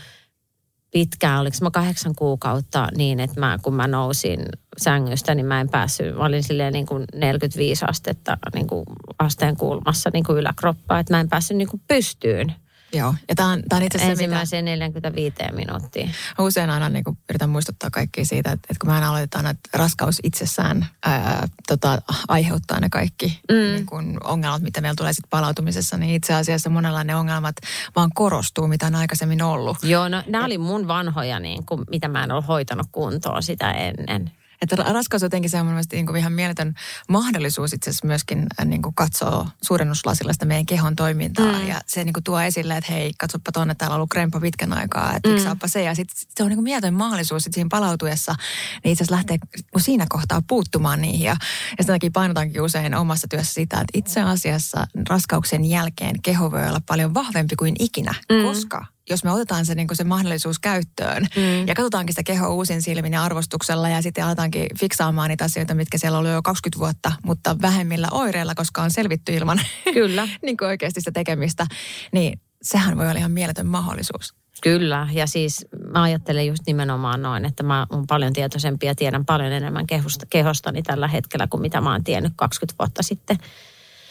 pitkään, 0.91 1.41
oliko 1.41 1.57
mä 1.61 1.71
kahdeksan 1.71 2.15
kuukautta 2.15 2.87
niin, 2.97 3.19
että 3.19 3.39
mä, 3.39 3.59
kun 3.61 3.73
mä 3.73 3.87
nousin 3.87 4.45
sängystä, 4.77 5.35
niin 5.35 5.45
mä 5.45 5.61
en 5.61 5.69
päässyt, 5.69 6.15
mä 6.15 6.25
olin 6.25 6.43
silleen 6.43 6.73
niin 6.73 6.85
kuin 6.85 7.05
45 7.15 7.85
astetta 7.87 8.37
niin 8.53 8.67
kuin 8.67 8.85
asteen 9.19 9.57
kulmassa 9.57 10.09
niin 10.13 10.23
kuin 10.23 10.37
yläkroppaa, 10.37 10.99
että 10.99 11.13
mä 11.13 11.19
en 11.19 11.29
päässyt 11.29 11.57
niin 11.57 11.69
kuin 11.69 11.81
pystyyn. 11.87 12.53
Joo, 12.93 13.15
ja 13.29 13.35
tämä 13.35 13.49
on, 13.49 13.63
tämä 13.69 13.77
on 13.77 13.83
itse 13.83 13.97
asiassa 13.97 14.11
Ensimmäiseen 14.11 14.65
mitä... 14.65 14.75
45 14.75 15.35
minuuttia. 15.51 16.07
Usein 16.39 16.69
aina 16.69 16.89
niin 16.89 17.03
kuin, 17.03 17.17
yritän 17.29 17.49
muistuttaa 17.49 17.89
kaikki 17.89 18.25
siitä, 18.25 18.51
että, 18.51 18.67
että 18.69 18.85
kun 18.85 18.89
aina 18.89 19.09
aloitetaan, 19.09 19.45
että 19.45 19.69
raskaus 19.73 20.19
itsessään 20.23 20.85
ää, 21.05 21.47
tota, 21.67 22.01
aiheuttaa 22.27 22.79
ne 22.79 22.89
kaikki 22.89 23.39
mm. 23.51 23.55
niin 23.55 23.85
kuin, 23.85 24.17
ongelmat, 24.23 24.61
mitä 24.61 24.81
meillä 24.81 24.95
tulee 24.95 25.13
sitten 25.13 25.29
palautumisessa, 25.29 25.97
niin 25.97 26.15
itse 26.15 26.33
asiassa 26.33 26.69
monella 26.69 27.03
ne 27.03 27.15
ongelmat 27.15 27.55
vaan 27.95 28.09
korostuu, 28.15 28.67
mitä 28.67 28.87
on 28.87 28.95
aikaisemmin 28.95 29.41
ollut. 29.41 29.77
Joo, 29.83 30.09
no 30.09 30.23
nämä 30.27 30.45
oli 30.45 30.57
mun 30.57 30.87
vanhoja, 30.87 31.39
niin 31.39 31.65
kuin, 31.65 31.81
mitä 31.91 32.07
mä 32.07 32.23
en 32.23 32.31
ole 32.31 32.43
hoitanut 32.47 32.87
kuntoon 32.91 33.43
sitä 33.43 33.71
ennen. 33.71 34.31
Että 34.61 34.75
raskaus 34.75 35.23
jotenkin 35.23 35.59
on 35.59 35.65
mielestäni 35.65 35.97
niin 35.97 36.05
kuin 36.05 36.17
ihan 36.17 36.33
mieletön 36.33 36.73
mahdollisuus 37.09 37.73
itse 37.73 37.89
asiassa 37.89 38.07
myöskin 38.07 38.45
äh, 38.59 38.65
niin 38.65 38.81
kuin 38.81 38.95
katsoa 38.95 39.49
suurennuslasilla 39.63 40.33
sitä 40.33 40.45
meidän 40.45 40.65
kehon 40.65 40.95
toimintaa. 40.95 41.59
Mm. 41.59 41.67
Ja 41.67 41.81
se 41.87 42.03
niin 42.03 42.13
kuin 42.13 42.23
tuo 42.23 42.39
esille, 42.39 42.77
että 42.77 42.91
hei, 42.91 43.13
katsoppa 43.17 43.51
tuonne, 43.51 43.75
täällä 43.75 43.93
on 43.93 43.95
ollut 43.95 44.09
krempa 44.09 44.39
pitkän 44.39 44.73
aikaa, 44.73 45.15
että 45.15 45.29
mm. 45.29 45.39
saappa 45.39 45.67
se. 45.67 45.83
Ja 45.83 45.95
sitten 45.95 46.15
se 46.35 46.43
on 46.43 46.49
niin 46.49 46.57
kuin 46.57 46.63
mieletön 46.63 46.93
mahdollisuus 46.93 47.43
sit 47.43 47.53
siinä 47.53 47.67
palautuessa, 47.71 48.35
niin 48.83 48.91
itse 48.91 49.03
asiassa 49.03 49.15
lähtee 49.15 49.37
siinä 49.77 50.05
kohtaa 50.09 50.41
puuttumaan 50.47 51.01
niihin. 51.01 51.25
Ja, 51.25 51.35
ja 51.77 51.83
sen 51.83 51.95
takia 51.95 52.09
painotankin 52.13 52.61
usein 52.61 52.95
omassa 52.95 53.27
työssä 53.27 53.53
sitä, 53.53 53.75
että 53.75 53.91
itse 53.93 54.21
asiassa 54.21 54.87
raskauksen 55.09 55.65
jälkeen 55.65 56.21
keho 56.21 56.51
voi 56.51 56.67
olla 56.67 56.81
paljon 56.85 57.13
vahvempi 57.13 57.55
kuin 57.55 57.75
ikinä, 57.79 58.13
mm. 58.31 58.43
koska 58.43 58.94
jos 59.09 59.23
me 59.23 59.31
otetaan 59.31 59.65
se, 59.65 59.75
niin 59.75 59.87
se 59.93 60.03
mahdollisuus 60.03 60.59
käyttöön 60.59 61.27
mm. 61.35 61.67
ja 61.67 61.75
katsotaankin 61.75 62.13
sitä 62.13 62.23
kehoa 62.23 62.49
uusin 62.49 62.81
silmin 62.81 63.13
ja 63.13 63.23
arvostuksella 63.23 63.89
ja 63.89 64.01
sitten 64.01 64.25
aletaankin 64.25 64.67
fiksaamaan 64.79 65.29
niitä 65.29 65.45
asioita, 65.45 65.75
mitkä 65.75 65.97
siellä 65.97 66.17
ollut 66.17 66.31
jo 66.31 66.41
20 66.41 66.79
vuotta, 66.79 67.11
mutta 67.23 67.55
vähemmillä 67.61 68.07
oireilla, 68.11 68.55
koska 68.55 68.81
on 68.81 68.91
selvitty 68.91 69.33
ilman 69.33 69.61
Kyllä. 69.93 70.27
niin 70.41 70.57
kuin 70.57 70.67
oikeasti 70.67 71.01
sitä 71.01 71.11
tekemistä, 71.11 71.67
niin 72.11 72.39
sehän 72.61 72.97
voi 72.97 73.09
olla 73.09 73.19
ihan 73.19 73.31
mieletön 73.31 73.67
mahdollisuus. 73.67 74.33
Kyllä, 74.63 75.07
ja 75.11 75.27
siis 75.27 75.65
mä 75.93 76.01
ajattelen 76.01 76.47
just 76.47 76.63
nimenomaan 76.67 77.21
noin, 77.21 77.45
että 77.45 77.63
mä 77.63 77.87
oon 77.89 78.07
paljon 78.07 78.33
tietoisempi 78.33 78.85
ja 78.85 78.95
tiedän 78.95 79.25
paljon 79.25 79.51
enemmän 79.51 79.87
kehosta, 79.87 80.25
kehostani 80.29 80.83
tällä 80.83 81.07
hetkellä 81.07 81.47
kuin 81.47 81.61
mitä 81.61 81.81
mä 81.81 81.91
oon 81.91 82.03
tiennyt 82.03 82.33
20 82.35 82.75
vuotta 82.79 83.03
sitten. 83.03 83.37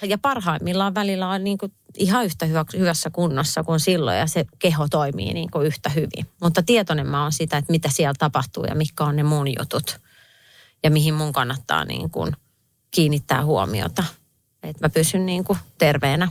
Ja 0.02 0.18
parhaimmillaan 0.18 0.94
välillä 0.94 1.28
on 1.28 1.44
niin 1.44 1.58
kuin 1.58 1.72
ihan 1.98 2.24
yhtä 2.24 2.46
hyvä, 2.46 2.64
hyvässä 2.78 3.10
kunnossa 3.10 3.62
kuin 3.62 3.80
silloin 3.80 4.18
ja 4.18 4.26
se 4.26 4.44
keho 4.58 4.88
toimii 4.88 5.34
niin 5.34 5.50
kuin 5.50 5.66
yhtä 5.66 5.88
hyvin. 5.88 6.26
Mutta 6.42 6.62
tietoinen 6.62 7.06
mä 7.06 7.22
oon 7.22 7.32
sitä, 7.32 7.56
että 7.56 7.72
mitä 7.72 7.88
siellä 7.92 8.14
tapahtuu 8.18 8.64
ja 8.64 8.74
mitkä 8.74 9.04
on 9.04 9.16
ne 9.16 9.22
mun 9.22 9.48
jutut 9.58 10.00
ja 10.82 10.90
mihin 10.90 11.14
mun 11.14 11.32
kannattaa 11.32 11.84
niin 11.84 12.10
kuin 12.10 12.36
kiinnittää 12.90 13.44
huomiota. 13.44 14.04
Että 14.62 14.84
mä 14.84 14.88
pysyn 14.88 15.26
niin 15.26 15.44
kuin 15.44 15.58
terveenä. 15.78 16.28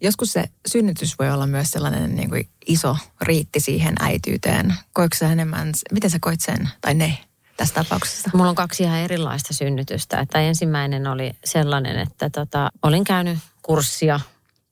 Joskus 0.00 0.32
se 0.32 0.44
synnytys 0.68 1.18
voi 1.18 1.30
olla 1.30 1.46
myös 1.46 1.70
sellainen 1.70 2.16
niin 2.16 2.28
kuin 2.28 2.48
iso 2.66 2.96
riitti 3.20 3.60
siihen 3.60 3.94
äityyteen. 4.00 4.74
Koiko 4.92 5.16
enemmän, 5.32 5.72
miten 5.92 6.10
sä 6.10 6.18
koit 6.20 6.40
sen 6.40 6.68
tai 6.80 6.94
ne 6.94 7.18
tässä 7.58 7.74
tapauksessa? 7.74 8.30
Mulla 8.34 8.48
on 8.50 8.54
kaksi 8.54 8.82
ihan 8.82 8.98
erilaista 8.98 9.54
synnytystä. 9.54 10.20
Että 10.20 10.40
ensimmäinen 10.40 11.06
oli 11.06 11.32
sellainen, 11.44 11.98
että 11.98 12.30
tota, 12.30 12.70
olin 12.82 13.04
käynyt 13.04 13.38
kurssia 13.62 14.20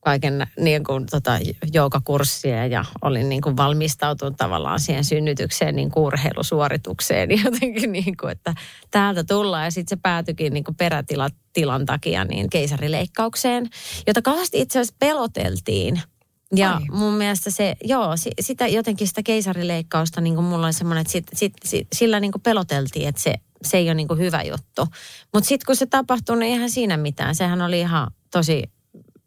kaiken 0.01 0.47
niin 0.61 0.85
kuin, 0.85 1.07
tota, 1.07 1.39
joogakurssia 1.73 2.67
ja 2.67 2.85
olin 3.03 3.29
niin 3.29 3.43
kuin 3.43 3.57
valmistautunut 3.57 4.37
tavallaan 4.37 4.81
siihen 4.81 5.05
synnytykseen 5.05 5.77
niin 5.77 5.91
kuin 5.91 6.05
urheilusuoritukseen 6.05 7.31
jotenkin 7.45 7.93
niin 7.93 8.17
kuin, 8.21 8.33
että 8.33 8.55
täältä 8.91 9.25
tullaan 9.25 9.65
ja 9.65 9.71
sitten 9.71 9.99
se 9.99 10.01
päätyikin 10.03 10.53
niin 10.53 10.65
kuin 10.65 10.77
perätilan 10.77 11.87
takia 11.87 12.25
niin 12.25 12.51
keisarileikkaukseen, 12.51 13.71
jota 14.07 14.23
kauheasti 14.23 14.61
itse 14.61 14.79
asiassa 14.79 14.97
peloteltiin– 14.99 16.03
ja 16.55 16.75
Ai. 16.75 16.83
mun 16.91 17.15
mielestä 17.15 17.51
se, 17.51 17.77
joo, 17.85 18.15
sitä 18.41 18.67
jotenkin 18.67 19.09
sitä 19.09 19.23
keisarileikkausta, 19.23 20.21
niin 20.21 20.35
kuin 20.35 20.45
mulla 20.45 20.67
oli 20.67 20.73
semmoinen, 20.73 21.01
että 21.01 21.13
sit, 21.13 21.27
sit, 21.35 21.53
sit, 21.65 21.89
sillä 21.93 22.21
niin 22.21 22.33
kuin 22.33 22.43
peloteltiin, 22.43 23.09
että 23.09 23.23
se, 23.23 23.35
se 23.63 23.77
ei 23.77 23.89
ole 23.89 23.95
niin 23.95 24.09
kuin 24.09 24.21
hyvä 24.21 24.43
juttu. 24.43 24.87
Mutta 25.35 25.49
sitten 25.49 25.67
kun 25.67 25.77
se 25.77 25.87
tapahtui, 25.87 26.39
niin 26.39 26.53
eihän 26.53 26.71
siinä 26.71 26.97
mitään. 26.97 27.35
Sehän 27.35 27.63
oli 27.63 27.81
ihan 27.81 28.11
tosi 28.31 28.63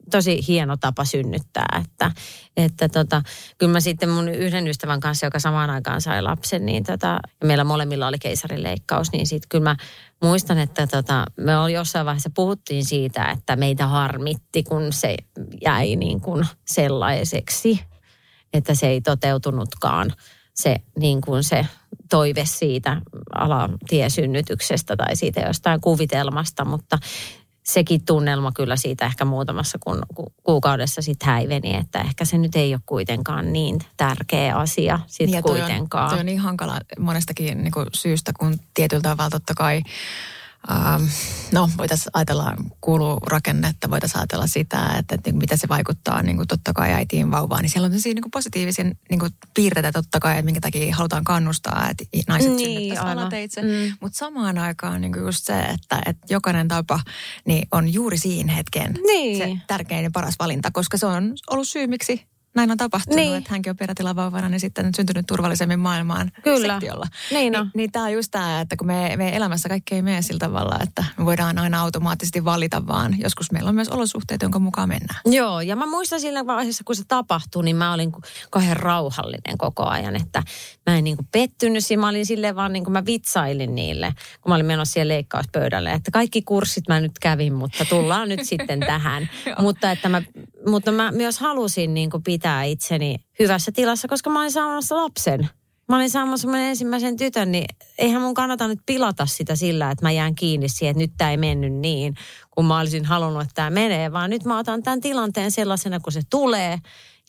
tosi 0.09 0.47
hieno 0.47 0.77
tapa 0.77 1.05
synnyttää. 1.05 1.81
Että, 1.83 2.11
että 2.57 2.89
tota, 2.89 3.21
kyllä 3.57 3.71
mä 3.71 3.79
sitten 3.79 4.09
mun 4.09 4.27
yhden 4.29 4.67
ystävän 4.67 4.99
kanssa, 4.99 5.25
joka 5.25 5.39
samaan 5.39 5.69
aikaan 5.69 6.01
sai 6.01 6.21
lapsen, 6.21 6.65
niin 6.65 6.83
tota, 6.83 7.19
meillä 7.43 7.63
molemmilla 7.63 8.07
oli 8.07 8.19
keisarileikkaus, 8.19 9.11
niin 9.11 9.27
sitten 9.27 9.49
kyllä 9.49 9.63
mä 9.63 9.75
muistan, 10.23 10.57
että 10.57 10.87
tota, 10.87 11.25
me 11.37 11.57
oli 11.57 11.73
jossain 11.73 12.05
vaiheessa 12.05 12.31
puhuttiin 12.35 12.85
siitä, 12.85 13.25
että 13.25 13.55
meitä 13.55 13.87
harmitti, 13.87 14.63
kun 14.63 14.93
se 14.93 15.17
jäi 15.61 15.95
niin 15.95 16.21
kuin 16.21 16.45
sellaiseksi, 16.65 17.79
että 18.53 18.75
se 18.75 18.87
ei 18.87 19.01
toteutunutkaan 19.01 20.13
se, 20.55 20.75
niin 20.99 21.21
kuin 21.21 21.43
se 21.43 21.65
toive 22.09 22.45
siitä 22.45 23.01
alatiesynnytyksestä 23.35 24.95
tai 24.95 25.15
siitä 25.15 25.39
jostain 25.39 25.81
kuvitelmasta, 25.81 26.65
mutta 26.65 26.97
sekin 27.69 28.05
tunnelma 28.05 28.51
kyllä 28.51 28.75
siitä 28.75 29.05
ehkä 29.05 29.25
muutamassa 29.25 29.77
kun, 29.83 30.01
ku, 30.15 30.33
kuukaudessa 30.43 31.01
sitten 31.01 31.29
häiveni, 31.29 31.75
että 31.75 32.01
ehkä 32.01 32.25
se 32.25 32.37
nyt 32.37 32.55
ei 32.55 32.73
ole 32.73 32.81
kuitenkaan 32.85 33.53
niin 33.53 33.79
tärkeä 33.97 34.55
asia 34.55 34.99
sitten 35.07 35.31
niin 35.31 35.43
kuitenkaan. 35.43 36.03
On, 36.03 36.09
toi 36.09 36.19
on 36.19 36.25
niin 36.25 36.39
hankala 36.39 36.79
monestakin 36.99 37.63
niin 37.63 37.71
kuin 37.71 37.85
syystä, 37.93 38.31
kun 38.39 38.59
tietyllä 38.73 39.01
tavalla 39.01 39.29
totta 39.29 39.53
kai 39.53 39.81
Ähm, 40.71 41.03
no 41.51 41.69
voitaisiin 41.77 42.11
ajatella 42.13 42.55
kuulurakennetta, 42.81 43.89
voitaisiin 43.89 44.19
ajatella 44.19 44.47
sitä, 44.47 44.95
että, 44.99 45.15
että 45.15 45.31
mitä 45.31 45.57
se 45.57 45.67
vaikuttaa 45.67 46.23
niin 46.23 46.35
kuin 46.35 46.47
totta 46.47 46.73
kai 46.73 46.93
äitiin 46.93 47.31
vauvaan. 47.31 47.61
Niin 47.61 47.69
siellä 47.69 47.85
on 47.85 47.91
niin 47.91 48.21
kuin 48.21 48.31
positiivisia 48.31 48.85
niin 49.09 49.19
kuin 49.19 49.33
piirteitä 49.53 49.91
totta 49.91 50.19
kai, 50.19 50.33
että 50.33 50.45
minkä 50.45 50.61
takia 50.61 50.95
halutaan 50.95 51.23
kannustaa, 51.23 51.89
että 51.89 52.05
naiset 52.27 52.51
niin, 52.51 53.01
alateitse. 53.01 53.61
Mm. 53.61 53.97
Mutta 54.01 54.17
samaan 54.17 54.57
aikaan 54.57 55.01
niin 55.01 55.13
kuin 55.13 55.25
just 55.25 55.45
se, 55.45 55.59
että, 55.59 56.01
että 56.05 56.33
jokainen 56.33 56.67
tapa 56.67 56.99
niin 57.45 57.67
on 57.71 57.93
juuri 57.93 58.17
siinä 58.17 58.53
hetken 58.53 58.93
niin. 59.05 59.37
se 59.37 59.57
tärkein 59.67 60.03
ja 60.03 60.11
paras 60.13 60.35
valinta, 60.39 60.71
koska 60.71 60.97
se 60.97 61.05
on 61.05 61.33
ollut 61.49 61.67
syy, 61.67 61.87
miksi 61.87 62.25
näin 62.55 62.71
on 62.71 62.77
tapahtunut, 62.77 63.15
niin. 63.15 63.35
että 63.35 63.49
hänkin 63.49 63.69
on 63.69 63.77
perätilavauvana, 63.77 64.49
niin 64.49 64.59
sitten 64.59 64.91
syntynyt 64.95 65.25
turvallisemmin 65.25 65.79
maailmaan 65.79 66.31
Kyllä. 66.43 66.73
sektiolla. 66.73 67.05
Niin, 67.31 67.53
no. 67.53 67.63
Ni, 67.63 67.69
niin 67.75 67.91
tämä 67.91 68.05
on 68.05 68.13
just 68.13 68.31
tämä, 68.31 68.61
että 68.61 68.75
kun 68.77 68.87
me, 68.87 69.13
me 69.17 69.35
elämässä 69.35 69.69
kaikki 69.69 69.95
ei 69.95 70.01
mene 70.01 70.21
sillä 70.21 70.39
tavalla, 70.39 70.79
että 70.83 71.05
me 71.17 71.25
voidaan 71.25 71.57
aina 71.57 71.81
automaattisesti 71.81 72.45
valita, 72.45 72.87
vaan 72.87 73.19
joskus 73.19 73.51
meillä 73.51 73.69
on 73.69 73.75
myös 73.75 73.89
olosuhteet, 73.89 74.41
jonka 74.41 74.59
mukaan 74.59 74.89
mennään. 74.89 75.21
Joo, 75.25 75.61
ja 75.61 75.75
mä 75.75 75.85
muistan 75.85 76.21
sillä 76.21 76.45
vaiheessa, 76.45 76.83
kun 76.83 76.95
se 76.95 77.03
tapahtui, 77.07 77.63
niin 77.63 77.75
mä 77.75 77.93
olin 77.93 78.11
kauhean 78.49 78.77
rauhallinen 78.77 79.57
koko 79.57 79.85
ajan, 79.85 80.15
että 80.15 80.43
mä 80.85 80.97
en 80.97 81.03
niin 81.03 81.15
kuin 81.15 81.27
pettynyt, 81.31 81.83
mä 81.97 82.09
olin 82.09 82.25
silleen 82.25 82.55
vaan 82.55 82.73
niin 82.73 82.83
kuin 82.83 82.93
mä 82.93 83.05
vitsailin 83.05 83.75
niille, 83.75 84.13
kun 84.41 84.49
mä 84.49 84.55
olin 84.55 84.65
menossa 84.65 84.93
siihen 84.93 85.07
leikkauspöydälle, 85.07 85.91
että 85.91 86.11
kaikki 86.11 86.41
kurssit 86.41 86.87
mä 86.87 86.99
nyt 86.99 87.19
kävin, 87.19 87.53
mutta 87.53 87.85
tullaan 87.85 88.29
nyt 88.29 88.39
sitten 88.43 88.79
tähän. 88.79 89.29
mutta, 89.61 89.91
että 89.91 90.09
mä, 90.09 90.21
mutta 90.67 90.91
mä 90.91 91.11
myös 91.11 91.39
halusin 91.39 91.93
niin 91.93 92.09
kuin 92.09 92.23
pitää 92.23 92.38
pitää 92.39 92.63
itseni 92.63 93.15
hyvässä 93.39 93.71
tilassa, 93.71 94.07
koska 94.07 94.29
mä 94.29 94.39
olin 94.39 94.51
saamassa 94.51 94.97
lapsen. 94.97 95.49
Mä 95.89 95.95
olin 95.95 96.09
saamassa 96.09 96.47
mun 96.47 96.57
ensimmäisen 96.57 97.17
tytön, 97.17 97.51
niin 97.51 97.65
eihän 97.97 98.21
mun 98.21 98.33
kannata 98.33 98.67
nyt 98.67 98.79
pilata 98.85 99.25
sitä 99.25 99.55
sillä, 99.55 99.91
että 99.91 100.05
mä 100.05 100.11
jään 100.11 100.35
kiinni 100.35 100.69
siihen, 100.69 100.91
että 100.91 101.01
nyt 101.01 101.11
tämä 101.17 101.31
ei 101.31 101.37
mennyt 101.37 101.73
niin, 101.73 102.15
kun 102.51 102.65
mä 102.65 102.79
olisin 102.79 103.05
halunnut, 103.05 103.41
että 103.41 103.53
tämä 103.53 103.69
menee. 103.69 104.11
Vaan 104.11 104.29
nyt 104.29 104.45
mä 104.45 104.59
otan 104.59 104.83
tämän 104.83 105.01
tilanteen 105.01 105.51
sellaisena, 105.51 105.99
kun 105.99 106.13
se 106.13 106.21
tulee 106.29 106.77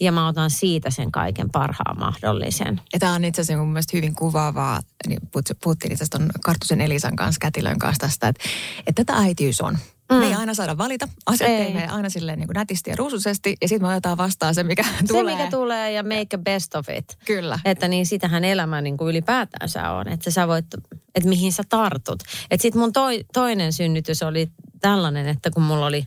ja 0.01 0.13
mä 0.13 0.29
otan 0.29 0.51
siitä 0.51 0.91
sen 0.91 1.13
kaiken 1.13 1.51
parhaan 1.51 1.99
mahdollisen. 1.99 2.81
Ja 2.93 2.99
tämä 2.99 3.15
on 3.15 3.25
itse 3.25 3.43
asiassa 3.43 3.63
mun 3.63 3.73
mielestä 3.73 3.97
hyvin 3.97 4.15
kuvaavaa, 4.15 4.81
niin 5.09 5.21
puhuttiin 5.63 5.93
itse 5.93 6.05
asiassa 6.05 6.39
Kartusen 6.45 6.81
Elisan 6.81 7.17
kanssa, 7.17 7.39
Kätilön 7.41 7.79
kanssa 7.79 8.07
tästä, 8.07 8.29
että, 8.29 8.45
että 8.87 9.05
tätä 9.05 9.19
äitiys 9.19 9.61
on. 9.61 9.79
Mm. 10.11 10.17
Me 10.17 10.27
ei 10.27 10.35
aina 10.35 10.55
saada 10.55 10.79
valita. 10.79 11.09
Asiat 11.27 11.51
ei. 11.51 11.57
teemme 11.57 11.89
aina 11.89 12.11
silleen 12.11 12.39
niin 12.39 12.47
kuin 12.47 12.55
nätisti 12.55 12.91
ja 12.91 12.97
ruusuisesti 12.97 13.57
ja 13.63 13.69
sitten 13.69 13.89
me 13.89 13.93
otetaan 13.93 14.19
vastaan 14.19 14.55
se, 14.55 14.63
mikä 14.63 14.83
se, 14.83 14.91
tulee. 15.09 15.37
Se, 15.37 15.39
mikä 15.39 15.51
tulee 15.51 15.93
ja 15.93 16.03
make 16.03 16.27
a 16.35 16.39
best 16.39 16.75
of 16.75 16.89
it. 16.89 17.19
Kyllä. 17.25 17.59
Että 17.65 17.89
niin 17.89 18.07
sitähän 18.07 18.45
elämä 18.45 18.81
niin 18.81 18.97
kuin 18.97 19.11
ylipäätänsä 19.11 19.91
on. 19.91 20.09
Että 20.09 20.31
sä 20.31 20.49
voit, 20.49 20.65
että 21.15 21.29
mihin 21.29 21.53
sä 21.53 21.63
tartut. 21.69 22.23
Että 22.51 22.63
sitten 22.63 22.81
mun 22.81 22.93
toi, 22.93 23.25
toinen 23.33 23.73
synnytys 23.73 24.23
oli 24.23 24.51
tällainen, 24.81 25.29
että 25.29 25.51
kun 25.51 25.63
mulla 25.63 25.87
oli, 25.87 26.05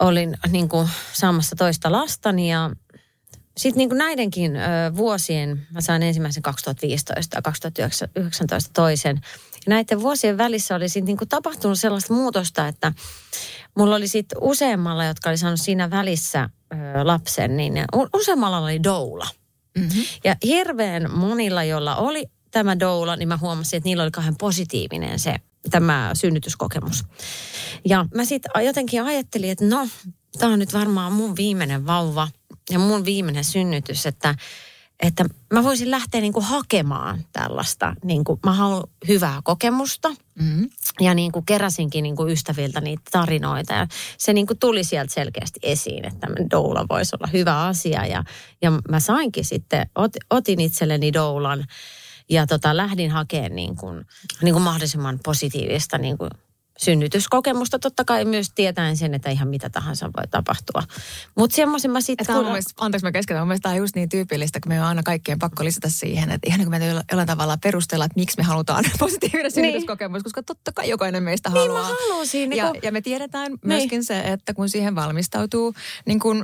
olin 0.00 0.36
niin 0.50 0.68
kuin 0.68 0.88
saamassa 1.12 1.56
toista 1.56 1.92
lastani 1.92 2.50
ja 2.50 2.70
sitten 3.56 3.78
niin 3.78 3.88
kuin 3.88 3.98
näidenkin 3.98 4.56
ö, 4.56 4.60
vuosien, 4.96 5.66
mä 5.70 5.80
sain 5.80 6.02
ensimmäisen 6.02 6.42
2015 6.42 7.38
ja 7.38 7.42
2019 7.42 8.70
toisen– 8.72 9.20
näiden 9.68 10.02
vuosien 10.02 10.38
välissä 10.38 10.74
oli 10.74 10.88
sitten 10.88 11.06
niinku 11.06 11.26
tapahtunut 11.26 11.80
sellaista 11.80 12.14
muutosta, 12.14 12.68
että 12.68 12.92
mulla 13.76 13.96
oli 13.96 14.08
sitten 14.08 14.38
useammalla, 14.40 15.04
jotka 15.04 15.30
oli 15.30 15.38
saanut 15.38 15.60
siinä 15.60 15.90
välissä 15.90 16.50
ö, 16.72 16.76
lapsen, 17.02 17.56
niin 17.56 17.84
useammalla 18.14 18.58
oli 18.58 18.82
doula. 18.82 19.26
Mm-hmm. 19.78 20.02
Ja 20.24 20.36
hirveän 20.44 21.10
monilla, 21.12 21.64
joilla 21.64 21.96
oli 21.96 22.26
tämä 22.50 22.80
doula, 22.80 23.16
niin 23.16 23.28
mä 23.28 23.36
huomasin, 23.36 23.76
että 23.76 23.88
niillä 23.88 24.02
oli 24.02 24.10
kahden 24.10 24.36
positiivinen 24.36 25.18
se 25.18 25.34
tämä 25.70 26.10
synnytyskokemus. 26.14 27.04
Ja 27.84 28.06
mä 28.14 28.24
sitten 28.24 28.64
jotenkin 28.64 29.02
ajattelin, 29.02 29.50
että 29.50 29.64
no, 29.64 29.88
tämä 30.38 30.52
on 30.52 30.58
nyt 30.58 30.72
varmaan 30.72 31.12
mun 31.12 31.36
viimeinen 31.36 31.86
vauva 31.86 32.28
ja 32.70 32.78
mun 32.78 33.04
viimeinen 33.04 33.44
synnytys, 33.44 34.06
että 34.06 34.34
että 35.02 35.24
mä 35.52 35.64
voisin 35.64 35.90
lähteä 35.90 36.20
niin 36.20 36.32
kuin 36.32 36.44
hakemaan 36.44 37.24
tällaista, 37.32 37.94
niin 38.04 38.24
kuin 38.24 38.40
mä 38.46 38.52
haluan 38.52 38.84
hyvää 39.08 39.40
kokemusta. 39.44 40.08
Mm-hmm. 40.08 40.70
Ja 41.00 41.14
niin 41.14 41.32
kuin 41.32 41.46
keräsinkin 41.46 42.02
niin 42.02 42.16
kuin 42.16 42.32
ystäviltä 42.32 42.80
niitä 42.80 43.02
tarinoita 43.10 43.74
ja 43.74 43.86
se 44.18 44.32
niin 44.32 44.46
kuin 44.46 44.58
tuli 44.58 44.84
sieltä 44.84 45.14
selkeästi 45.14 45.60
esiin, 45.62 46.04
että 46.04 46.26
doula 46.50 46.86
voisi 46.90 47.16
olla 47.16 47.28
hyvä 47.32 47.66
asia. 47.66 48.06
Ja, 48.06 48.24
ja 48.62 48.70
mä 48.88 49.00
sainkin 49.00 49.44
sitten, 49.44 49.90
ot, 49.94 50.12
otin 50.30 50.60
itselleni 50.60 51.12
doulan 51.12 51.66
ja 52.30 52.46
tota, 52.46 52.76
lähdin 52.76 53.10
hakemaan 53.10 53.56
niin 53.56 53.76
kuin, 53.76 54.06
niin 54.42 54.52
kuin 54.54 54.62
mahdollisimman 54.62 55.20
positiivista 55.24 55.98
niin 55.98 56.18
kuin 56.18 56.30
synnytyskokemusta 56.78 57.78
totta 57.78 58.04
kai 58.04 58.24
myös 58.24 58.50
tietäen 58.54 58.96
sen, 58.96 59.14
että 59.14 59.30
ihan 59.30 59.48
mitä 59.48 59.70
tahansa 59.70 60.06
voi 60.06 60.28
tapahtua. 60.30 60.82
Mutta 61.36 61.56
semmoisen 61.56 61.90
mä 61.90 62.00
sitten... 62.00 62.26
Kun... 62.26 62.46
Anteeksi 62.76 63.06
mä 63.06 63.12
keskeytän, 63.12 63.42
mun 63.42 63.48
mielestä 63.48 63.62
tämä 63.62 63.72
on 63.72 63.78
just 63.78 63.94
niin 63.94 64.08
tyypillistä, 64.08 64.60
kun 64.60 64.72
me 64.72 64.80
on 64.80 64.86
aina 64.86 65.02
kaikkien 65.02 65.38
pakko 65.38 65.64
lisätä 65.64 65.88
siihen, 65.88 66.30
että 66.30 66.48
ihan 66.48 66.58
niin 66.58 66.70
kuin 66.70 66.80
me 66.80 67.02
jollain 67.10 67.28
tavalla 67.28 67.58
perustella, 67.62 68.04
että 68.04 68.20
miksi 68.20 68.36
me 68.38 68.44
halutaan 68.44 68.84
positiivinen 68.98 69.42
niin. 69.42 69.52
synnytyskokemus, 69.52 70.18
niin. 70.18 70.24
koska 70.24 70.42
totta 70.42 70.72
kai 70.72 70.88
jokainen 70.88 71.22
meistä 71.22 71.48
niin 71.48 71.60
haluaa. 71.60 71.82
Niin 71.82 71.92
mä 71.92 72.14
halusin. 72.14 72.56
Ja, 72.56 72.72
niin 72.72 72.80
ja 72.82 72.92
me 72.92 73.00
tiedetään 73.00 73.52
niin. 73.52 73.60
myöskin 73.62 74.04
se, 74.04 74.20
että 74.20 74.54
kun 74.54 74.68
siihen 74.68 74.94
valmistautuu 74.94 75.74
niin 76.06 76.20
kuin 76.20 76.42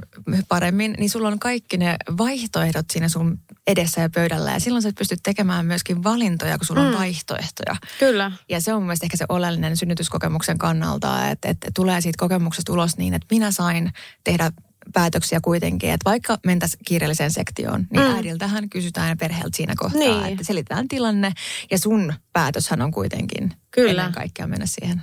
paremmin, 0.48 0.94
niin 0.98 1.10
sulla 1.10 1.28
on 1.28 1.38
kaikki 1.38 1.76
ne 1.76 1.96
vaihtoehdot 2.18 2.86
siinä 2.90 3.08
sun 3.08 3.38
edessä 3.66 4.00
ja 4.00 4.10
pöydällä. 4.14 4.50
Ja 4.50 4.60
silloin 4.60 4.82
sä 4.82 4.92
pystyt 4.98 5.20
tekemään 5.22 5.66
myöskin 5.66 6.04
valintoja, 6.04 6.58
kun 6.58 6.66
sulla 6.66 6.80
on 6.80 6.90
mm. 6.90 6.98
vaihtoehtoja. 6.98 7.76
Kyllä. 7.98 8.32
Ja 8.48 8.60
se 8.60 8.74
on 8.74 8.80
mun 8.80 8.86
mielestä 8.86 9.06
ehkä 9.06 9.16
se 9.16 9.24
oleellinen 9.28 9.76
synnytyskokemuksen 9.76 10.58
kannalta, 10.58 11.28
että, 11.28 11.48
että 11.48 11.70
tulee 11.74 12.00
siitä 12.00 12.18
kokemuksesta 12.18 12.72
ulos 12.72 12.96
niin, 12.96 13.14
että 13.14 13.26
minä 13.30 13.50
sain 13.50 13.92
tehdä 14.24 14.50
päätöksiä 14.92 15.40
kuitenkin, 15.40 15.90
että 15.90 16.10
vaikka 16.10 16.38
mentäisiin 16.46 16.80
kiireelliseen 16.86 17.30
sektioon, 17.30 17.86
niin 17.90 18.02
mm. 18.02 18.14
äidiltähän 18.14 18.70
kysytään 18.70 19.18
perheeltä 19.18 19.56
siinä 19.56 19.74
kohtaa, 19.76 20.00
niin. 20.00 20.24
että 20.24 20.44
selitetään 20.44 20.88
tilanne 20.88 21.32
ja 21.70 21.78
sun 21.78 22.12
päätöshän 22.32 22.82
on 22.82 22.90
kuitenkin 22.90 23.52
Kyllä. 23.70 23.90
ennen 23.90 24.12
kaikkea 24.12 24.46
mennä 24.46 24.66
siihen 24.66 25.02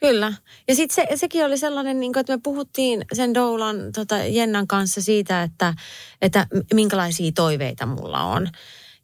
Kyllä. 0.00 0.32
Ja 0.68 0.74
sitten 0.74 0.94
se, 0.94 1.16
sekin 1.16 1.44
oli 1.44 1.58
sellainen, 1.58 2.00
niin 2.00 2.12
kuin, 2.12 2.20
että 2.20 2.36
me 2.36 2.40
puhuttiin 2.42 3.04
sen 3.12 3.34
Doulan 3.34 3.76
tota, 3.94 4.16
Jennan 4.16 4.66
kanssa 4.66 5.02
siitä, 5.02 5.42
että, 5.42 5.74
että 6.22 6.46
minkälaisia 6.74 7.32
toiveita 7.32 7.86
mulla 7.86 8.24
on. 8.24 8.48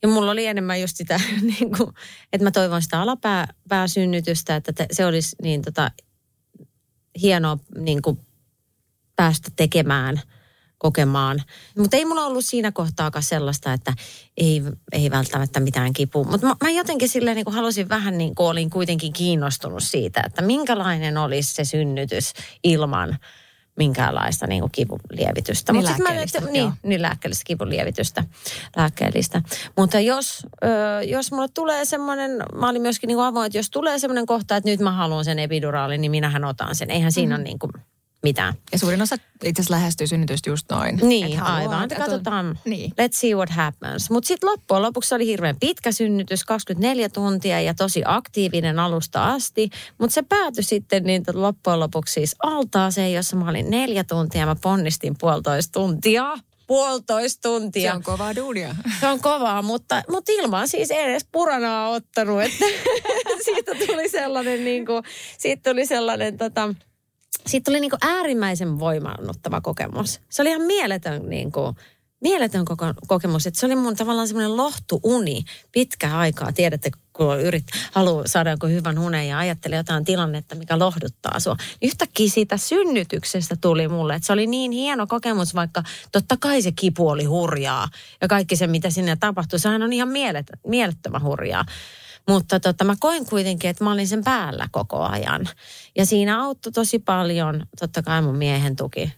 Ja 0.03 0.09
mulla 0.09 0.30
oli 0.30 0.47
enemmän 0.47 0.80
just 0.80 0.97
sitä, 0.97 1.20
niin 1.42 1.72
kuin, 1.76 1.92
että 2.32 2.44
mä 2.44 2.51
toivon 2.51 2.82
sitä 2.82 3.01
alapääsynnytystä, 3.01 4.57
että 4.57 4.72
te, 4.72 4.86
se 4.92 5.07
olisi 5.07 5.36
niin 5.42 5.62
tota, 5.62 5.90
hienoa 7.22 7.59
niin 7.78 8.03
kuin, 8.03 8.18
päästä 9.16 9.51
tekemään– 9.57 10.20
kokemaan. 10.79 11.43
Mutta 11.79 11.97
ei 11.97 12.05
mulla 12.05 12.27
ollut 12.27 12.45
siinä 12.45 12.72
kohtaakaan 12.72 13.22
sellaista, 13.22 13.72
että 13.72 13.93
ei, 14.37 14.62
ei 14.93 15.11
välttämättä 15.11 15.61
mitään 15.61 15.93
kipua. 15.93 16.24
Mutta 16.24 16.47
mä, 16.47 16.57
mä 16.64 16.70
jotenkin 16.70 17.09
silleen 17.09 17.37
niin 17.37 17.45
kuin 17.45 17.55
halusin 17.55 17.89
vähän 17.89 18.18
niin 18.18 18.35
kuin 18.35 18.47
olin 18.47 18.70
kuitenkin 18.70 19.12
kiinnostunut 19.12 19.83
siitä, 19.83 20.22
että 20.27 20.43
minkälainen 20.43 21.18
olisi 21.18 21.55
se 21.55 21.64
synnytys 21.64 22.33
ilman 22.64 23.18
minkäänlaista 23.77 24.47
niin 24.47 24.61
kuin 24.61 24.72
kivunlievitystä. 24.72 25.72
Niin 25.72 25.89
Mut 25.89 25.99
lääkkeellistä. 25.99 26.41
Mä, 26.41 26.51
niin, 26.51 26.72
niin 26.83 27.03
lääkkeellistä 27.03 27.45
kivunlievitystä, 27.47 28.24
lääkkeellistä. 28.77 29.43
Mutta 29.77 30.01
jos, 30.01 30.47
ö, 30.64 30.68
jos 31.03 31.33
mulle 31.33 31.49
tulee 31.55 31.85
semmoinen, 31.85 32.31
mä 32.55 32.68
olin 32.68 32.83
myöskin 32.83 33.09
niin 33.09 33.16
kuin 33.16 33.27
avoin, 33.27 33.47
että 33.47 33.59
jos 33.59 33.70
tulee 33.70 33.99
semmoinen 33.99 34.27
kohta, 34.27 34.57
että 34.57 34.70
nyt 34.70 34.81
mä 34.81 34.93
haluan 34.93 35.24
sen 35.24 35.39
epiduraalin, 35.39 36.01
niin 36.01 36.11
minähän 36.11 36.45
otan 36.45 36.74
sen. 36.74 36.91
Eihän 36.91 37.12
siinä 37.12 37.37
mm. 37.37 37.41
ole 37.41 37.45
niin 37.45 37.59
kuin 37.59 37.72
mitään. 38.27 38.55
Ja 38.72 38.79
suurin 38.79 39.03
osa 39.03 39.16
itse 39.45 39.62
asiassa 39.62 39.74
lähestyy 39.74 40.07
synnytystä 40.07 40.51
just 40.51 40.66
noin. 40.70 41.01
Niin, 41.03 41.43
aivan. 41.43 41.85
et- 41.93 41.99
Katsotaan. 41.99 42.59
Niin. 42.64 42.91
Let's 42.91 43.12
see 43.12 43.35
what 43.35 43.51
happens. 43.51 44.11
Mutta 44.11 44.29
sitten 44.29 44.51
loppujen 44.51 44.83
lopuksi 44.83 45.14
oli 45.14 45.27
hirveän 45.27 45.57
pitkä 45.61 45.93
synnytys, 45.93 46.45
24 46.45 47.09
tuntia 47.09 47.61
ja 47.61 47.74
tosi 47.74 48.03
aktiivinen 48.05 48.79
alusta 48.79 49.24
asti. 49.33 49.70
Mutta 49.99 50.14
se 50.14 50.22
päätyi 50.22 50.62
sitten 50.62 51.05
niin 51.05 51.20
että 51.20 51.33
loppujen 51.35 51.81
lopuksi 51.81 52.12
siis 52.14 52.37
altaaseen, 52.43 53.12
jossa 53.12 53.37
mä 53.37 53.49
olin 53.51 53.70
neljä 53.70 54.05
tuntia 54.05 54.41
ja 54.41 54.47
mä 54.47 54.57
ponnistin 54.62 55.14
puolitoista 55.18 55.72
tuntia. 55.72 56.39
Puolitoista 56.66 57.49
tuntia. 57.49 57.91
Se 57.91 57.97
on 57.97 58.03
kovaa 58.03 58.37
duunia. 58.37 58.77
Se 59.01 59.07
on 59.07 59.20
kovaa, 59.20 59.62
mutta, 59.62 60.03
mutta 60.11 60.33
ilman 60.33 60.68
siis 60.68 60.91
ei 60.91 61.03
edes 61.11 61.27
puranaa 61.33 61.89
ottanut. 61.89 62.43
Että 62.43 62.64
siitä 63.45 63.72
tuli 63.87 64.09
sellainen, 64.09 64.64
niin 64.64 64.87
kuin, 64.87 65.03
siitä 65.39 65.70
tuli 65.70 65.87
sellainen 65.87 66.37
tota, 66.39 66.74
siitä 67.47 67.64
tuli 67.64 67.81
niin 67.81 67.91
kuin 67.91 68.01
äärimmäisen 68.03 68.79
voimannuttava 68.79 69.61
kokemus. 69.61 70.20
Se 70.31 70.43
oli 70.43 70.51
ihan 70.51 70.66
mieletön, 70.66 71.31
niin 71.31 71.53
kuin, 71.53 71.77
mieletön 72.20 72.64
koko, 72.64 72.87
kokemus. 73.07 73.47
Että 73.47 73.61
se 73.61 73.66
oli 73.66 73.77
mun 73.77 73.97
tavallaan 73.97 74.29
semmoinen 74.29 74.57
lohtuuni 74.57 75.45
pitkä 75.72 76.18
aikaa. 76.18 76.53
Tiedätte, 76.53 76.91
kun 77.12 77.41
yrit, 77.41 77.64
haluaa 77.93 78.27
saada 78.27 78.51
jonkun 78.51 78.70
hyvän 78.70 78.99
unen 78.99 79.29
ja 79.29 79.39
ajattelee 79.39 79.77
jotain 79.77 80.05
tilannetta, 80.05 80.55
mikä 80.55 80.79
lohduttaa 80.79 81.41
sua. 81.41 81.55
Niin 81.55 81.89
Yhtäkkiä 81.89 82.29
siitä 82.29 82.57
synnytyksestä 82.57 83.57
tuli 83.61 83.89
mulle, 83.89 84.14
että 84.14 84.27
se 84.27 84.33
oli 84.33 84.47
niin 84.47 84.72
hieno 84.72 85.07
kokemus, 85.07 85.55
vaikka 85.55 85.83
totta 86.12 86.37
kai 86.41 86.62
se 86.62 86.72
kipu 86.72 87.09
oli 87.09 87.24
hurjaa. 87.24 87.89
Ja 88.20 88.29
kaikki 88.29 88.57
se, 88.57 88.66
mitä 88.66 88.91
sinne 88.91 89.16
tapahtui, 89.20 89.59
sehän 89.59 89.83
on 89.83 89.93
ihan 89.93 90.09
mielet, 90.09 90.47
mielettömän 90.66 91.22
hurjaa. 91.22 91.64
Mutta 92.29 92.61
tota, 92.61 92.85
mä 92.85 92.95
koin 93.01 93.27
kuitenkin, 93.27 93.70
että 93.70 93.85
mä 93.85 93.93
olin 93.93 94.09
sen 94.09 94.24
päällä 94.24 94.68
koko 94.72 95.03
ajan. 95.03 95.49
Ja 95.97 96.07
siinä 96.07 96.43
auttoi 96.43 96.72
tosi 96.72 96.99
paljon, 96.99 97.66
totta 97.81 98.03
kai 98.03 98.22
mun 98.22 98.37
miehen 98.37 98.77
tuki, 98.77 99.12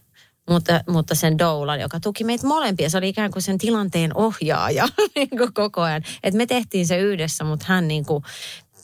mutta, 0.49 0.81
mutta 0.87 1.15
sen 1.15 1.37
doulan, 1.37 1.79
joka 1.79 1.99
tuki 1.99 2.23
meitä 2.23 2.47
molempia. 2.47 2.89
Se 2.89 2.97
oli 2.97 3.09
ikään 3.09 3.31
kuin 3.31 3.43
sen 3.43 3.57
tilanteen 3.57 4.17
ohjaaja 4.17 4.87
niin 5.15 5.29
kuin 5.29 5.53
koko 5.53 5.81
ajan. 5.81 6.03
Et 6.23 6.33
me 6.33 6.45
tehtiin 6.45 6.87
se 6.87 6.97
yhdessä, 6.97 7.43
mutta 7.43 7.65
hän 7.69 7.87
niin 7.87 8.05
kuin 8.05 8.23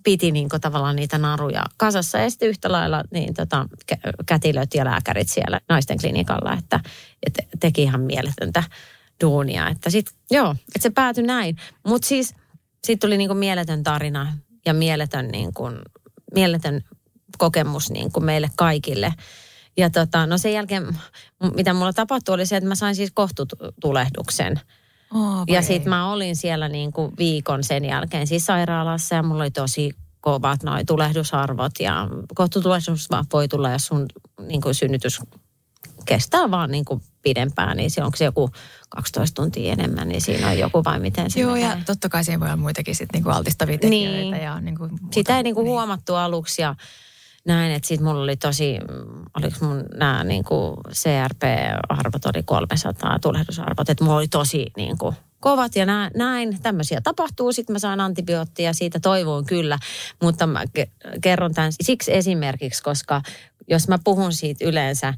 piti 0.04 0.32
niin 0.32 0.50
kuin 0.50 0.62
tavallaan 0.62 0.96
niitä 0.96 1.18
naruja 1.18 1.64
kasassa. 1.78 2.18
Ja 2.18 2.30
sitten 2.30 2.50
yhtä 2.50 2.72
lailla 2.72 3.04
niin 3.12 3.34
tota, 3.34 3.68
kä- 3.92 4.12
kätilöt 4.26 4.74
ja 4.74 4.86
lääkärit 4.86 5.30
siellä 5.30 5.62
naisten 5.70 5.98
klinikalla, 5.98 6.54
että, 6.54 6.80
että 7.26 7.44
teki 7.60 7.84
ihan 7.84 8.02
mieletöntä 8.02 8.64
duunia. 9.24 9.70
Että 9.70 9.90
sit, 9.90 10.06
joo, 10.32 10.52
että 10.52 10.80
se 10.82 10.90
päätyi 10.90 11.24
näin. 11.24 11.58
Mutta 11.88 12.08
siis 12.08 12.34
siitä 12.86 13.08
tuli 13.08 13.18
niin 13.18 13.30
kuin 13.30 13.38
mieletön 13.38 13.84
tarina 13.84 14.38
ja 14.66 14.74
mieletön, 14.74 15.28
niin 15.28 15.54
kuin, 15.54 15.80
mieletön 16.34 16.82
kokemus 17.38 17.92
niin 17.92 18.12
kuin 18.12 18.26
meille 18.26 18.50
kaikille. 18.56 19.14
Ja 19.78 19.90
tota, 19.90 20.26
no 20.26 20.38
sen 20.38 20.54
jälkeen, 20.54 20.98
mitä 21.56 21.74
mulla 21.74 21.94
tapahtui, 21.94 22.36
oli 22.36 22.46
se, 22.46 22.58
että 22.58 22.68
mä 22.68 22.76
sain 22.76 22.96
siis 22.96 23.12
kohtutulehduksen. 23.14 24.60
Oh, 25.14 25.44
Ja 25.48 25.62
sitten 25.62 25.90
mä 25.90 26.12
olin 26.12 26.36
siellä 26.36 26.70
niin 26.70 26.94
kuin 26.94 27.12
viikon 27.18 27.64
sen 27.64 27.86
jälkeen 27.86 28.28
siis 28.28 28.46
sairaalassa 28.46 29.16
ja 29.16 29.24
mulla 29.24 29.44
oli 29.44 29.52
tosi 29.52 29.92
kovat 30.22 30.64
noi 30.64 30.86
tulehdusarvot 30.86 31.72
ja 31.80 32.08
kohtutulehdus 32.36 33.10
vaan 33.10 33.26
voi 33.34 33.48
tulla, 33.48 33.72
jos 33.72 33.86
sun 33.86 34.06
niin 34.48 34.62
kuin 34.62 34.76
synnytys 34.76 35.20
kestää 36.06 36.52
vaan 36.52 36.72
niin 36.72 36.86
kuin 36.86 37.02
pidempään, 37.26 37.78
niin 37.78 37.92
se 37.92 38.04
onko 38.04 38.18
se 38.18 38.26
joku 38.26 38.50
12 38.90 39.42
tuntia 39.42 39.74
enemmän, 39.74 40.08
niin 40.08 40.22
siinä 40.22 40.48
on 40.48 40.60
joku 40.60 40.84
vai 40.84 41.00
miten 41.00 41.32
se 41.32 41.40
Joo, 41.40 41.56
ja 41.56 41.68
menee. 41.68 41.84
totta 41.86 42.10
kai 42.10 42.24
siinä 42.24 42.40
voi 42.40 42.48
olla 42.48 42.58
muitakin 42.58 42.96
sit 42.96 43.10
niinku 43.14 43.30
altistavia 43.30 43.78
tekijöitä. 43.78 44.18
Niin. 44.36 44.44
Ja 44.44 44.60
niinku 44.62 44.88
muuta. 44.88 45.06
Sitä 45.14 45.38
ei 45.38 45.44
niinku 45.44 45.62
Niin. 45.62 45.70
huomattu 45.72 46.16
aluksi 46.16 46.62
ja 46.62 46.76
näin, 47.46 47.72
että 47.72 47.88
sitten 47.88 48.08
mulla 48.08 48.22
oli 48.24 48.36
tosi, 48.36 48.78
oliko 49.38 49.58
mun 49.66 49.84
nämä 49.96 50.24
niinku 50.24 50.78
CRP-arvot 50.94 52.26
oli 52.26 52.44
300 52.44 53.20
tulehdusarvot, 53.20 53.90
että 53.90 54.04
mulla 54.04 54.18
oli 54.18 54.28
tosi 54.28 54.66
niinku 54.78 55.14
kovat 55.40 55.76
ja 55.76 55.86
nä- 55.86 56.12
näin, 56.16 56.58
tämmöisiä 56.64 57.02
tapahtuu. 57.02 57.52
Sitten 57.54 57.74
mä 57.74 57.80
saan 57.80 58.00
antibioottia, 58.02 58.74
siitä 58.74 59.00
toivoin 59.00 59.46
kyllä, 59.46 59.78
mutta 60.22 60.48
mä 60.48 60.64
ke- 60.80 61.20
kerron 61.22 61.54
tämän 61.54 61.72
siksi 61.82 62.14
esimerkiksi, 62.16 62.84
koska 62.84 63.22
jos 63.68 63.88
mä 63.88 64.00
puhun 64.04 64.34
siitä 64.34 64.66
yleensä 64.66 65.14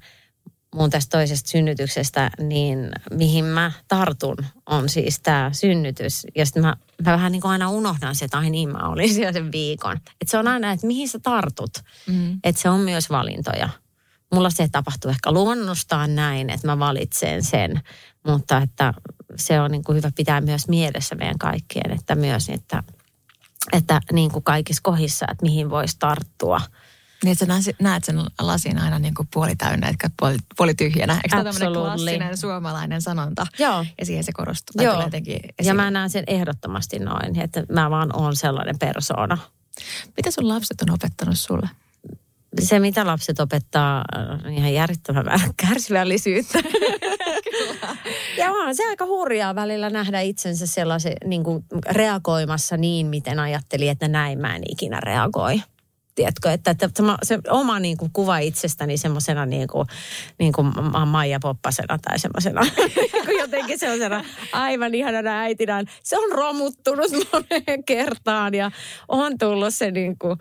mun 0.75 0.89
tästä 0.89 1.17
toisesta 1.17 1.49
synnytyksestä, 1.49 2.31
niin 2.39 2.91
mihin 3.11 3.45
mä 3.45 3.71
tartun 3.87 4.37
on 4.65 4.89
siis 4.89 5.19
tämä 5.19 5.49
synnytys. 5.53 6.27
Ja 6.35 6.45
sitten 6.45 6.63
mä, 6.63 6.75
mä 7.05 7.11
vähän 7.11 7.31
niin 7.31 7.41
kuin 7.41 7.51
aina 7.51 7.69
unohdan 7.69 8.15
se, 8.15 8.25
että 8.25 8.37
ai 8.37 8.49
niin 8.49 8.69
mä 8.69 8.89
olin 8.89 9.13
siellä 9.13 9.33
sen 9.33 9.51
viikon. 9.51 9.97
Että 9.97 10.31
se 10.31 10.37
on 10.37 10.47
aina, 10.47 10.71
että 10.71 10.87
mihin 10.87 11.09
sä 11.09 11.19
tartut. 11.19 11.71
Mm. 12.07 12.39
Että 12.43 12.61
se 12.61 12.69
on 12.69 12.79
myös 12.79 13.09
valintoja. 13.09 13.69
Mulla 14.33 14.49
se 14.49 14.67
tapahtuu 14.71 15.11
ehkä 15.11 15.31
luonnostaan 15.31 16.15
näin, 16.15 16.49
että 16.49 16.67
mä 16.67 16.79
valitsen 16.79 17.43
sen. 17.43 17.81
Mutta 18.27 18.57
että 18.57 18.93
se 19.35 19.61
on 19.61 19.71
niin 19.71 19.83
kuin 19.83 19.95
hyvä 19.95 20.11
pitää 20.15 20.41
myös 20.41 20.67
mielessä 20.67 21.15
meidän 21.15 21.37
kaikkien, 21.37 21.91
että 21.91 22.15
myös, 22.15 22.49
että, 22.49 22.83
että 23.73 24.01
niin 24.11 24.31
kuin 24.31 24.43
kaikissa 24.43 24.83
kohdissa, 24.83 25.25
että 25.31 25.45
mihin 25.45 25.69
voisi 25.69 25.95
tarttua. 25.99 26.61
Niin, 27.23 27.31
että 27.31 27.61
sä 27.61 27.71
näet, 27.79 28.03
sen 28.03 28.21
lasin 28.39 28.79
aina 28.79 28.99
niinku 28.99 29.25
puoli 29.33 29.55
täynnä, 29.55 29.89
etkä 29.89 30.09
puoli, 30.19 30.37
puoli 30.57 30.73
tyhjänä. 30.73 31.13
Eikö 31.13 31.29
tämä 31.29 31.43
tämmöinen 31.43 31.73
klassinen 31.73 32.37
suomalainen 32.37 33.01
sanonta? 33.01 33.47
Joo. 33.59 33.85
Ja 33.99 34.05
siihen 34.05 34.23
se 34.23 34.31
korostuu. 34.31 34.83
Joo. 34.83 35.01
jotenkin 35.01 35.39
Ja 35.63 35.73
mä 35.73 35.91
näen 35.91 36.09
sen 36.09 36.23
ehdottomasti 36.27 36.99
noin, 36.99 37.39
että 37.39 37.63
mä 37.71 37.89
vaan 37.89 38.21
oon 38.21 38.35
sellainen 38.35 38.79
persoona. 38.79 39.37
Mitä 40.17 40.31
sun 40.31 40.47
lapset 40.47 40.81
on 40.81 40.89
opettanut 40.89 41.39
sulle? 41.39 41.69
Se, 42.59 42.79
mitä 42.79 43.05
lapset 43.05 43.39
opettaa, 43.39 44.05
on 44.45 44.53
ihan 44.53 44.73
järjettömän 44.73 45.39
kärsivällisyyttä. 45.57 46.59
ja 48.37 48.51
on 48.51 48.75
se 48.75 48.87
aika 48.89 49.05
hurjaa 49.05 49.55
välillä 49.55 49.89
nähdä 49.89 50.21
itsensä 50.21 50.67
sellaisen 50.67 51.13
niin 51.25 51.43
kuin 51.43 51.65
reagoimassa 51.89 52.77
niin, 52.77 53.07
miten 53.07 53.39
ajatteli, 53.39 53.89
että 53.89 54.07
näin 54.07 54.39
mä 54.39 54.55
en 54.55 54.63
ikinä 54.69 54.99
reagoi. 54.99 55.61
Tiedätkö, 56.17 56.51
että, 56.51 56.71
että 56.71 56.89
sama- 56.97 57.17
se 57.23 57.39
oma 57.49 57.79
niin 57.79 57.97
kuin, 57.97 58.11
kuva 58.13 58.37
itsestäni 58.37 58.97
semmoisena 58.97 59.45
niin 59.45 59.67
kuin, 59.67 59.87
niin 60.39 60.53
kuin 60.53 60.67
Ma- 60.91 61.05
Maija 61.05 61.39
Poppasena 61.39 61.97
tai 62.01 62.19
semmoisena 62.19 62.61
jotenkin 63.41 63.79
semmoisena 63.79 64.23
aivan 64.51 64.95
ihanana 64.95 65.39
äitinä. 65.39 65.83
Se 66.03 66.17
on 66.17 66.31
romuttunut 66.31 67.11
moneen 67.33 67.83
kertaan 67.83 68.53
ja 68.53 68.71
on 69.07 69.37
tullut 69.37 69.73
se 69.73 69.91
niin 69.91 70.17
kuin, 70.19 70.39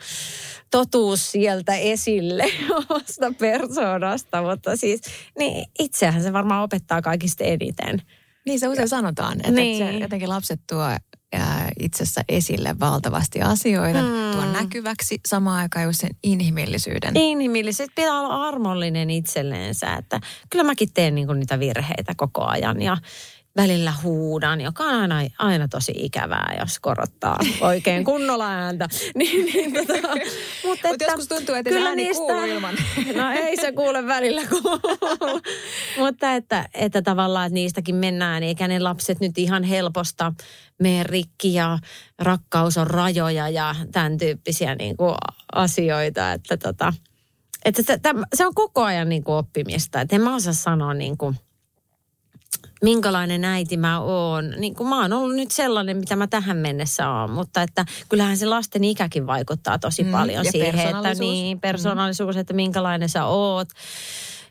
totuus 0.71 1.33
sieltä 1.33 1.75
esille 1.77 2.45
omasta 2.91 3.33
persoonasta, 3.39 4.43
mutta 4.43 4.77
siis 4.77 5.01
niin 5.39 5.67
itsehän 5.79 6.23
se 6.23 6.33
varmaan 6.33 6.63
opettaa 6.63 7.03
kaikista 7.03 7.45
eniten. 7.45 8.03
Niin 8.47 8.61
se 8.61 8.69
usein 8.69 8.89
sanotaan, 8.89 9.37
että, 9.39 9.51
Niin. 9.51 9.79
se, 9.79 9.91
jotenkin 9.99 10.29
lapset 10.29 10.61
tuo 10.69 10.85
ää, 11.33 11.69
itsessä 11.79 12.25
esille 12.29 12.77
valtavasti 12.81 13.43
asioita, 13.43 13.99
Hmm. 14.01 14.33
tuo 14.33 14.45
näkyväksi 14.53 15.21
samaan 15.29 15.59
aikaan 15.59 15.85
just 15.85 16.01
sen 16.01 16.11
inhimillisyyden. 16.23 17.17
Inhimillisesti 17.17 17.93
pitää 17.95 18.21
olla 18.21 18.49
armollinen 18.49 19.11
itselleensä, 19.11 19.95
että 19.95 20.21
kyllä 20.51 20.65
mäkin 20.65 20.89
teen 20.95 21.15
niinku 21.15 21.33
niitä 21.33 21.59
virheitä 21.61 22.13
koko 22.17 22.45
ajan 22.45 22.83
ja 22.83 22.97
välillä 23.57 23.93
huudan, 24.03 24.61
joka 24.61 24.85
on 24.85 24.95
aina, 24.95 25.31
aina 25.39 25.69
tosi 25.69 25.93
ikävää, 25.97 26.57
jos 26.61 26.81
korottaa 26.81 27.39
oikein 27.61 28.05
kunnolla 28.11 28.49
ääntä. 28.49 28.89
niin, 29.15 29.47
niin, 29.47 29.73
tota, 29.73 30.09
mutta 30.65 30.89
Mutta 30.89 31.05
joskus 31.05 31.29
tuntuu, 31.29 31.55
että 31.55 31.71
se 31.71 31.81
ääni 31.81 32.15
kuuluu 32.15 32.45
ilman. 32.45 32.75
No 33.17 33.31
ei 33.31 33.57
se 33.57 33.73
kuule 33.73 34.07
välillä 34.07 34.43
kuulu. 34.47 35.41
Mutta 35.99 36.35
että, 36.35 36.69
että 36.75 37.03
tavallaan 37.03 37.47
että 37.47 37.55
niistäkin 37.55 37.95
mennään, 37.95 38.43
eikä 38.43 38.69
ne 38.69 38.79
lapset 38.79 39.21
nyt 39.21 39.39
ihan 39.39 39.63
helposta 39.63 40.33
mene 40.83 41.03
rikki 41.03 41.55
ja 41.55 41.79
rakkaus 42.19 42.79
on 42.79 42.87
rajoja 42.87 43.49
ja 43.49 43.75
tämän 43.93 44.19
tyyppisiä 44.19 44.75
niin 44.75 44.97
kuin 44.97 45.15
asioita. 45.55 46.33
Että 46.33 46.57
tota, 46.57 46.93
että 47.65 47.83
se, 47.83 47.99
se 48.35 48.47
on 48.47 48.55
koko 48.55 48.83
ajan 48.83 49.09
niin 49.09 49.25
kuin 49.25 49.37
oppimista. 49.37 50.01
Että 50.01 50.17
en 50.17 50.23
mä 50.23 50.35
osaa 50.35 50.53
sanoa 50.53 50.95
niin 50.95 51.19
kuin, 51.19 51.37
minkälainen 52.83 53.45
äiti 53.45 53.77
mä 53.77 54.01
oon. 54.01 54.51
Niin 54.59 54.75
kuin 54.75 54.89
mä 54.89 55.03
oon 55.03 55.13
ollut 55.13 55.37
nyt 55.37 55.51
sellainen, 55.51 55.97
mitä 55.97 56.17
mä 56.17 56.27
tähän 56.27 56.57
mennessä 56.57 57.11
oon, 57.11 57.31
mutta 57.31 57.63
että 57.63 57.85
kyllähän 58.09 58.37
se 58.37 58.47
lasten 58.47 58.85
ikäkin 58.85 59.27
vaikuttaa 59.27 59.79
tosi 59.79 60.05
Mm, 60.05 60.11
paljon 60.11 60.45
ja 60.45 60.53
siihen, 60.53 60.97
että 60.97 61.15
niin, 61.15 61.61
persoonallisuus, 61.61 62.37
että 62.37 62.55
minkälainen 62.55 63.09
sä 63.09 63.25
oot 63.25 63.69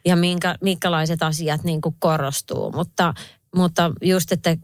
ja 0.06 0.16
minkä, 0.16 0.56
minkälaiset 0.62 1.24
asiat 1.24 1.64
niin 1.64 1.82
kuin 1.82 1.96
korostuu. 2.00 2.72
Mutta, 2.72 3.14
mutta 3.56 3.92
just, 4.02 4.32
että 4.32 4.58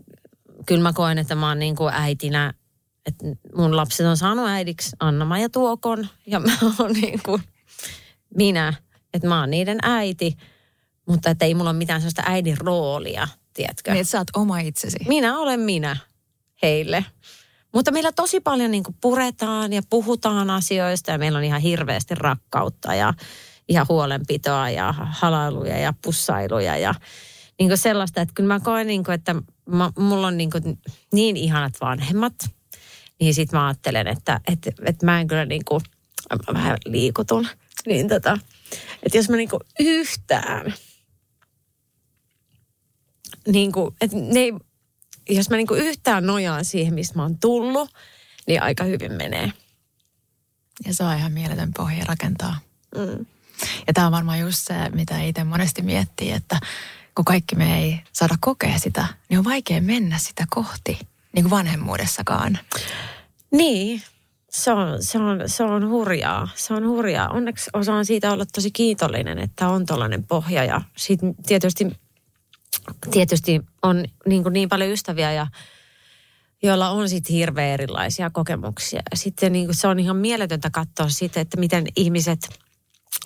kyllä 0.65 0.81
mä 0.81 0.93
koen, 0.93 1.17
että 1.17 1.35
mä 1.35 1.47
oon 1.47 1.59
niin 1.59 1.75
kuin 1.75 1.93
äitinä, 1.93 2.53
että 3.05 3.25
mun 3.55 3.77
lapset 3.77 4.05
on 4.05 4.17
saanut 4.17 4.47
äidiksi 4.47 4.95
anna 4.99 5.39
ja 5.39 5.49
Tuokon 5.49 6.07
ja 6.27 6.39
mä 6.39 6.51
oon 6.79 6.93
niin 6.93 7.19
kuin 7.25 7.41
minä, 8.37 8.73
että 9.13 9.27
mä 9.27 9.39
oon 9.39 9.49
niiden 9.49 9.77
äiti, 9.81 10.37
mutta 11.11 11.29
että 11.29 11.45
ei 11.45 11.53
mulla 11.53 11.69
ole 11.69 11.77
mitään 11.77 12.01
sellaista 12.01 12.23
äidin 12.25 12.57
roolia, 12.57 13.27
tiedätkö? 13.53 13.91
Niin, 13.91 14.01
että 14.01 14.11
sä 14.11 14.17
oot 14.17 14.27
oma 14.35 14.59
itsesi. 14.59 14.97
Minä 15.07 15.37
olen 15.37 15.59
minä 15.59 15.97
heille. 16.61 17.05
Mutta 17.73 17.91
meillä 17.91 18.11
tosi 18.11 18.39
paljon 18.39 18.71
niin 18.71 18.83
puretaan 19.01 19.73
ja 19.73 19.81
puhutaan 19.89 20.49
asioista 20.49 21.11
ja 21.11 21.17
meillä 21.17 21.37
on 21.37 21.43
ihan 21.43 21.61
hirveästi 21.61 22.15
rakkautta 22.15 22.95
ja, 22.95 23.13
ja 23.69 23.85
huolenpitoa 23.89 24.69
ja 24.69 24.93
halailuja 24.97 25.77
ja 25.77 25.93
pussailuja 26.01 26.77
ja 26.77 26.95
niin 27.59 27.77
sellaista, 27.77 28.21
että 28.21 28.33
kyllä 28.33 28.53
mä 28.53 28.59
koen, 28.59 28.87
niin 28.87 29.03
kuin, 29.03 29.15
että 29.15 29.35
mä, 29.65 29.91
mulla 29.97 30.27
on 30.27 30.37
niin, 30.37 30.51
kuin 30.51 30.79
niin 31.13 31.37
ihanat 31.37 31.73
vanhemmat, 31.81 32.33
niin 33.19 33.33
sitten 33.33 33.59
mä 33.59 33.67
ajattelen, 33.67 34.07
että, 34.07 34.39
että, 34.47 34.71
että 34.85 35.05
mä 35.05 35.21
en 35.21 35.27
kyllä 35.27 35.45
niin 35.45 35.65
kuin, 35.65 35.81
mä 36.47 36.53
vähän 36.53 36.77
liikutun, 36.85 37.47
niin 37.85 38.07
tota, 38.07 38.37
että 39.03 39.17
jos 39.17 39.29
mä 39.29 39.35
niin 39.35 39.49
kuin 39.49 39.61
yhtään, 39.79 40.73
niin 43.47 43.71
kuin, 43.71 43.95
että 44.01 44.17
ne 44.17 44.39
ei, 44.39 44.53
jos 45.29 45.49
mä 45.49 45.57
niin 45.57 45.67
kuin 45.67 45.81
yhtään 45.81 46.25
nojaan 46.25 46.65
siihen, 46.65 46.93
mistä 46.93 47.15
mä 47.15 47.21
oon 47.21 47.37
tullut, 47.37 47.89
niin 48.47 48.63
aika 48.63 48.83
hyvin 48.83 49.11
menee. 49.11 49.51
Ja 50.85 50.93
se 50.93 51.03
on 51.03 51.17
ihan 51.17 51.31
mieletön 51.31 51.73
pohja 51.77 52.05
rakentaa. 52.05 52.59
Mm. 52.97 53.25
Ja 53.87 53.93
tämä 53.93 54.07
on 54.07 54.13
varmaan 54.13 54.39
just 54.39 54.59
se, 54.61 54.89
mitä 54.89 55.21
itse 55.21 55.43
monesti 55.43 55.81
miettii, 55.81 56.31
että 56.31 56.59
kun 57.15 57.25
kaikki 57.25 57.55
me 57.55 57.79
ei 57.79 58.01
saada 58.11 58.35
kokea 58.39 58.79
sitä, 58.79 59.05
niin 59.29 59.37
on 59.37 59.45
vaikea 59.45 59.81
mennä 59.81 60.17
sitä 60.17 60.45
kohti, 60.49 60.99
niin 61.33 61.43
kuin 61.43 61.49
vanhemmuudessakaan. 61.49 62.59
Niin, 63.51 64.01
se 64.49 64.71
on, 64.71 65.03
se, 65.03 65.17
on, 65.17 65.41
se 65.45 65.63
on 65.63 65.89
hurjaa. 65.89 66.49
Se 66.55 66.73
on 66.73 66.87
hurjaa. 66.87 67.29
Onneksi 67.29 67.69
osaan 67.73 68.05
siitä 68.05 68.31
olla 68.31 68.45
tosi 68.45 68.71
kiitollinen, 68.71 69.39
että 69.39 69.67
on 69.67 69.85
tällainen 69.85 70.23
pohja. 70.23 70.63
Ja 70.63 70.81
sitten 70.97 71.35
tietysti, 71.47 71.91
tietysti 73.11 73.61
on 73.81 74.05
niin, 74.25 74.43
kuin 74.43 74.53
niin 74.53 74.69
paljon 74.69 74.91
ystäviä, 74.91 75.31
ja, 75.31 75.47
joilla 76.63 76.89
on 76.89 77.09
sitten 77.09 77.35
hirveän 77.35 77.69
erilaisia 77.69 78.29
kokemuksia. 78.29 79.01
Sitten 79.15 79.51
niin 79.51 79.65
kuin 79.65 79.75
se 79.75 79.87
on 79.87 79.99
ihan 79.99 80.17
mieletöntä 80.17 80.69
katsoa 80.69 81.09
sitä, 81.09 81.41
että 81.41 81.59
miten 81.59 81.85
ihmiset 81.95 82.39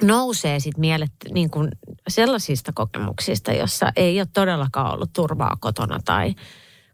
nousee 0.02 0.60
sitten 0.60 0.82
mielet 0.82 1.12
niin 1.34 1.50
kuin 1.50 1.72
sellaisista 2.08 2.72
kokemuksista, 2.74 3.52
jossa 3.52 3.92
ei 3.96 4.20
ole 4.20 4.28
todellakaan 4.34 4.94
ollut 4.94 5.14
turvaa 5.14 5.58
kotona 5.60 6.00
tai 6.06 6.36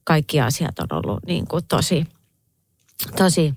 kaikki 0.04 0.42
asiat 0.42 0.80
on 0.80 0.88
ollut 0.92 1.20
niin 1.28 1.48
kuin 1.48 1.66
tosi, 1.68 2.06
tosi 3.18 3.54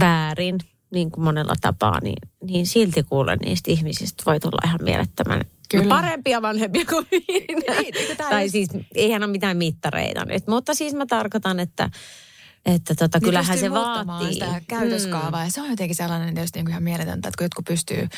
väärin 0.00 0.58
niin 0.90 1.10
kuin 1.10 1.24
monella 1.24 1.54
tapaa, 1.60 2.00
niin, 2.00 2.28
niin 2.44 2.66
silti 2.66 3.02
kuulen 3.02 3.38
niistä 3.38 3.70
ihmisistä 3.70 4.22
voi 4.26 4.40
tulla 4.40 4.62
ihan 4.64 4.80
mielettömän 4.82 5.40
Kyllä. 5.80 5.94
parempia 5.94 6.42
vanhempia 6.42 6.84
kuin 6.84 7.06
minä. 7.10 7.80
Niin, 7.80 8.16
tai 8.16 8.48
siis 8.48 8.68
eihän 8.94 9.22
ole 9.22 9.30
mitään 9.30 9.56
mittareita 9.56 10.24
nyt, 10.24 10.46
mutta 10.46 10.74
siis 10.74 10.94
mä 10.94 11.06
tarkoitan, 11.06 11.60
että 11.60 11.90
että 12.66 12.94
tota, 12.94 13.18
niin 13.18 13.24
kyllähän 13.24 13.58
se 13.58 13.70
vaatii. 13.70 14.32
sitä 14.32 14.60
käytöskaavaa 14.68 15.40
mm. 15.40 15.44
ja 15.44 15.50
se 15.50 15.60
on 15.60 15.70
jotenkin 15.70 15.96
sellainen 15.96 16.34
tietysti 16.34 16.58
niin 16.58 16.64
kuin 16.64 16.70
ihan 16.70 16.82
mieletöntä, 16.82 17.28
että 17.28 17.38
kun 17.38 17.44
jotkut 17.44 17.64
pystyy 17.64 18.08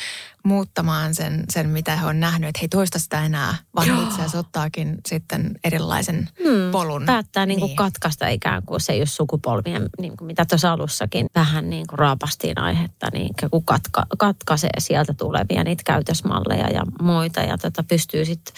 muuttamaan 0.43 1.15
sen, 1.15 1.43
sen, 1.49 1.69
mitä 1.69 1.95
he 1.95 2.05
on 2.05 2.19
nähnyt, 2.19 2.49
että 2.49 2.59
he 2.59 2.63
ei 2.63 2.69
toista 2.69 2.99
sitä 2.99 3.25
enää, 3.25 3.55
vaan 3.75 3.87
Joo. 3.87 4.03
itse 4.03 4.15
asiassa 4.15 4.39
ottaakin 4.39 4.97
sitten 5.07 5.51
erilaisen 5.63 6.29
mm. 6.39 6.71
polun. 6.71 7.05
Päättää 7.05 7.45
niin 7.45 7.59
kuin 7.59 7.69
niin. 7.69 7.75
katkaista 7.75 8.27
ikään 8.27 8.63
kuin 8.65 8.81
se 8.81 8.95
just 8.95 9.13
sukupolvien, 9.13 9.89
niin 9.99 10.17
kuin 10.17 10.25
mitä 10.25 10.45
tuossa 10.45 10.71
alussakin 10.71 11.27
vähän 11.35 11.69
niin 11.69 11.87
kuin 11.87 11.99
raapastiin 11.99 12.59
aihetta, 12.59 13.07
niin 13.13 13.33
kuin 13.51 13.65
katka, 13.65 14.05
katkaisee 14.17 14.69
sieltä 14.79 15.13
tulevia 15.13 15.63
niitä 15.63 15.83
käytösmalleja 15.85 16.69
ja 16.69 16.83
muita 17.01 17.39
ja 17.39 17.57
tota, 17.57 17.83
pystyy 17.83 18.25
sitten 18.25 18.53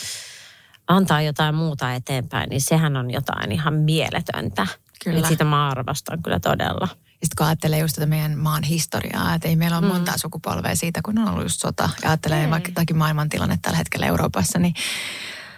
antaa 0.88 1.22
jotain 1.22 1.56
muuta 1.56 1.94
eteenpäin, 1.94 2.50
niin 2.50 2.62
sehän 2.62 2.98
on 2.98 3.12
jotain 3.12 3.52
ihan 3.52 3.74
mieletöntä. 3.74 4.68
Kyllä. 5.04 5.18
Että 5.18 5.30
sitä 5.30 5.44
mä 5.44 5.68
arvostan 5.68 6.24
kyllä 6.24 6.40
todella. 6.40 6.88
Ja 6.92 7.26
sitten 7.26 7.38
kun 7.38 7.46
ajattelee 7.46 7.80
just 7.80 7.96
tätä 7.96 8.06
meidän 8.06 8.38
maan 8.38 8.64
historiaa, 8.64 9.34
että 9.34 9.48
ei 9.48 9.56
meillä 9.56 9.78
ole 9.78 9.86
mm. 9.86 9.94
montaa 9.94 10.18
sukupolvea 10.18 10.76
siitä, 10.76 11.02
kun 11.06 11.20
on 11.20 11.28
ollut 11.28 11.44
just 11.44 11.62
sota. 11.62 11.90
Ja 12.04 12.10
ajattelee 12.10 12.44
ei. 12.44 12.50
vaikka 12.50 12.70
jotakin 12.70 12.98
maailmantilanne 12.98 13.60
tällä 13.62 13.78
hetkellä 13.78 14.06
Euroopassa, 14.06 14.60
niin 14.60 14.74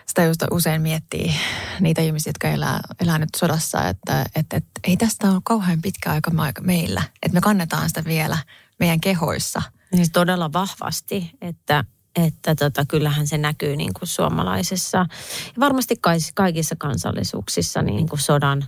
sitä 0.06 0.24
just 0.24 0.44
usein 0.52 0.82
miettii 0.82 1.36
niitä 1.80 2.02
ihmisiä, 2.02 2.30
jotka 2.30 2.48
elää, 2.48 2.80
elää 3.02 3.20
nyt 3.20 3.30
sodassa, 3.36 3.88
että, 3.88 4.26
että, 4.36 4.58
että 4.58 4.80
ei 4.84 4.98
tästä 4.98 5.32
ole 5.32 5.42
kauhean 5.44 5.82
pitkä 5.82 6.12
aika 6.12 6.32
meillä. 6.62 7.04
Että 7.24 7.34
me 7.34 7.42
kannetaan 7.42 7.90
sitä 7.90 8.04
vielä 8.06 8.38
meidän 8.80 9.00
kehoissa. 9.00 9.62
Siis 9.96 10.10
todella 10.12 10.54
vahvasti, 10.54 11.32
että 11.42 11.84
että 12.16 12.56
tota, 12.56 12.86
kyllähän 12.86 13.28
se 13.28 13.38
näkyy 13.38 13.76
niin 13.76 13.94
kuin 13.94 14.08
suomalaisessa 14.08 14.98
ja 14.98 15.60
varmasti 15.60 15.96
kaikissa 16.36 16.76
kansallisuuksissa 16.76 17.82
niin 17.82 18.10
kuin 18.10 18.20
sodan 18.20 18.68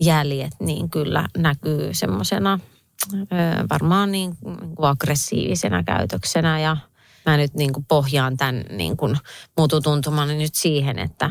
jäljet, 0.00 0.52
niin 0.60 0.90
kyllä 0.90 1.28
näkyy 1.36 1.94
semmoisena 1.94 2.60
varmaan 3.70 4.12
niin, 4.12 4.36
kuin 4.76 4.88
aggressiivisena 4.88 5.84
käytöksenä. 5.84 6.60
Ja 6.60 6.76
mä 7.26 7.36
nyt 7.36 7.54
niin 7.54 7.72
kuin 7.72 7.84
pohjaan 7.84 8.36
tämän 8.36 8.64
niin 8.70 8.96
kuin 8.96 9.16
mututuntumani 9.56 10.34
nyt 10.34 10.54
siihen, 10.54 10.98
että 10.98 11.30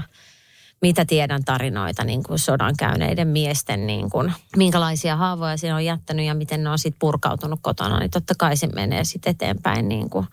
mitä 0.82 1.06
tiedän 1.06 1.44
tarinoita 1.44 2.04
niin 2.04 2.24
kuin 2.24 2.40
sodan 2.40 2.74
käyneiden 2.78 3.28
miesten, 3.28 3.88
niin 3.88 4.10
kuin, 4.10 4.34
minkälaisia 4.58 5.16
haavoja 5.16 5.58
siinä 5.58 5.76
on 5.76 5.86
jättänyt 5.86 6.26
ja 6.26 6.34
miten 6.34 6.64
ne 6.64 6.70
on 6.70 6.80
sitten 6.80 7.00
purkautunut 7.00 7.60
kotona, 7.62 8.00
niin 8.00 8.12
totta 8.12 8.34
kai 8.38 8.58
se 8.58 8.68
menee 8.68 9.04
sitten 9.04 9.32
eteenpäin 9.32 9.88
niin 9.88 10.10
kuin 10.10 10.28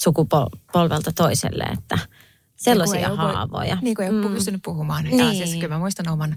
sukupolvelta 0.00 1.12
toiselle, 1.12 1.64
että– 1.64 1.98
sellaisia 2.58 3.08
niin 3.08 3.18
haavoja. 3.18 3.78
Niin 3.82 3.96
kuin 3.96 4.06
ei 4.06 4.12
mm. 4.12 4.34
pystynyt 4.34 4.62
puhumaan. 4.64 5.04
Niin. 5.04 5.18
Ja 5.18 5.32
siis 5.32 5.54
kyllä 5.54 5.68
mä 5.68 5.78
muistan 5.78 6.08
oman 6.08 6.36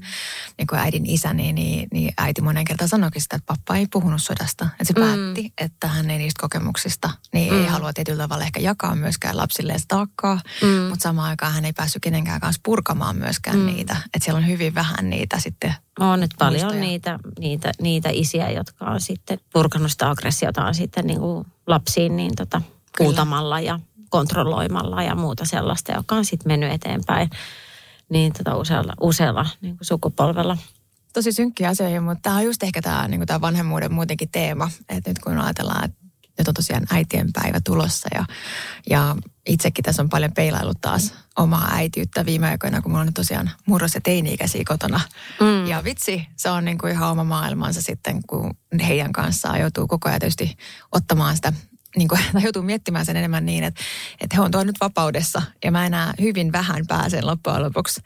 niin 0.58 0.68
kuin 0.68 0.80
äidin 0.80 1.06
isäni, 1.06 1.54
niin, 1.54 1.88
niin 1.94 2.14
äiti 2.18 2.42
monen 2.42 2.66
kertaan 2.66 2.90
sanoikin 2.90 3.22
sitä, 3.22 3.36
että 3.36 3.46
pappa 3.46 3.76
ei 3.76 3.88
puhunut 3.92 4.22
sodasta. 4.22 4.66
Että 4.66 4.84
se 4.84 4.94
mm. 4.94 5.06
päätti, 5.06 5.54
että 5.58 5.88
hän 5.88 6.10
ei 6.10 6.18
niistä 6.18 6.42
kokemuksista, 6.42 7.10
niin 7.34 7.54
mm. 7.54 7.60
ei 7.60 7.68
halua 7.68 7.94
tietyllä 7.94 8.24
tavalla 8.24 8.44
ehkä 8.44 8.60
jakaa 8.60 8.96
myöskään 8.96 9.38
lapsille 9.38 9.76
taakkaa. 9.88 10.40
Mm. 10.62 10.68
Mutta 10.70 11.04
samaan 11.04 11.30
aikaan 11.30 11.54
hän 11.54 11.66
ei 11.66 11.74
päässyt 11.74 12.02
kenenkään 12.02 12.42
kanssa 12.42 12.62
purkamaan 12.66 13.18
myöskään 13.18 13.58
mm. 13.58 13.66
niitä. 13.66 13.96
Että 14.06 14.26
siellä 14.26 14.38
on 14.38 14.48
hyvin 14.48 14.76
vähän 14.76 15.10
niitä 15.10 15.40
sitten 15.40 15.76
on 16.00 16.20
nyt 16.20 16.32
paljon 16.40 16.82
niitä, 16.82 17.20
niitä, 17.40 17.72
niitä 17.82 18.10
isiä, 18.12 18.50
jotka 18.50 18.86
on 18.86 19.02
sitten 19.02 19.40
purkanut 19.54 19.92
sitä 19.92 20.10
aggressiotaan 20.10 20.76
sitten 20.76 21.08
niin 21.08 21.20
kuin 21.20 21.48
lapsiin 21.68 22.16
niin 22.16 22.36
tota, 22.36 22.62
kuultamalla 22.98 23.60
ja 23.60 23.80
kontrolloimalla 24.12 25.04
ja 25.04 25.16
muuta 25.16 25.46
sellaista, 25.46 25.92
joka 25.92 26.16
on 26.16 26.26
sitten 26.26 26.52
mennyt 26.52 26.72
eteenpäin 26.72 27.30
niin 28.10 28.34
tota 28.34 28.58
usealla, 28.58 28.94
usealla 29.02 29.46
niin 29.62 29.78
kuin 29.78 29.86
sukupolvella. 29.86 30.58
Tosi 31.14 31.32
synkkiä 31.32 31.70
asioita, 31.70 32.02
mutta 32.02 32.22
tämä 32.22 32.36
on 32.36 32.44
just 32.44 32.64
ehkä 32.64 32.82
tämä, 32.82 33.08
niin 33.08 33.26
tämä 33.26 33.42
vanhemmuuden 33.42 33.94
muutenkin 33.94 34.30
teema. 34.30 34.70
Että 34.90 35.10
nyt 35.10 35.20
kun 35.20 35.38
ajatellaan, 35.38 35.86
että 35.86 35.98
nyt 36.38 36.48
on 36.48 36.54
tosiaan 36.54 36.88
äitien 36.92 37.34
päivä 37.34 37.60
tulossa 37.64 38.10
ja, 38.16 38.26
ja 38.90 39.16
itsekin 39.46 39.84
tässä 39.84 40.02
on 40.02 40.10
paljon 40.10 40.32
peilailut 40.34 40.82
taas 40.82 41.14
omaa 41.38 41.70
äitiyttä 41.72 42.26
viime 42.26 42.48
aikoina, 42.48 42.82
kun 42.82 42.92
mulla 42.92 43.04
on 43.04 43.14
tosiaan 43.14 43.52
murros- 43.66 43.96
ja 43.96 44.02
teini-ikäisiä 44.02 44.64
kotona. 44.68 45.00
Mm. 45.42 45.68
Ja 45.68 45.84
vitsi, 45.84 46.28
se 46.38 46.50
on 46.50 46.66
niin 46.66 46.78
kuin 46.78 46.92
ihan 46.92 47.12
oma 47.12 47.24
maailmansa 47.24 47.82
sitten, 47.82 48.22
kun 48.28 48.54
heidän 48.88 49.12
kanssaan 49.12 49.60
joutuu 49.60 49.88
koko 49.88 50.10
ajan 50.10 50.20
tietysti 50.20 50.58
ottamaan 50.92 51.36
sitä 51.36 51.54
niin 51.98 52.08
kuin, 52.08 52.22
tai 52.34 52.44
joutuu 52.44 52.64
miettimään 52.64 53.06
sen 53.06 53.18
enemmän 53.18 53.46
niin, 53.46 53.64
että, 53.64 53.82
että 54.22 54.36
he 54.36 54.42
on 54.42 54.52
tuolla 54.52 54.66
nyt 54.66 54.82
vapaudessa 54.82 55.42
ja 55.64 55.72
mä 55.72 55.86
enää 55.86 56.14
hyvin 56.22 56.52
vähän 56.52 56.88
pääsen 56.88 57.28
loppujen 57.28 57.64
lopuksi 57.64 58.02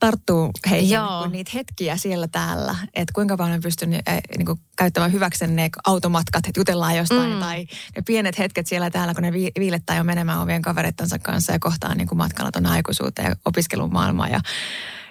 tarttuu 0.00 0.50
heihin 0.70 0.90
Joo. 0.90 1.22
Niin 1.22 1.32
niitä 1.32 1.50
hetkiä 1.54 1.96
siellä 1.96 2.28
täällä, 2.28 2.76
että 2.94 3.12
kuinka 3.14 3.36
paljon 3.36 3.60
pystyn 3.60 3.94
äh, 3.94 4.18
niin 4.38 4.46
kuin, 4.46 4.60
käyttämään 4.76 5.12
hyväksen 5.12 5.56
ne 5.56 5.70
automatkat, 5.86 6.46
että 6.46 6.60
jutellaan 6.60 6.96
jostain 6.96 7.32
mm. 7.32 7.40
tai 7.40 7.66
ne 7.96 8.02
pienet 8.06 8.38
hetket 8.38 8.66
siellä 8.66 8.90
täällä, 8.90 9.14
kun 9.14 9.22
ne 9.22 9.32
vi- 9.32 9.52
viilettää 9.58 9.96
jo 9.96 10.04
menemään 10.04 10.40
omien 10.40 10.62
kaverittansa 10.62 11.18
kanssa 11.18 11.52
ja 11.52 11.58
kohtaan 11.58 11.96
niin 11.96 12.08
kuin 12.08 12.18
matkalla 12.18 12.50
tuonne 12.52 12.70
aikuisuuteen 12.70 13.28
ja 13.28 13.36
opiskelun 13.44 13.92
maailmaan 13.92 14.30
ja, 14.30 14.40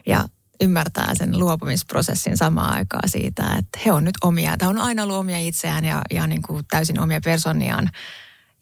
ja 0.08 0.26
ymmärtää 0.62 1.16
sen 1.16 1.39
luopumisprosessin 1.39 2.38
samaan 2.38 2.74
aikaan 2.74 3.10
siitä, 3.10 3.43
että 3.60 3.80
he 3.86 3.91
on 3.91 4.03
nyt 4.03 4.16
omia. 4.22 4.57
Tämä 4.57 4.70
on 4.70 4.78
aina 4.78 5.03
ollut 5.03 5.18
omia 5.18 5.39
itseään 5.39 5.86
ja, 5.86 6.01
ja 6.12 6.28
niin 6.28 6.41
kuin 6.41 6.66
täysin 6.70 6.99
omia 6.99 7.20
personiaan. 7.24 7.89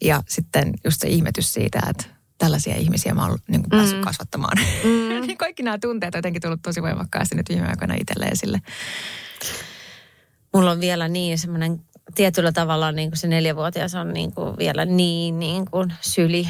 Ja 0.04 0.22
sitten 0.28 0.72
just 0.84 1.00
se 1.00 1.08
ihmetys 1.08 1.52
siitä, 1.52 1.80
että 1.90 2.04
tällaisia 2.38 2.76
ihmisiä 2.76 3.14
mä 3.14 3.26
oon 3.26 3.38
niin 3.48 3.62
kuin 3.62 3.70
päässyt 3.70 3.98
mm. 3.98 4.04
kasvattamaan. 4.04 4.58
Mm. 4.84 5.08
Niin 5.28 5.38
kaikki 5.38 5.62
nämä 5.62 5.78
tunteet 5.78 6.14
on 6.14 6.18
jotenkin 6.18 6.42
tullut 6.42 6.62
tosi 6.62 6.82
voimakkaasti 6.82 7.34
nyt 7.34 7.48
viime 7.48 7.68
aikoina 7.68 7.94
itselleen 7.94 8.36
sille. 8.36 8.62
Mulla 10.54 10.70
on 10.70 10.80
vielä 10.80 11.08
niin 11.08 11.38
semmoinen 11.38 11.80
tietyllä 12.14 12.52
tavalla 12.52 12.92
niin 12.92 13.10
kuin 13.10 13.18
se 13.18 13.28
neljävuotias 13.28 13.94
on 13.94 14.12
niin 14.12 14.32
kuin 14.32 14.58
vielä 14.58 14.84
niin, 14.84 15.38
niin 15.38 15.70
kuin 15.70 15.92
syli, 16.00 16.48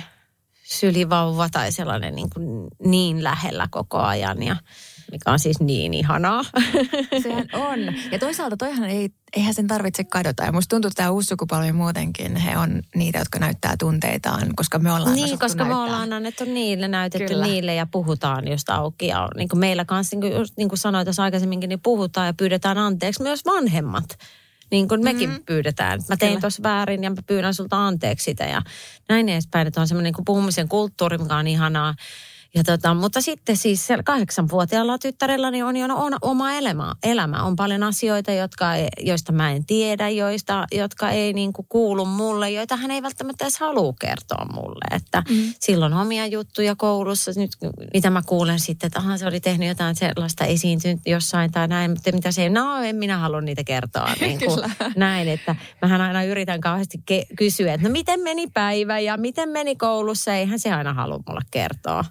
sylivauva 0.64 1.48
tai 1.48 1.72
sellainen 1.72 2.14
niin, 2.14 2.30
kuin 2.30 2.68
niin 2.84 3.24
lähellä 3.24 3.68
koko 3.70 3.98
ajan. 3.98 4.42
Ja 4.42 4.56
mikä 5.12 5.32
on 5.32 5.38
siis 5.38 5.60
niin 5.60 5.94
ihanaa. 5.94 6.44
Sehän 7.22 7.48
on. 7.52 7.78
Ja 8.12 8.18
toisaalta 8.18 8.56
toihan 8.56 8.84
ei, 8.84 9.10
eihän 9.36 9.54
sen 9.54 9.66
tarvitse 9.66 10.04
kadota. 10.04 10.44
Ja 10.44 10.52
musta 10.52 10.70
tuntuu, 10.76 10.88
että 10.88 10.96
tämä 10.96 11.10
uusi 11.10 11.26
sukupolvi 11.28 11.72
muutenkin, 11.72 12.36
he 12.36 12.58
on 12.58 12.82
niitä, 12.94 13.18
jotka 13.18 13.38
näyttää 13.38 13.74
tunteitaan, 13.78 14.48
koska 14.56 14.78
me 14.78 14.92
ollaan 14.92 15.14
Niin, 15.14 15.38
koska 15.38 15.64
näyttää. 15.64 15.66
me 15.66 15.74
ollaan 15.74 16.12
annettu 16.12 16.44
niille, 16.44 16.88
näytetty 16.88 17.28
Kyllä. 17.28 17.46
niille 17.46 17.74
ja 17.74 17.86
puhutaan 17.86 18.48
just 18.48 18.70
auki. 18.70 19.06
Ja 19.06 19.28
niin 19.36 19.48
kuin 19.48 19.60
meillä 19.60 19.84
kanssa, 19.84 20.16
niin 20.16 20.32
kuin, 20.32 20.46
niin 20.56 20.68
kuin 20.68 20.78
sanoin 20.78 21.06
tässä 21.06 21.22
aikaisemminkin, 21.22 21.68
niin 21.68 21.80
puhutaan 21.80 22.26
ja 22.26 22.34
pyydetään 22.34 22.78
anteeksi 22.78 23.22
myös 23.22 23.44
vanhemmat 23.44 24.18
Niin 24.70 24.88
kuin 24.88 25.04
mekin 25.04 25.28
mm-hmm. 25.28 25.44
pyydetään. 25.44 26.00
Mä 26.08 26.16
tein 26.16 26.40
tuossa 26.40 26.62
väärin 26.62 27.04
ja 27.04 27.10
mä 27.10 27.16
pyydän 27.26 27.54
sulta 27.54 27.86
anteeksi 27.86 28.24
sitä 28.24 28.44
ja 28.44 28.62
näin 29.08 29.28
edespäin. 29.28 29.66
Että 29.66 29.80
on 29.80 29.88
semmoinen 29.88 30.12
niin 30.16 30.24
puhumisen 30.24 30.68
kulttuuri, 30.68 31.18
mikä 31.18 31.36
on 31.36 31.46
ihanaa. 31.46 31.94
Ja 32.58 32.64
tota, 32.64 32.94
mutta 32.94 33.20
sitten 33.20 33.56
siis 33.56 33.88
kahdeksanvuotiaalla 34.04 34.98
tyttärelläni 34.98 35.62
on 35.62 35.76
jo 35.76 35.86
on, 35.94 36.16
oma 36.22 36.52
elämä. 36.52 36.94
elämä. 37.02 37.42
On 37.42 37.56
paljon 37.56 37.82
asioita, 37.82 38.32
jotka, 38.32 38.66
joista 39.00 39.32
mä 39.32 39.50
en 39.50 39.64
tiedä, 39.66 40.08
joista, 40.08 40.66
jotka 40.72 41.10
ei 41.10 41.32
niin 41.32 41.52
kuin 41.52 41.66
kuulu 41.68 42.04
mulle, 42.04 42.50
joita 42.50 42.76
hän 42.76 42.90
ei 42.90 43.02
välttämättä 43.02 43.44
edes 43.44 43.58
halua 43.58 43.94
kertoa 44.00 44.46
mulle. 44.52 44.96
Että 44.96 45.22
mm. 45.30 45.54
silloin 45.60 45.92
omia 45.92 46.26
juttuja 46.26 46.76
koulussa, 46.76 47.30
nyt 47.36 47.50
mitä 47.94 48.10
mä 48.10 48.22
kuulen 48.26 48.60
sitten, 48.60 48.86
että 48.86 48.98
aha, 48.98 49.18
se 49.18 49.26
oli 49.26 49.40
tehnyt 49.40 49.68
jotain 49.68 49.96
sellaista 49.96 50.44
esiintynyt 50.44 51.00
jossain 51.06 51.52
tai 51.52 51.68
näin, 51.68 51.90
mutta 51.90 52.12
mitä 52.12 52.32
se, 52.32 52.48
no 52.48 52.82
en 52.82 52.96
minä 52.96 53.18
halua 53.18 53.40
niitä 53.40 53.64
kertoa. 53.64 54.08
Niin 54.20 54.38
kuin 54.38 54.60
näin, 54.96 55.28
että 55.28 55.56
mähän 55.82 56.00
aina 56.00 56.22
yritän 56.22 56.60
kauheasti 56.60 56.98
ke- 57.12 57.34
kysyä, 57.36 57.74
että 57.74 57.88
no 57.88 57.92
miten 57.92 58.20
meni 58.20 58.46
päivä 58.46 58.98
ja 58.98 59.16
miten 59.16 59.48
meni 59.48 59.76
koulussa, 59.76 60.34
eihän 60.34 60.58
se 60.58 60.72
aina 60.72 60.94
halua 60.94 61.20
mulle 61.26 61.42
kertoa. 61.50 62.04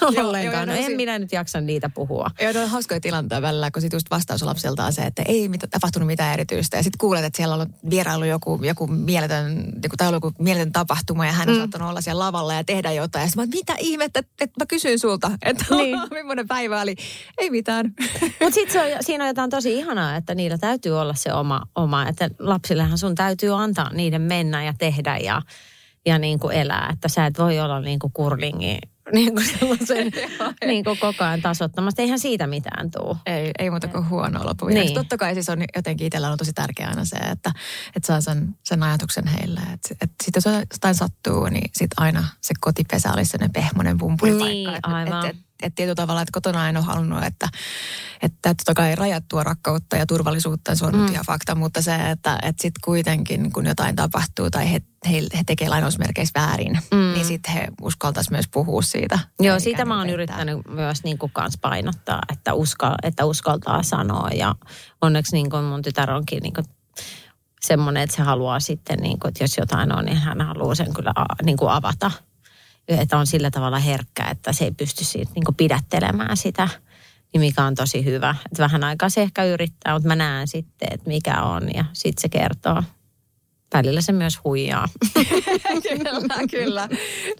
Ollenkaan. 0.00 0.68
No, 0.68 0.74
en 0.74 0.96
minä 0.96 1.18
nyt 1.18 1.32
jaksa 1.32 1.60
niitä 1.60 1.88
puhua. 1.88 2.30
Joo, 2.40 2.62
on 2.62 2.68
hauskoja 2.68 3.00
tilanteita 3.00 3.42
välillä, 3.42 3.70
kun 3.70 3.82
sit 3.82 3.92
just 3.92 4.10
vastaus 4.10 4.42
lapselta 4.42 4.84
on 4.84 4.92
se, 4.92 5.02
että 5.02 5.22
ei 5.26 5.48
mitä, 5.48 5.66
tapahtunut 5.66 6.06
mitään 6.06 6.32
erityistä. 6.32 6.76
Ja 6.76 6.82
sitten 6.82 6.98
kuulet, 6.98 7.24
että 7.24 7.36
siellä 7.36 7.54
on 7.54 7.66
vierailu 7.90 8.24
joku, 8.24 8.60
joku 8.62 8.86
mieletön, 8.86 9.72
joku, 9.82 9.96
tai 9.96 10.12
joku 10.12 10.32
mieletön 10.38 10.72
tapahtuma 10.72 11.26
ja 11.26 11.32
hän 11.32 11.48
on 11.48 11.54
mm. 11.54 11.58
saattanut 11.58 11.88
olla 11.88 12.00
siellä 12.00 12.24
lavalla 12.24 12.54
ja 12.54 12.64
tehdä 12.64 12.92
jotain. 12.92 13.22
Ja 13.22 13.28
sitten 13.28 13.48
mitä 13.48 13.74
ihmettä, 13.78 14.20
että, 14.20 14.32
että 14.40 14.60
mä 14.60 14.66
kysyn 14.66 14.98
sulta, 14.98 15.30
että 15.42 15.64
niin. 15.70 15.98
millainen 16.14 16.48
päivä 16.48 16.80
oli. 16.80 16.94
Ei 17.38 17.50
mitään. 17.50 17.94
Mutta 18.40 18.54
sitten 18.54 18.82
siinä 19.00 19.24
on 19.24 19.28
jotain 19.28 19.50
tosi 19.50 19.78
ihanaa, 19.78 20.16
että 20.16 20.34
niillä 20.34 20.58
täytyy 20.58 21.00
olla 21.00 21.14
se 21.14 21.32
oma, 21.32 21.62
oma 21.74 22.08
että 22.08 22.30
lapsillehan 22.38 22.98
sun 22.98 23.14
täytyy 23.14 23.62
antaa 23.62 23.92
niiden 23.92 24.22
mennä 24.22 24.64
ja 24.64 24.74
tehdä 24.78 25.16
ja 25.16 25.42
ja 26.06 26.18
niin 26.18 26.38
kuin 26.38 26.56
elää. 26.56 26.90
Että 26.92 27.08
sä 27.08 27.26
et 27.26 27.38
voi 27.38 27.60
olla 27.60 27.80
niin 27.80 27.98
kuin 27.98 28.12
kurlingi 28.12 28.78
niin 29.12 29.34
kuin 29.34 29.46
sellaisen 29.46 30.12
niin 30.66 30.84
kuin 30.84 30.98
koko 30.98 31.24
ajan 31.24 31.42
tasoittamasta. 31.42 32.02
Eihän 32.02 32.18
siitä 32.18 32.46
mitään 32.46 32.90
tule. 32.90 33.16
Ei, 33.26 33.50
ei 33.58 33.70
muuta 33.70 33.88
kuin 33.88 34.08
huono 34.08 34.44
loppuviimeksi. 34.44 34.86
Niin. 34.86 34.94
Totta 34.94 35.18
kai 35.18 35.34
siis 35.34 35.48
on 35.48 35.64
jotenkin 35.76 36.06
itsellä 36.06 36.30
on 36.30 36.38
tosi 36.38 36.52
tärkeää 36.52 36.90
aina 36.90 37.04
se, 37.04 37.16
että, 37.16 37.52
että 37.96 38.06
saa 38.06 38.20
sen, 38.20 38.56
sen 38.64 38.82
ajatuksen 38.82 39.26
heille. 39.26 39.60
Että, 39.60 39.88
että 40.00 40.24
sitten 40.24 40.42
jos 40.46 40.60
jotain 40.72 40.94
sattuu, 40.94 41.48
niin 41.48 41.70
sitten 41.72 42.04
aina 42.04 42.24
se 42.40 42.54
kotipesä 42.60 43.12
olisi 43.12 43.30
sellainen 43.30 43.52
pehmonen 43.52 43.98
pumpulipaikka. 43.98 44.70
Niin, 44.70 44.70
aivan. 44.82 45.26
Että, 45.26 45.28
että, 45.28 45.49
että 45.62 45.76
tietyllä 45.76 45.94
tavalla, 45.94 46.22
että 46.22 46.32
kotona 46.32 46.68
en 46.68 46.76
ole 46.76 46.84
halunnut, 46.84 47.24
että, 47.24 47.48
että 48.22 48.54
totta 48.54 48.74
kai 48.74 48.94
rajattua 48.94 49.44
rakkautta 49.44 49.96
ja 49.96 50.06
turvallisuutta, 50.06 50.74
se 50.74 50.86
on 50.86 50.96
mm. 50.96 51.06
ihan 51.06 51.24
fakta, 51.26 51.54
mutta 51.54 51.82
se, 51.82 52.10
että, 52.10 52.38
että 52.42 52.62
sitten 52.62 52.80
kuitenkin 52.84 53.52
kun 53.52 53.66
jotain 53.66 53.96
tapahtuu 53.96 54.50
tai 54.50 54.72
he, 54.72 54.80
he, 55.10 55.16
he 55.36 55.42
tekee 55.46 55.68
lainausmerkeissä 55.68 56.40
väärin, 56.40 56.78
mm. 56.90 57.12
niin 57.12 57.24
sitten 57.24 57.52
he 57.52 57.68
uskaltaisivat 57.82 58.32
myös 58.32 58.48
puhua 58.52 58.82
siitä. 58.82 59.18
Joo, 59.40 59.58
siitä 59.58 59.84
mä 59.84 59.96
oon 59.96 60.06
niin 60.06 60.14
yrittänyt 60.14 60.58
myös 60.68 61.04
niin 61.04 61.18
kuin 61.18 61.32
kans 61.32 61.58
painottaa, 61.60 62.22
että, 62.32 62.54
uskal, 62.54 62.94
että 63.02 63.24
uskaltaa 63.24 63.82
sanoa 63.82 64.28
ja 64.28 64.54
onneksi 65.00 65.36
niin 65.36 65.50
kuin 65.50 65.64
mun 65.64 65.82
tytär 65.82 66.10
onkin 66.10 66.42
niin 66.42 66.54
kuin 66.54 66.64
semmoinen, 67.60 68.02
että 68.02 68.16
se 68.16 68.22
haluaa 68.22 68.60
sitten, 68.60 68.98
niin 68.98 69.20
kuin, 69.20 69.28
että 69.28 69.44
jos 69.44 69.58
jotain 69.58 69.98
on, 69.98 70.04
niin 70.04 70.16
hän 70.16 70.40
haluaa 70.40 70.74
sen 70.74 70.94
kyllä 70.94 71.12
niin 71.42 71.56
kuin 71.56 71.70
avata– 71.70 72.10
että 72.98 73.18
on 73.18 73.26
sillä 73.26 73.50
tavalla 73.50 73.78
herkkä, 73.78 74.24
että 74.30 74.52
se 74.52 74.64
ei 74.64 74.70
pysty 74.70 75.04
siitä 75.04 75.32
niin 75.34 75.54
pidättelemään 75.56 76.36
sitä, 76.36 76.68
niin 77.32 77.40
mikä 77.40 77.64
on 77.64 77.74
tosi 77.74 78.04
hyvä. 78.04 78.34
Että 78.46 78.62
vähän 78.62 78.84
aikaa 78.84 79.08
se 79.08 79.22
ehkä 79.22 79.44
yrittää, 79.44 79.92
mutta 79.92 80.08
mä 80.08 80.16
näen 80.16 80.48
sitten, 80.48 80.88
että 80.92 81.08
mikä 81.08 81.42
on 81.42 81.74
ja 81.74 81.84
sitten 81.92 82.22
se 82.22 82.28
kertoo. 82.28 82.82
Välillä 83.74 84.00
se 84.00 84.12
myös 84.12 84.38
huijaa. 84.44 84.88
kyllä, 85.88 86.46
kyllä. 86.50 86.88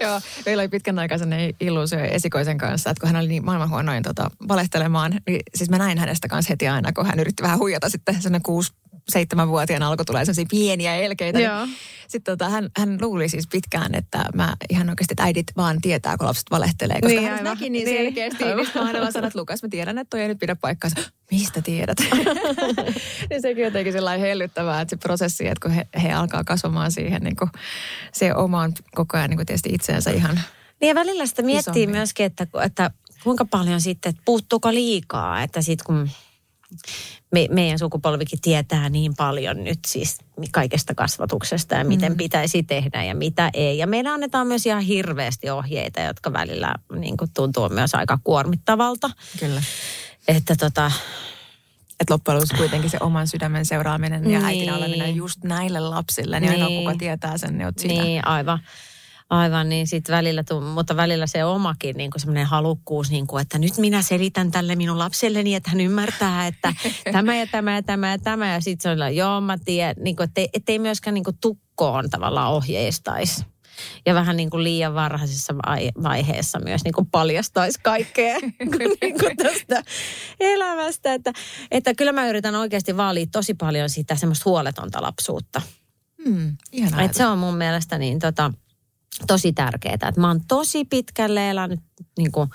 Joo, 0.01 0.21
meillä 0.47 0.61
oli 0.61 0.69
pitkän 0.69 0.99
aikaa 0.99 1.19
illuusio 1.61 1.99
esikoisen 1.99 2.59
kanssa, 2.59 2.91
että 2.91 3.01
kun 3.01 3.09
hän 3.09 3.21
oli 3.21 3.29
niin 3.29 3.45
maailman 3.45 3.71
huonoin 3.71 4.03
tota, 4.03 4.31
valehtelemaan, 4.49 5.21
niin 5.27 5.41
siis 5.55 5.71
mä 5.71 5.79
näin 5.79 5.99
hänestä 5.99 6.29
kanssa 6.29 6.53
heti 6.53 6.69
aina, 6.69 6.93
kun 6.93 7.07
hän 7.07 7.21
yritti 7.21 7.43
vähän 7.43 7.59
huijata 7.59 7.89
sitten 7.89 8.15
sellainen 8.15 8.43
kuusi 8.43 8.73
seitsemänvuotiaana 9.09 9.89
alkoi 9.89 10.05
tulee 10.05 10.25
sellaisia 10.25 10.47
pieniä 10.51 10.97
elkeitä. 10.97 11.39
Niin 11.39 11.49
Joo. 11.49 11.67
Niin, 11.67 11.77
sitten 12.09 12.39
tota, 12.39 12.51
hän, 12.51 12.71
hän 12.79 12.99
luuli 13.01 13.29
siis 13.29 13.49
pitkään, 13.53 13.95
että 13.95 14.25
mä 14.35 14.57
ihan 14.71 14.91
oikeasti, 14.91 15.13
että 15.13 15.23
äidit 15.23 15.47
vaan 15.57 15.81
tietää, 15.81 16.17
kun 16.17 16.27
lapset 16.27 16.51
valehtelee. 16.51 17.01
Koska 17.01 17.09
niin, 17.09 17.23
hän 17.23 17.33
aivan. 17.33 17.45
näki 17.45 17.71
niin, 17.71 17.85
niin. 17.85 17.97
selkeästi. 17.97 18.45
Niin 18.45 18.57
mä 18.57 18.81
aina 18.81 19.11
sanoin, 19.11 19.27
että 19.27 19.39
Lukas, 19.39 19.63
mä 19.63 19.69
tiedän, 19.69 19.99
että 19.99 20.11
toi 20.11 20.21
ei 20.21 20.29
nyt 20.29 20.39
pidä 20.39 20.57
paikkaansa. 20.57 21.01
Mistä 21.31 21.63
tiedät? 21.63 21.99
niin 23.31 23.43
sekin 23.43 23.65
jotenkin 23.65 23.93
sellainen 23.93 24.27
hellyttävää, 24.27 24.81
että 24.81 24.91
se 24.91 24.97
prosessi, 24.97 25.47
että 25.47 25.63
kun 25.63 25.71
he, 25.71 25.87
he 26.03 26.13
alkaa 26.13 26.45
kasvamaan 26.45 26.93
siihen 26.93 27.23
niin 27.23 27.37
kuin, 27.37 27.51
se 28.13 28.35
omaan 28.35 28.73
koko 28.95 29.17
ajan 29.17 29.31
niin 29.31 29.39
kuin 29.39 29.47
tietysti 29.47 29.71
itseensä 29.73 30.11
ihan 30.11 30.41
Niin 30.81 30.89
ja 30.89 30.95
välillä 30.95 31.27
sitä 31.27 31.43
miettii 31.43 31.83
isommin. 31.83 31.91
myöskin, 31.91 32.27
että, 32.27 32.47
että 32.65 32.91
kuinka 33.25 33.45
paljon 33.45 33.81
sitten, 33.81 34.11
että 34.11 34.23
puuttuuko 34.25 34.73
liikaa, 34.73 35.43
että 35.43 35.63
sitten 35.63 35.87
kun 35.87 36.11
me, 37.33 37.49
meidän 37.51 37.79
sukupolvikin 37.79 38.41
tietää 38.41 38.89
niin 38.89 39.17
paljon 39.17 39.65
nyt 39.65 39.79
siis 39.87 40.19
kaikesta 40.53 40.95
kasvatuksesta 40.95 41.75
ja 41.75 41.85
miten 41.85 42.13
mm. 42.13 42.17
pitäisi 42.17 42.63
tehdä 42.63 43.05
ja 43.05 43.15
mitä 43.15 43.51
ei. 43.55 43.79
Ja 43.79 43.87
meillä 43.87 44.13
annetaan 44.13 44.47
myös 44.47 44.67
ihan 44.67 44.83
hirveästi 44.83 45.51
ohjeita, 45.51 46.01
jotka 46.01 46.33
välillä 46.33 46.75
niin 46.95 47.17
kuin 47.17 47.31
tuntuu 47.35 47.69
myös 47.69 47.95
aika 47.95 48.19
kuormittavalta. 48.25 49.11
Kyllä. 49.41 49.63
Että 50.29 50.57
tota, 50.57 50.93
että 52.01 52.15
loppujen 52.15 52.37
lopuksi 52.37 52.57
kuitenkin 52.57 52.91
se 52.91 52.99
oman 53.01 53.29
sydämen 53.29 53.67
seuraaminen 53.67 54.23
niin. 54.23 54.41
ja 54.41 54.47
äitinä 54.47 54.77
oleminen 54.77 55.17
just 55.17 55.45
näille 55.45 55.81
lapsille, 55.81 56.41
niin, 56.41 56.51
niin. 56.51 56.63
aina 56.63 56.81
kuka 56.81 56.95
tietää 56.99 57.39
sen, 57.39 57.59
niin 57.59 57.67
oot 57.67 57.79
siinä. 57.79 58.05
Niin, 58.05 58.27
aivan. 58.27 58.59
Aivan, 59.31 59.69
niin 59.69 59.87
sitten 59.87 60.17
välillä, 60.17 60.45
mutta 60.75 60.97
välillä 60.97 61.27
se 61.27 61.45
omakin 61.45 61.97
niin 61.97 62.11
semmoinen 62.17 62.47
halukkuus, 62.47 63.11
niin 63.11 63.27
kuin, 63.27 63.43
että 63.43 63.59
nyt 63.59 63.79
minä 63.79 64.03
selitän 64.03 64.51
tälle 64.51 64.77
minun 64.77 64.99
lapselleni, 64.99 65.55
että 65.55 65.71
hän 65.71 65.81
ymmärtää, 65.81 66.47
että 66.47 66.75
tämä 67.13 67.37
ja 67.37 67.47
tämä 67.47 67.75
ja 67.75 67.83
tämä 67.83 68.11
ja 68.11 68.19
tämä. 68.19 68.53
Ja 68.53 68.61
sitten 68.61 68.99
se 68.99 69.05
on, 69.05 69.17
joo 69.17 69.41
mä 69.41 69.59
tiedän, 69.65 69.95
niin 70.05 70.17
kuin, 70.17 70.25
ettei, 70.25 70.49
ettei 70.53 70.79
myöskään 70.79 71.15
niin 71.15 71.25
kuin 71.25 71.39
tukkoon 71.41 72.11
tavallaan 72.11 72.53
ohjeistaisi. 72.53 73.45
Ja 74.07 74.15
vähän 74.15 74.37
niin 74.37 74.51
kuin 74.51 74.65
liian 74.65 74.95
varhaisessa 74.95 75.55
vaiheessa 76.03 76.61
myös 76.65 76.85
niin 76.85 76.95
kuin 76.95 77.07
paljastaisi 77.07 77.81
kaikkea 77.83 78.39
niin 79.01 79.19
kuin 79.21 79.37
tästä 79.37 79.83
elämästä. 80.41 81.15
Että, 81.15 81.33
että 81.71 81.95
kyllä 81.95 82.13
mä 82.13 82.29
yritän 82.29 82.55
oikeasti 82.55 82.97
vaalia 82.97 83.27
tosi 83.33 83.55
paljon 83.55 83.91
sitä 83.91 84.17
semmoista 84.17 84.51
huoletonta 84.51 85.03
lapsuutta. 85.03 85.63
Hmm, 86.25 86.57
että 86.73 87.17
se 87.17 87.27
on 87.27 87.39
mun 87.39 87.57
mielestä 87.57 87.99
niin 87.99 88.19
tota, 88.19 88.53
tosi 89.27 89.53
tärkeää. 89.53 89.95
Että 89.95 90.21
mä 90.21 90.29
oon 90.29 90.41
tosi 90.49 90.85
pitkälle 90.85 91.51
elänyt, 91.51 91.81
niin 92.19 92.33
kuin, 92.33 92.51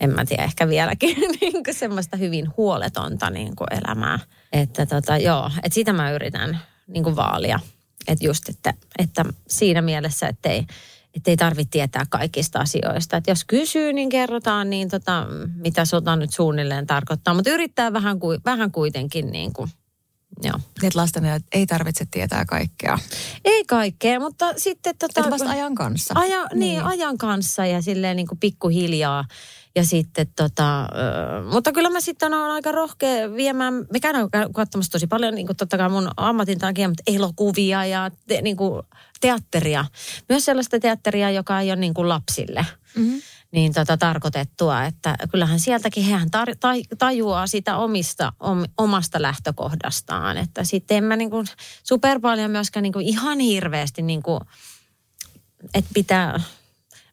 en 0.00 0.10
mä 0.10 0.24
tiedä, 0.24 0.44
ehkä 0.44 0.68
vieläkin 0.68 1.16
niin 1.40 1.64
kuin 1.64 1.74
semmoista 1.74 2.16
hyvin 2.16 2.56
huoletonta 2.56 3.30
niin 3.30 3.56
kuin 3.56 3.68
elämää. 3.70 4.18
Että 4.52 4.86
tota, 4.86 5.16
joo, 5.16 5.50
että 5.62 5.74
sitä 5.74 5.92
mä 5.92 6.10
yritän 6.10 6.58
niin 6.86 7.04
kuin 7.04 7.16
vaalia. 7.16 7.60
Että 8.08 8.26
just, 8.26 8.48
että, 8.48 8.74
että 8.98 9.24
siinä 9.48 9.82
mielessä, 9.82 10.28
että 10.28 10.48
ei, 10.48 10.66
että 11.14 11.30
ei 11.30 11.36
tarvitse 11.36 11.70
tietää 11.70 12.04
kaikista 12.10 12.58
asioista. 12.58 13.16
Että 13.16 13.30
jos 13.30 13.44
kysyy, 13.44 13.92
niin 13.92 14.08
kerrotaan, 14.08 14.70
niin 14.70 14.88
tota, 14.88 15.26
mitä 15.54 15.84
sota 15.84 16.16
nyt 16.16 16.32
suunnilleen 16.32 16.86
tarkoittaa. 16.86 17.34
Mutta 17.34 17.50
yrittää 17.50 17.92
vähän, 17.92 18.18
vähän 18.44 18.72
kuitenkin 18.72 19.30
niin 19.30 19.52
kuin 19.52 19.70
Joo. 20.42 20.60
Että 20.82 20.98
lasten 20.98 21.24
ei 21.52 21.66
tarvitse 21.66 22.06
tietää 22.10 22.44
kaikkea. 22.44 22.98
Ei 23.44 23.64
kaikkea, 23.64 24.20
mutta 24.20 24.52
sitten... 24.56 24.94
Tota, 24.98 25.20
Että 25.20 25.30
vasta 25.30 25.50
ajan 25.50 25.74
kanssa. 25.74 26.14
Aja, 26.16 26.44
niin. 26.44 26.60
niin, 26.60 26.82
ajan 26.82 27.18
kanssa 27.18 27.66
ja 27.66 27.82
silleen 27.82 28.16
niin 28.16 28.26
kuin 28.26 28.38
pikkuhiljaa. 28.38 29.24
Ja 29.74 29.84
sitten 29.84 30.26
tota, 30.36 30.88
mutta 31.52 31.72
kyllä 31.72 31.90
mä 31.90 32.00
sitten 32.00 32.34
olen 32.34 32.50
aika 32.50 32.72
rohkea 32.72 33.34
viemään, 33.34 33.74
me 33.74 34.00
käydään 34.00 34.28
katsomassa 34.54 34.92
tosi 34.92 35.06
paljon 35.06 35.34
niin 35.34 35.46
kuin 35.46 35.56
totta 35.56 35.78
kai 35.78 35.88
mun 35.88 36.10
ammatin 36.16 36.58
takia, 36.58 36.88
mutta 36.88 37.02
elokuvia 37.06 37.84
ja 37.84 38.10
te, 38.26 38.42
niin 38.42 38.56
kuin 38.56 38.82
teatteria. 39.20 39.84
Myös 40.28 40.44
sellaista 40.44 40.80
teatteria, 40.80 41.30
joka 41.30 41.60
ei 41.60 41.70
ole 41.70 41.76
niin 41.76 41.94
kuin 41.94 42.08
lapsille. 42.08 42.66
Mm-hmm 42.96 43.22
niin 43.52 43.72
tota, 43.72 43.96
tarkoitettua, 43.96 44.84
että 44.84 45.16
kyllähän 45.30 45.60
sieltäkin 45.60 46.04
hän 46.04 46.28
tar- 46.36 46.54
taj- 46.54 46.96
tajuaa 46.98 47.46
sitä 47.46 47.76
omista, 47.76 48.32
om, 48.40 48.64
omasta 48.78 49.22
lähtökohdastaan. 49.22 50.36
Että 50.36 50.64
sitten 50.64 50.96
en 50.96 51.04
mä 51.04 51.16
niin 51.16 51.30
kuin 51.30 51.46
super 51.84 52.20
paljon 52.20 52.50
myöskään 52.50 52.82
niin 52.82 52.92
kuin 52.92 53.06
ihan 53.06 53.38
hirveästi, 53.38 54.02
niin 54.02 54.22
kuin, 54.22 54.40
että 55.74 55.90
pitää, 55.94 56.40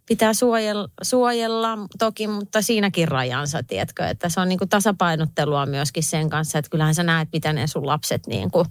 pitää 0.05 0.33
suojella, 0.33 0.89
suojella 1.01 1.77
toki, 1.99 2.27
mutta 2.27 2.61
siinäkin 2.61 3.07
rajansa, 3.07 3.63
tiedätkö, 3.63 4.07
että 4.07 4.29
se 4.29 4.39
on 4.39 4.49
niin 4.49 4.59
kuin 4.59 4.69
tasapainottelua 4.69 5.65
myöskin 5.65 6.03
sen 6.03 6.29
kanssa, 6.29 6.59
että 6.59 6.69
kyllähän 6.69 6.95
sä 6.95 7.03
näet, 7.03 7.29
miten 7.33 7.55
ne 7.55 7.67
sun 7.67 7.88
lapset 7.88 8.27
niin 8.27 8.51
kuin 8.51 8.65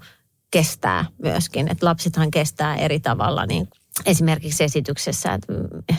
kestää 0.50 1.04
myöskin, 1.18 1.68
että 1.70 1.86
lapsethan 1.86 2.30
kestää 2.30 2.76
eri 2.76 3.00
tavalla 3.00 3.46
niin 3.46 3.68
esimerkiksi 4.06 4.64
esityksessä, 4.64 5.34
että 5.34 5.52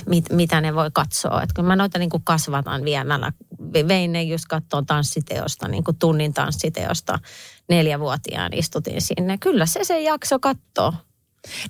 mit, 0.05 0.25
mitä 0.31 0.61
ne 0.61 0.75
voi 0.75 0.89
katsoa. 0.93 1.41
Että 1.41 1.53
kun 1.55 1.65
mä 1.65 1.75
noita 1.75 1.99
niin 1.99 2.09
kuin 2.09 2.23
kasvatan 2.23 2.83
viemällä, 2.83 3.31
vein 3.87 4.11
ne 4.11 4.23
just 4.23 4.45
katsoa 4.49 4.83
tanssiteosta, 4.87 5.67
niin 5.67 5.83
kuin 5.83 5.97
tunnin 5.97 6.33
tanssiteosta 6.33 7.19
neljävuotiaan 7.69 8.53
istutin 8.53 9.01
sinne. 9.01 9.37
Kyllä 9.37 9.65
se 9.65 9.83
se 9.83 10.01
jakso 10.01 10.39
katsoo. 10.39 10.93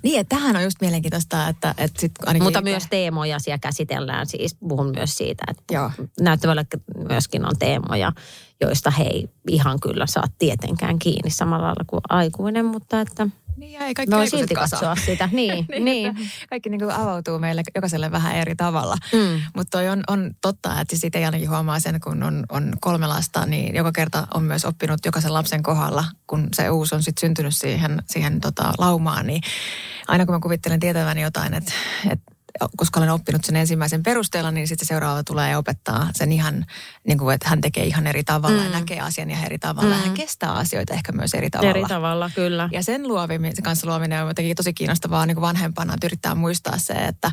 Niin, 0.02 0.20
että 0.20 0.36
tähän 0.36 0.56
on 0.56 0.62
just 0.62 0.80
mielenkiintoista, 0.80 1.48
että, 1.48 1.74
että 1.78 2.00
sit 2.00 2.12
Mutta 2.40 2.58
itse... 2.58 2.70
myös 2.70 2.86
teemoja 2.90 3.38
siellä 3.38 3.58
käsitellään, 3.58 4.26
siis 4.26 4.56
puhun 4.68 4.92
myös 4.94 5.16
siitä, 5.16 5.44
että 5.48 5.74
Joo. 5.74 5.90
näyttävällä 6.20 6.64
myöskin 7.08 7.46
on 7.46 7.58
teemoja, 7.58 8.12
joista 8.60 8.90
hei 8.90 9.28
ihan 9.48 9.80
kyllä 9.80 10.06
saa 10.06 10.24
tietenkään 10.38 10.98
kiinni 10.98 11.30
samalla 11.30 11.66
lailla 11.66 11.84
kuin 11.86 12.00
aikuinen, 12.08 12.64
mutta 12.64 13.00
että 13.00 13.28
niin, 13.56 13.82
ei 13.82 13.94
kaikki 13.94 14.16
Voi 14.16 14.28
silti 14.28 14.54
kasa. 14.54 14.76
katsoa 14.76 14.96
sitä. 15.06 15.28
Niin, 15.36 15.66
niin. 15.68 15.84
niin. 15.84 16.16
Kaikki 16.50 16.70
niin 16.70 16.80
kuin 16.80 16.90
avautuu 16.90 17.38
meille 17.38 17.62
jokaiselle 17.74 18.10
vähän 18.10 18.36
eri 18.36 18.54
tavalla. 18.56 18.96
Mm. 19.12 19.42
Mutta 19.56 19.78
on, 19.78 20.02
on 20.08 20.30
totta, 20.40 20.80
että 20.80 20.96
siitä 20.96 21.18
ainakin 21.18 21.50
huomaa 21.50 21.80
sen, 21.80 22.00
kun 22.00 22.22
on, 22.22 22.44
on 22.48 22.72
kolme 22.80 23.06
lasta, 23.06 23.46
niin 23.46 23.74
joka 23.74 23.92
kerta 23.92 24.26
on 24.34 24.42
myös 24.42 24.64
oppinut 24.64 25.04
jokaisen 25.04 25.34
lapsen 25.34 25.62
kohdalla, 25.62 26.04
kun 26.26 26.48
se 26.54 26.70
uusi 26.70 26.94
on 26.94 27.02
sitten 27.02 27.20
syntynyt 27.20 27.54
siihen, 27.56 28.02
siihen 28.06 28.40
tota, 28.40 28.72
laumaan, 28.78 29.26
niin 29.26 29.42
aina 30.08 30.26
kun 30.26 30.34
mä 30.34 30.40
kuvittelen 30.40 30.80
tietäväni 30.80 31.22
jotain, 31.22 31.54
että, 31.54 31.72
että 32.10 32.35
koska 32.76 33.00
olen 33.00 33.10
oppinut 33.10 33.44
sen 33.44 33.56
ensimmäisen 33.56 34.02
perusteella, 34.02 34.50
niin 34.50 34.68
sitten 34.68 34.86
se 34.86 34.88
seuraava 34.88 35.24
tulee 35.24 35.56
opettaa 35.56 36.08
sen 36.14 36.32
ihan, 36.32 36.66
niin 37.06 37.18
kuin, 37.18 37.34
että 37.34 37.48
hän 37.48 37.60
tekee 37.60 37.84
ihan 37.84 38.06
eri 38.06 38.24
tavalla 38.24 38.58
mm. 38.58 38.64
ja 38.64 38.70
näkee 38.70 39.00
asian 39.00 39.30
ihan 39.30 39.44
eri 39.44 39.58
tavalla. 39.58 39.96
Mm. 39.96 40.02
Hän 40.02 40.14
kestää 40.14 40.52
asioita 40.52 40.94
ehkä 40.94 41.12
myös 41.12 41.34
eri 41.34 41.50
tavalla. 41.50 41.70
Eri 41.70 41.84
tavalla, 41.84 42.30
kyllä. 42.34 42.68
Ja 42.72 42.82
sen 42.82 43.08
luoviminen, 43.08 43.56
kanssa 43.62 43.86
luominen 43.86 44.22
on 44.22 44.28
jotenkin 44.28 44.56
tosi 44.56 44.74
kiinnostavaa 44.74 45.26
niin 45.26 45.34
kuin 45.34 45.42
vanhempana, 45.42 45.94
että 45.94 46.06
yrittää 46.06 46.34
muistaa 46.34 46.78
se, 46.78 46.92
että 46.92 47.30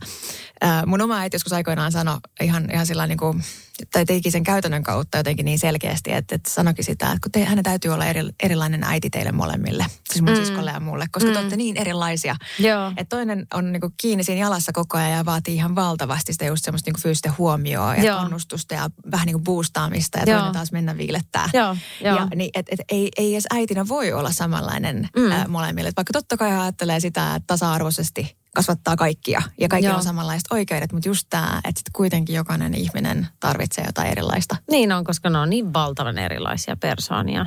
äh, 0.64 0.86
mun 0.86 1.02
oma 1.02 1.20
äiti 1.20 1.36
joskus 1.36 1.54
aikoinaan 1.54 1.92
sanoi 1.92 2.18
ihan, 2.42 2.72
ihan 2.72 2.86
sillä 2.86 3.08
niin 3.08 3.18
kuin, 3.18 3.44
tai 3.92 4.06
teki 4.06 4.32
sen 4.32 4.44
käytännön 4.44 4.84
kautta 4.84 5.18
jotenkin 5.18 5.46
niin 5.46 5.60
selkeästi, 5.60 6.12
että, 6.12 6.36
että 6.36 6.50
sanokin 6.50 6.86
sitä, 6.86 7.06
että 7.06 7.20
kun 7.24 7.32
te, 7.32 7.46
hänen 7.46 7.64
täytyy 7.64 7.92
olla 7.92 8.06
eri, 8.06 8.22
erilainen 8.44 8.84
äiti 8.84 9.10
teille 9.10 9.32
molemmille, 9.32 9.86
siis 10.10 10.22
mun 10.22 10.34
mm. 10.34 10.36
siskolle 10.36 10.72
ja 10.72 10.80
mulle, 10.80 11.06
koska 11.12 11.30
mm. 11.30 11.34
te 11.34 11.40
olette 11.40 11.56
niin 11.56 11.78
erilaisia. 11.78 12.36
Joo. 12.60 12.88
Että 12.98 13.16
toinen 13.16 13.48
on 13.54 13.72
niin 13.72 13.82
kuin 13.82 13.94
kiinni 14.02 14.24
siinä 14.24 14.42
jalassa 14.42 14.72
koko 14.72 14.98
ajan 14.98 15.12
ja 15.12 15.26
vaatii 15.26 15.56
ihan 15.56 15.76
valtavasti 15.76 16.34
sitä 16.34 16.46
just 16.46 16.66
semmoista 16.66 16.92
niin 16.92 17.02
fyysistä 17.02 17.32
huomioon 17.38 17.98
ja 17.98 18.04
Joo. 18.04 18.20
kannustusta 18.20 18.74
ja 18.74 18.90
vähän 19.12 19.26
niin 19.26 19.34
kuin 19.34 19.44
boostaamista 19.44 20.20
ja 20.20 20.26
Joo. 20.28 20.38
toinen 20.38 20.54
taas 20.54 20.72
mennä 20.72 20.98
viilettää. 20.98 21.50
Joo. 21.54 21.78
Joo. 22.02 22.18
Ja, 22.18 22.28
niin, 22.36 22.52
et, 22.54 22.66
et, 22.72 22.80
ei, 22.90 23.10
ei 23.18 23.34
edes 23.34 23.48
äitinä 23.54 23.88
voi 23.88 24.14
olla 24.14 24.32
samanlainen 24.32 25.10
mm. 25.18 25.32
ää, 25.32 25.48
molemmille. 25.48 25.90
Et 25.90 25.98
vaikka 25.98 26.14
totta 26.14 26.38
kai 26.38 26.60
ajattelee 26.60 27.00
sitä, 27.00 27.42
tasa-arvoisesti 27.48 28.43
kasvattaa 28.56 28.96
kaikkia 28.96 29.42
ja 29.60 29.68
kaikilla 29.68 29.92
Joo. 29.92 29.98
on 29.98 30.04
samanlaiset 30.04 30.52
oikeudet, 30.52 30.94
mutta 30.94 31.10
just 31.10 31.28
tämä, 31.30 31.62
että 31.64 31.80
sit 31.80 31.90
kuitenkin 31.94 32.36
jokainen 32.36 32.76
ihminen 32.76 33.28
tarvitsee 33.40 33.86
jotain 33.86 34.08
erilaista. 34.08 34.56
Niin 34.72 34.92
on, 34.92 35.04
koska 35.04 35.30
ne 35.30 35.38
on 35.38 35.50
niin 35.50 35.74
valtavan 35.74 36.18
erilaisia 36.18 36.78
persoonia. 36.78 37.46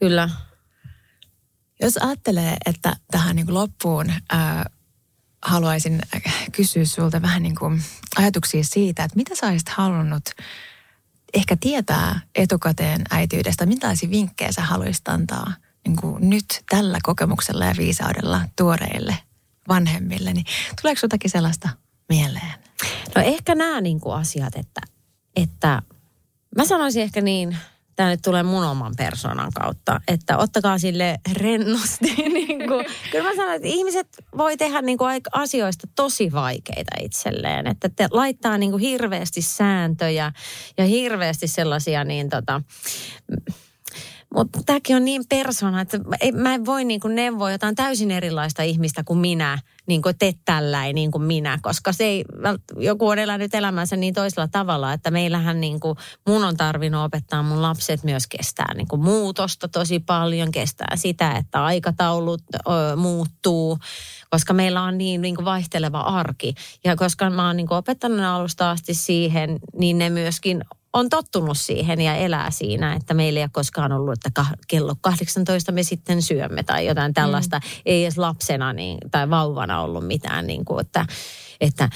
Kyllä. 0.00 0.30
Jos 1.80 1.96
ajattelee, 1.96 2.56
että 2.66 2.96
tähän 3.10 3.36
niin 3.36 3.54
loppuun 3.54 4.12
ää, 4.30 4.70
haluaisin 5.42 6.00
kysyä 6.52 6.84
sulta 6.84 7.22
vähän 7.22 7.42
niin 7.42 7.54
kuin 7.54 7.82
ajatuksia 8.16 8.64
siitä, 8.64 9.04
että 9.04 9.16
mitä 9.16 9.34
sä 9.34 9.46
olisit 9.46 9.68
halunnut 9.68 10.24
ehkä 11.34 11.56
tietää 11.60 12.20
etukäteen 12.34 13.02
äitiydestä, 13.10 13.66
millaisia 13.66 14.10
vinkkejä 14.10 14.52
sä 14.52 14.62
haluaisit 14.62 15.08
antaa 15.08 15.52
niin 15.86 15.96
kuin 15.96 16.30
nyt 16.30 16.64
tällä 16.70 16.98
kokemuksella 17.02 17.64
ja 17.64 17.74
viisaudella 17.78 18.40
tuoreille 18.56 19.18
vanhemmille, 19.68 20.32
niin 20.32 20.46
tuleeko 20.82 21.00
jotakin 21.02 21.30
sellaista 21.30 21.68
mieleen? 22.08 22.52
No 23.16 23.22
ehkä 23.22 23.54
nämä 23.54 23.80
niin 23.80 24.00
kuin 24.00 24.14
asiat, 24.14 24.56
että, 24.56 24.80
että 25.36 25.82
mä 26.56 26.64
sanoisin 26.64 27.02
ehkä 27.02 27.20
niin, 27.20 27.56
tämä 27.96 28.10
nyt 28.10 28.22
tulee 28.22 28.42
mun 28.42 28.64
oman 28.64 28.94
persoonan 28.96 29.52
kautta, 29.52 30.00
että 30.08 30.38
ottakaa 30.38 30.78
sille 30.78 31.18
rennosti. 31.32 32.14
niin 32.34 32.68
kuin, 32.68 32.86
kyllä 33.10 33.28
mä 33.28 33.36
sanon, 33.36 33.54
että 33.54 33.68
ihmiset 33.68 34.08
voi 34.36 34.56
tehdä 34.56 34.82
niin 34.82 34.98
kuin 34.98 35.20
asioista 35.32 35.88
tosi 35.96 36.32
vaikeita 36.32 36.96
itselleen, 37.00 37.66
että 37.66 37.88
te 37.88 38.08
laittaa 38.10 38.58
niin 38.58 38.70
kuin 38.70 38.80
hirveästi 38.80 39.42
sääntöjä 39.42 40.32
ja 40.78 40.84
hirveästi 40.84 41.48
sellaisia 41.48 42.04
niin 42.04 42.28
tota, 42.28 42.62
mutta 44.34 44.58
tämäkin 44.66 44.96
on 44.96 45.04
niin 45.04 45.22
persona, 45.28 45.80
että 45.80 45.98
mä 46.34 46.54
en 46.54 46.64
voi 46.64 46.84
niin 46.84 47.00
kuin 47.00 47.14
neuvoa 47.14 47.50
jotain 47.50 47.74
täysin 47.74 48.10
erilaista 48.10 48.62
ihmistä 48.62 49.04
kuin 49.04 49.18
minä, 49.18 49.58
niin 49.86 50.02
kuin 50.02 50.18
te 50.18 50.34
tälläin 50.44 50.94
niin 50.94 51.10
kuin 51.10 51.22
minä, 51.22 51.58
koska 51.62 51.92
se 51.92 52.04
ei, 52.04 52.24
joku 52.76 53.08
on 53.08 53.18
elänyt 53.18 53.54
elämänsä 53.54 53.96
niin 53.96 54.14
toisella 54.14 54.48
tavalla, 54.48 54.92
että 54.92 55.10
meillähän 55.10 55.60
niin 55.60 55.80
kuin, 55.80 55.98
mun 56.26 56.44
on 56.44 56.56
tarvinnut 56.56 57.04
opettaa 57.04 57.42
mun 57.42 57.62
lapset 57.62 58.04
myös 58.04 58.26
kestää 58.26 58.74
niin 58.74 58.88
kuin 58.88 59.04
muutosta 59.04 59.68
tosi 59.68 59.98
paljon, 59.98 60.52
kestää 60.52 60.96
sitä, 60.96 61.32
että 61.32 61.64
aikataulut 61.64 62.42
ö, 62.54 62.96
muuttuu, 62.96 63.78
koska 64.30 64.52
meillä 64.52 64.82
on 64.82 64.98
niin, 64.98 65.22
niin 65.22 65.34
kuin 65.34 65.44
vaihteleva 65.44 66.00
arki. 66.00 66.54
Ja 66.84 66.96
koska 66.96 67.30
mä 67.30 67.46
oon 67.46 67.56
niin 67.56 67.66
kuin 67.66 67.78
opettanut 67.78 68.20
alusta 68.20 68.70
asti 68.70 68.94
siihen, 68.94 69.58
niin 69.78 69.98
ne 69.98 70.10
myöskin 70.10 70.64
on 70.94 71.08
tottunut 71.08 71.58
siihen 71.58 72.00
ja 72.00 72.14
elää 72.14 72.50
siinä, 72.50 72.94
että 72.94 73.14
meillä 73.14 73.40
ei 73.40 73.44
ole 73.44 73.50
koskaan 73.52 73.92
ollut, 73.92 74.26
että 74.26 74.44
kello 74.68 74.94
18 75.00 75.72
me 75.72 75.82
sitten 75.82 76.22
syömme 76.22 76.62
tai 76.62 76.86
jotain 76.86 77.14
tällaista. 77.14 77.58
Mm. 77.58 77.62
Ei 77.86 78.04
edes 78.04 78.18
lapsena 78.18 78.72
niin, 78.72 78.98
tai 79.10 79.30
vauvana 79.30 79.80
ollut 79.80 80.06
mitään, 80.06 80.46
niin 80.46 80.64
kuin, 80.64 80.80
että, 80.80 81.06
että 81.60 81.88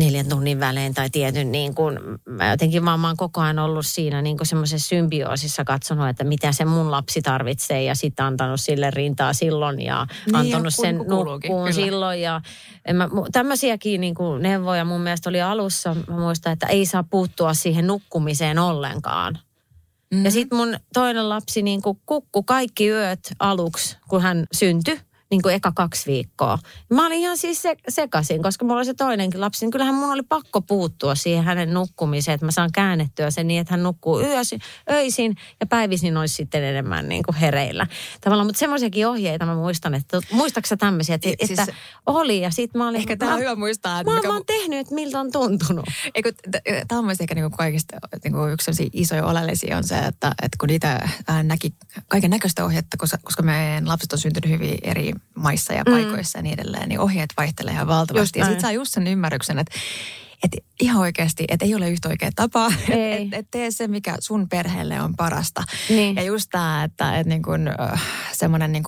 neljän 0.00 0.28
tunnin 0.28 0.60
välein 0.60 0.94
tai 0.94 1.10
tietyn 1.10 1.52
niin 1.52 1.74
kuin, 1.74 1.98
mä 2.28 2.50
jotenkin 2.50 2.84
vaan 2.84 3.00
mä 3.00 3.06
oon 3.06 3.16
koko 3.16 3.40
ajan 3.40 3.58
ollut 3.58 3.86
siinä 3.86 4.22
niin 4.22 4.36
kuin 4.36 4.46
semmoisessa 4.46 4.88
symbioosissa 4.88 5.64
katsonut, 5.64 6.08
että 6.08 6.24
mitä 6.24 6.52
se 6.52 6.64
mun 6.64 6.90
lapsi 6.90 7.22
tarvitsee 7.22 7.82
ja 7.82 7.94
sitten 7.94 8.26
antanut 8.26 8.60
sille 8.60 8.90
rintaa 8.90 9.32
silloin 9.32 9.80
ja 9.80 10.06
niin, 10.26 10.36
antanut 10.36 10.74
sen 10.74 10.96
nukkuun 10.96 11.72
silloin 11.72 12.20
ja 12.20 12.40
en 12.84 12.96
mä, 12.96 13.08
tämmöisiäkin 13.32 14.00
niin 14.00 14.14
kuin 14.14 14.42
neuvoja 14.42 14.84
mun 14.84 15.00
mielestä 15.00 15.30
oli 15.30 15.40
alussa, 15.40 15.96
mä 16.08 16.16
muistan, 16.16 16.52
että 16.52 16.66
ei 16.66 16.86
saa 16.86 17.04
puuttua 17.10 17.54
siihen 17.54 17.86
nukkumiseen 17.86 18.58
ollenkaan. 18.58 19.34
Mm-hmm. 19.34 20.24
Ja 20.24 20.30
sitten 20.30 20.58
mun 20.58 20.76
toinen 20.94 21.28
lapsi 21.28 21.62
niin 21.62 21.82
kuin 21.82 22.00
kukku 22.06 22.42
kaikki 22.42 22.88
yöt 22.88 23.32
aluksi, 23.38 23.96
kun 24.08 24.22
hän 24.22 24.46
syntyi 24.52 25.00
niin 25.30 25.42
kuin 25.42 25.54
eka 25.54 25.72
kaksi 25.74 26.10
viikkoa. 26.10 26.58
Mä 26.90 27.06
olin 27.06 27.18
ihan 27.18 27.36
siis 27.36 27.62
se, 27.62 27.76
sekasin, 27.88 28.42
koska 28.42 28.64
mulla 28.64 28.76
oli 28.76 28.84
se 28.84 28.94
toinenkin 28.94 29.40
lapsi. 29.40 29.64
Niin 29.64 29.70
kyllähän 29.70 29.94
mun 29.94 30.12
oli 30.12 30.22
pakko 30.22 30.60
puuttua 30.60 31.14
siihen 31.14 31.44
hänen 31.44 31.74
nukkumiseen, 31.74 32.34
että 32.34 32.46
mä 32.46 32.52
saan 32.52 32.72
käännettyä 32.72 33.30
sen 33.30 33.46
niin, 33.46 33.60
että 33.60 33.72
hän 33.72 33.82
nukkuu 33.82 34.20
yösi, 34.20 34.58
öisin 34.90 35.36
ja 35.60 35.66
päivisin 35.66 36.16
olisi 36.16 36.34
sitten 36.34 36.64
enemmän 36.64 37.08
niin 37.08 37.22
kuin 37.22 37.36
hereillä. 37.36 37.86
Tavallaan, 38.20 38.46
mutta 38.46 38.58
semmoisiakin 38.58 39.08
ohjeita 39.08 39.46
mä 39.46 39.54
muistan, 39.54 39.94
että 39.94 40.20
muistaaks 40.32 40.74
tämmöisiä, 40.78 41.14
että, 41.14 41.46
siis, 41.46 41.58
että 41.58 41.74
oli 42.06 42.40
ja 42.40 42.50
sitten 42.50 42.78
mä 42.78 42.88
olin... 42.88 43.00
Ehkä 43.00 43.16
tämä 43.16 43.34
on 43.34 43.40
hyvä 43.40 43.54
muistaa. 43.54 44.00
Että 44.00 44.10
mä, 44.10 44.16
mikä... 44.16 44.28
mä 44.28 44.34
oon 44.34 44.46
tehnyt, 44.46 44.78
että 44.78 44.94
miltä 44.94 45.20
on 45.20 45.32
tuntunut. 45.32 45.84
Tämä 46.88 46.98
on 46.98 47.04
myös 47.04 47.20
ehkä 47.20 47.34
niin 47.34 47.42
kuin 47.42 47.56
kaikista 47.58 47.96
niin 48.24 48.32
kuin 48.32 48.52
yksi 48.52 48.90
isoja 48.92 49.26
oleellisia 49.26 49.76
on 49.76 49.84
se, 49.84 49.98
että, 49.98 50.34
että 50.42 50.56
kun 50.60 50.68
niitä 50.68 51.08
näki 51.42 51.74
kaiken 52.08 52.30
näköistä 52.30 52.64
ohjetta, 52.64 52.96
koska, 52.96 53.18
koska 53.22 53.42
meidän 53.42 53.88
lapset 53.88 54.12
on 54.12 54.18
syntynyt 54.18 54.50
hyvin 54.50 54.78
eri 54.82 55.12
maissa 55.34 55.72
ja 55.72 55.84
mm. 55.86 55.92
paikoissa 55.92 56.38
mm. 56.38 56.40
ja 56.40 56.42
niin 56.42 56.60
edelleen, 56.60 56.88
niin 56.88 57.00
ohjeet 57.00 57.30
vaihtelee 57.36 57.72
ihan 57.72 57.86
valtavasti. 57.86 58.38
ja 58.38 58.44
sitten 58.44 58.60
saa 58.60 58.72
just 58.72 58.92
sen 58.92 59.06
ymmärryksen, 59.06 59.58
että 59.58 59.78
että 60.44 60.58
ihan 60.80 61.00
oikeasti, 61.00 61.44
että 61.48 61.64
ei 61.64 61.74
ole 61.74 61.90
yhtä 61.90 62.08
oikea 62.08 62.30
tapa. 62.36 62.66
Että 62.88 63.36
et 63.36 63.46
tee 63.50 63.70
se, 63.70 63.88
mikä 63.88 64.16
sun 64.20 64.48
perheelle 64.48 65.00
on 65.00 65.16
parasta. 65.16 65.62
Niin. 65.88 66.16
Ja 66.16 66.22
just 66.22 66.48
tämä, 66.50 66.84
että 66.84 67.18
et 67.18 67.26
niin 67.26 67.42
kun, 67.42 67.70
semmoinen 68.32 68.72
niin 68.72 68.84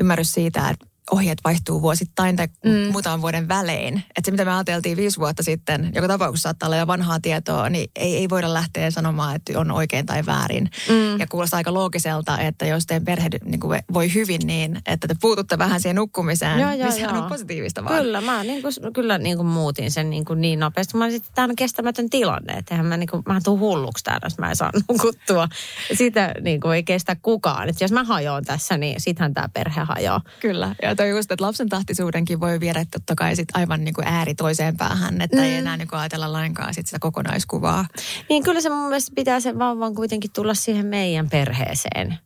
ymmärrys 0.00 0.32
siitä, 0.32 0.68
että 0.68 0.86
ohjeet 1.10 1.38
vaihtuu 1.44 1.82
vuosittain 1.82 2.36
tai 2.36 2.48
mm. 2.64 2.92
muutaman 2.92 3.22
vuoden 3.22 3.48
välein. 3.48 3.94
Että 3.98 4.22
se, 4.24 4.30
mitä 4.30 4.44
me 4.44 4.54
ajateltiin 4.54 4.96
viisi 4.96 5.20
vuotta 5.20 5.42
sitten, 5.42 5.92
joka 5.94 6.08
tapauksessa 6.08 6.48
saattaa 6.48 6.66
olla 6.66 6.76
jo 6.76 6.86
vanhaa 6.86 7.20
tietoa, 7.20 7.70
niin 7.70 7.90
ei, 7.96 8.16
ei 8.16 8.28
voida 8.28 8.54
lähteä 8.54 8.90
sanomaan, 8.90 9.36
että 9.36 9.60
on 9.60 9.70
oikein 9.70 10.06
tai 10.06 10.26
väärin. 10.26 10.70
Mm. 10.88 11.20
Ja 11.20 11.26
kuulostaa 11.26 11.56
aika 11.56 11.74
loogiselta, 11.74 12.38
että 12.38 12.66
jos 12.66 12.86
teidän 12.86 13.04
perhe 13.04 13.28
niin 13.44 13.60
kuin 13.60 13.80
voi 13.92 14.14
hyvin 14.14 14.40
niin, 14.44 14.80
että 14.86 15.08
te 15.08 15.14
puututte 15.20 15.58
vähän 15.58 15.80
siihen 15.80 15.96
nukkumiseen, 15.96 16.60
joo, 16.60 16.72
joo, 16.72 16.88
niin 16.88 16.92
se 16.92 17.08
on 17.08 17.28
positiivista 17.28 17.84
vaan. 17.84 18.02
Kyllä, 18.02 18.20
mä 18.20 18.44
niin 18.44 18.62
kuin, 18.62 18.72
kyllä 18.94 19.18
niin 19.18 19.36
kuin 19.36 19.46
muutin 19.46 19.90
sen 19.90 20.10
niin, 20.10 20.24
kuin 20.24 20.40
niin 20.40 20.58
nopeasti. 20.58 20.96
Mä 20.96 21.10
sitten, 21.10 21.32
tämä 21.34 21.44
on 21.44 21.56
kestämätön 21.56 22.10
tilanne, 22.10 22.52
että 22.52 22.82
mä, 22.82 22.96
niin 22.96 23.08
kuin, 23.10 23.22
mä 23.28 23.40
tuun 23.44 23.60
hulluksi 23.60 24.04
täällä, 24.04 24.26
jos 24.26 24.38
mä 24.38 24.50
en 24.50 24.56
saa 24.56 24.70
nukuttua. 24.88 25.48
Sitä 25.94 26.34
niin 26.40 26.60
kuin 26.60 26.74
ei 26.74 26.82
kestä 26.82 27.16
kukaan. 27.22 27.68
Että 27.68 27.84
jos 27.84 27.92
mä 27.92 28.04
hajoan 28.04 28.44
tässä, 28.44 28.78
niin 28.78 29.00
sittenhän 29.00 29.34
tämä 29.34 29.48
perhe 29.48 29.80
hajoaa. 29.80 30.20
Kyllä, 30.40 30.74
ja 30.82 30.96
toi 30.98 31.10
just, 31.10 31.32
että 31.32 31.44
lapsen 31.44 31.68
tahtisuudenkin 31.68 32.40
voi 32.40 32.60
viedä 32.60 32.84
totta 32.90 33.14
kai 33.14 33.36
sit 33.36 33.48
aivan 33.54 33.84
niin 33.84 33.94
kuin 33.94 34.06
ääri 34.06 34.34
toiseen 34.34 34.76
päähän, 34.76 35.20
että 35.20 35.36
mm. 35.36 35.42
ei 35.42 35.54
enää 35.54 35.76
niin 35.76 35.88
kuin 35.88 36.00
ajatella 36.00 36.32
lainkaan 36.32 36.74
sit 36.74 36.86
sitä 36.86 36.98
kokonaiskuvaa. 36.98 37.86
Niin 38.28 38.42
kyllä 38.42 38.60
se 38.60 38.68
mun 38.68 38.88
mielestä 38.88 39.12
pitää 39.14 39.40
sen 39.40 39.58
vauvan 39.58 39.94
kuitenkin 39.94 40.30
tulla 40.32 40.54
siihen 40.54 40.86
meidän 40.86 41.30
perheeseen 41.30 42.18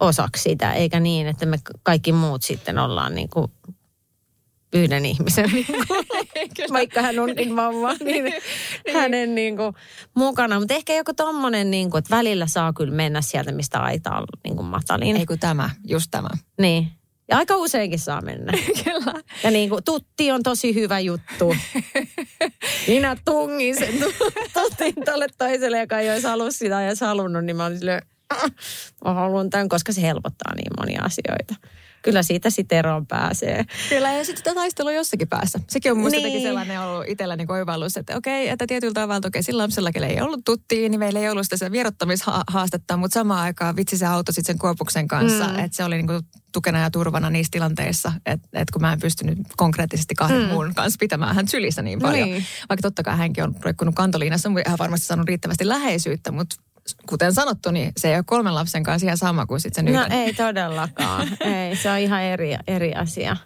osaksi 0.00 0.42
sitä, 0.42 0.72
eikä 0.72 1.00
niin, 1.00 1.26
että 1.26 1.46
me 1.46 1.58
kaikki 1.82 2.12
muut 2.12 2.42
sitten 2.42 2.78
ollaan 2.78 3.14
niin 3.14 3.28
kuin 3.28 3.52
yhden 4.72 5.04
ihmisen, 5.04 5.50
niin 5.54 5.66
kuin, 6.56 6.72
vaikka 6.72 7.02
hän 7.02 7.18
on 7.18 7.28
niin 7.28 7.56
vauva, 7.56 7.92
niin, 8.04 8.24
niin. 8.24 8.42
hänen 8.92 9.34
niin 9.34 9.56
kuin, 9.56 9.74
mukana. 10.14 10.58
Mutta 10.58 10.74
ehkä 10.74 10.94
joku 10.94 11.14
tommonen, 11.14 11.70
niin 11.70 11.90
kuin, 11.90 11.98
että 11.98 12.16
välillä 12.16 12.46
saa 12.46 12.72
kyllä 12.72 12.94
mennä 12.94 13.20
sieltä, 13.20 13.52
mistä 13.52 13.80
aita 13.80 14.10
on 14.10 14.24
niin 14.44 14.56
kuin 14.56 14.66
matalin. 14.66 15.16
Ei 15.16 15.26
kun 15.26 15.38
tämä, 15.38 15.70
just 15.84 16.08
tämä. 16.10 16.28
Niin. 16.60 16.97
Ja 17.28 17.36
aika 17.36 17.56
useinkin 17.56 17.98
saa 17.98 18.20
mennä. 18.20 18.52
Kyllä. 18.84 19.14
Ja 19.44 19.50
niin 19.50 19.68
kuin, 19.68 19.84
tutti 19.84 20.32
on 20.32 20.42
tosi 20.42 20.74
hyvä 20.74 21.00
juttu. 21.00 21.56
Minä 22.88 23.16
tungin 23.24 23.76
sen 23.76 23.94
tutin 24.54 24.94
tolle 25.04 25.26
toiselle, 25.38 25.78
joka 25.80 25.98
ei 25.98 26.10
olisi 26.10 26.26
halua 26.26 26.50
sitä 26.50 26.82
ja 26.82 26.92
halunnut, 27.06 27.44
niin 27.44 27.56
mä 27.56 27.64
olin 27.66 27.78
silleen, 27.78 28.02
"Ah, 28.30 28.50
mä 29.04 29.14
haluan 29.14 29.50
tämän, 29.50 29.68
koska 29.68 29.92
se 29.92 30.02
helpottaa 30.02 30.54
niin 30.54 30.72
monia 30.80 31.02
asioita. 31.02 31.54
Kyllä 32.02 32.22
siitä 32.22 32.50
sitten 32.50 32.78
eroon 32.78 33.06
pääsee. 33.06 33.64
Kyllä, 33.88 34.12
ja 34.12 34.24
sitten 34.24 34.36
sitä 34.36 34.54
taistelua 34.54 34.92
jossakin 34.92 35.28
päässä. 35.28 35.60
Sekin 35.68 35.92
on 35.92 35.98
musta 35.98 36.20
Niin. 36.20 36.42
sellainen 36.42 36.80
ollut 36.80 37.04
itselläni 37.08 37.44
niin 37.44 37.52
oivallus, 37.52 37.96
että 37.96 38.16
okei, 38.16 38.48
että 38.48 38.66
tietyllä 38.66 38.94
tavalla 38.94 39.26
okei, 39.26 39.42
sillä 39.42 39.62
lapsella, 39.62 39.92
kelle 39.92 40.06
ei 40.06 40.20
ollut 40.20 40.40
tuttia, 40.44 40.88
niin 40.88 40.98
meillä 40.98 41.20
ei 41.20 41.30
ollut 41.30 41.46
sitä 41.50 41.72
vierottamishaastetta, 41.72 42.96
mutta 42.96 43.14
samaan 43.14 43.40
aikaan 43.40 43.76
vitsi 43.76 43.98
se 43.98 44.06
auto 44.06 44.32
sitten 44.32 44.54
sen 44.54 44.58
kuopuksen 44.58 45.08
kanssa, 45.08 45.48
mm. 45.48 45.58
että 45.58 45.76
se 45.76 45.84
oli 45.84 45.96
niinku 45.96 46.20
tukena 46.52 46.80
ja 46.80 46.90
turvana 46.90 47.30
niissä 47.30 47.50
tilanteissa, 47.50 48.12
että 48.26 48.48
et 48.52 48.70
kun 48.70 48.82
mä 48.82 48.92
en 48.92 49.00
pystynyt 49.00 49.38
konkreettisesti 49.56 50.14
kahden 50.14 50.42
mm. 50.42 50.48
muun 50.48 50.74
kanssa 50.74 50.96
pitämään 51.00 51.34
hän 51.34 51.48
sylissä 51.48 51.82
niin 51.82 51.98
paljon. 51.98 52.28
Niin. 52.28 52.44
Vaikka 52.68 52.82
totta 52.82 53.02
kai 53.02 53.16
hänkin 53.16 53.44
on 53.44 53.56
roikkunut 53.60 53.94
kantoliinassa, 53.94 54.48
mutta 54.48 54.62
ihan 54.66 54.78
varmasti 54.78 55.06
saanut 55.06 55.28
riittävästi 55.28 55.68
läheisyyttä, 55.68 56.32
mutta 56.32 56.56
kuten 57.08 57.34
sanottu, 57.34 57.70
niin 57.70 57.92
se 57.96 58.08
ei 58.08 58.14
ole 58.16 58.24
kolmen 58.26 58.54
lapsen 58.54 58.82
kanssa 58.82 59.06
ihan 59.06 59.18
sama 59.18 59.46
kuin 59.46 59.60
sitten 59.60 59.84
sen 59.84 59.94
No 59.94 60.00
yhden. 60.02 60.12
ei 60.18 60.34
todellakaan. 60.34 61.28
ei, 61.40 61.76
se 61.76 61.90
on 61.90 61.98
ihan 61.98 62.22
eri, 62.22 62.56
eri 62.66 62.94
asia. 62.94 63.36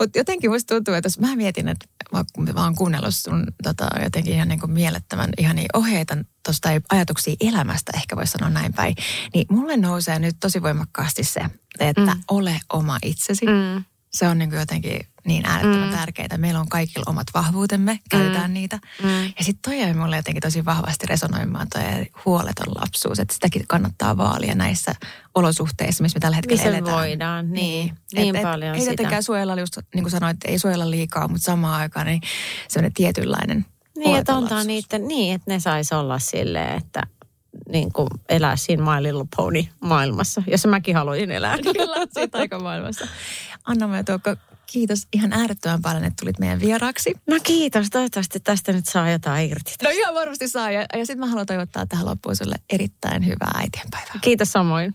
Mutta 0.00 0.18
jotenkin 0.18 0.50
musta 0.50 0.74
tuntuu, 0.74 0.94
että 0.94 1.06
jos 1.06 1.18
mä 1.18 1.36
mietin, 1.36 1.68
että 1.68 1.86
mä, 2.12 2.24
mä 2.54 2.64
oon 2.64 2.74
kuunnellut 2.74 3.14
sun 3.14 3.46
tota, 3.62 3.88
jotenkin 4.02 4.34
ihan 4.34 4.48
niin 4.48 4.60
kuin 4.60 4.72
mielettömän 4.72 5.30
ihan 5.38 5.56
niin 5.56 5.68
ohjeita 5.74 6.16
tuosta 6.44 6.68
ajatuksia 6.90 7.36
elämästä, 7.40 7.92
ehkä 7.94 8.16
voisi 8.16 8.30
sanoa 8.32 8.50
näin 8.50 8.72
päin, 8.72 8.94
niin 9.34 9.46
mulle 9.50 9.76
nousee 9.76 10.18
nyt 10.18 10.36
tosi 10.40 10.62
voimakkaasti 10.62 11.24
se, 11.24 11.40
että 11.80 12.14
Mm. 12.14 12.20
ole 12.30 12.60
oma 12.72 12.98
itsesi. 13.04 13.46
Mm. 13.46 13.84
Se 14.12 14.28
on 14.28 14.38
niin 14.38 14.50
kuin 14.50 14.58
jotenkin 14.60 15.00
niin 15.26 15.46
äärettömän 15.46 15.88
mm. 15.88 15.96
tärkeää. 15.96 16.36
Meillä 16.36 16.60
on 16.60 16.68
kaikilla 16.68 17.04
omat 17.10 17.26
vahvuutemme, 17.34 17.98
käytetään 18.10 18.50
mm. 18.50 18.54
niitä. 18.54 18.78
Mm. 19.02 19.24
Ja 19.24 19.44
sitten 19.44 19.70
toi 19.72 19.80
jäi 19.80 19.94
mulle 19.94 20.16
jotenkin 20.16 20.42
tosi 20.42 20.64
vahvasti 20.64 21.06
resonoimaan 21.06 21.66
toi 21.72 21.82
huoleton 22.24 22.74
lapsuus, 22.80 23.18
että 23.20 23.34
sitäkin 23.34 23.66
kannattaa 23.68 24.16
vaalia 24.16 24.54
näissä 24.54 24.94
olosuhteissa, 25.34 26.02
missä 26.02 26.16
me 26.16 26.20
tällä 26.20 26.36
hetkellä 26.36 26.56
Missä 26.56 26.70
me 26.70 26.76
eletään. 26.78 26.96
voidaan, 26.96 27.52
niin. 27.52 27.98
Niin 28.14 28.36
paljon 28.42 28.74
Ei 28.74 28.80
sitä. 28.80 28.90
tietenkään 28.90 29.22
suojella, 29.22 29.60
just 29.60 29.78
niin 29.94 30.04
kuin 30.04 30.10
sanoit, 30.10 30.36
ei 30.44 30.58
suojella 30.58 30.90
liikaa, 30.90 31.28
mutta 31.28 31.44
samaan 31.44 31.80
aikaan 31.80 32.06
niin 32.06 32.20
semmoinen 32.68 32.92
tietynlainen 32.94 33.66
Niin, 33.98 34.16
että 34.16 34.36
antaa 34.36 34.64
niiden, 34.64 35.08
niin, 35.08 35.34
että 35.34 35.50
ne 35.50 35.60
sais 35.60 35.92
olla 35.92 36.18
silleen, 36.18 36.76
että 36.76 37.02
niin 37.68 37.92
kuin 37.92 38.08
elää 38.28 38.56
siinä 38.56 38.82
My 38.84 39.02
Little 39.02 39.26
Pony 39.36 39.64
maailmassa, 39.80 40.42
jossa 40.46 40.68
mäkin 40.68 40.96
haluaisin 40.96 41.30
elää. 41.30 41.58
Kyllä, 41.58 42.06
siitä 42.14 42.38
aikamaailmassa. 42.38 43.08
anna 43.64 43.96
ja 43.96 44.04
Tuokko, 44.04 44.36
kiitos 44.66 45.06
ihan 45.12 45.32
äärettömän 45.32 45.82
paljon, 45.82 46.04
että 46.04 46.20
tulit 46.20 46.38
meidän 46.38 46.60
vieraaksi. 46.60 47.14
No 47.26 47.36
kiitos, 47.42 47.90
toivottavasti 47.90 48.40
tästä 48.40 48.72
nyt 48.72 48.86
saa 48.86 49.10
jotain 49.10 49.50
irti. 49.50 49.74
No 49.82 49.90
ihan 49.90 50.14
varmasti 50.14 50.48
saa. 50.48 50.70
Ja, 50.70 50.80
ja 50.80 51.06
sitten 51.06 51.18
mä 51.20 51.26
haluan 51.26 51.46
toivottaa 51.46 51.86
tähän 51.86 52.06
loppuun 52.06 52.36
sulle 52.36 52.56
erittäin 52.70 53.26
hyvää 53.26 53.50
äitienpäivää. 53.54 54.14
Kiitos 54.20 54.52
samoin. 54.52 54.94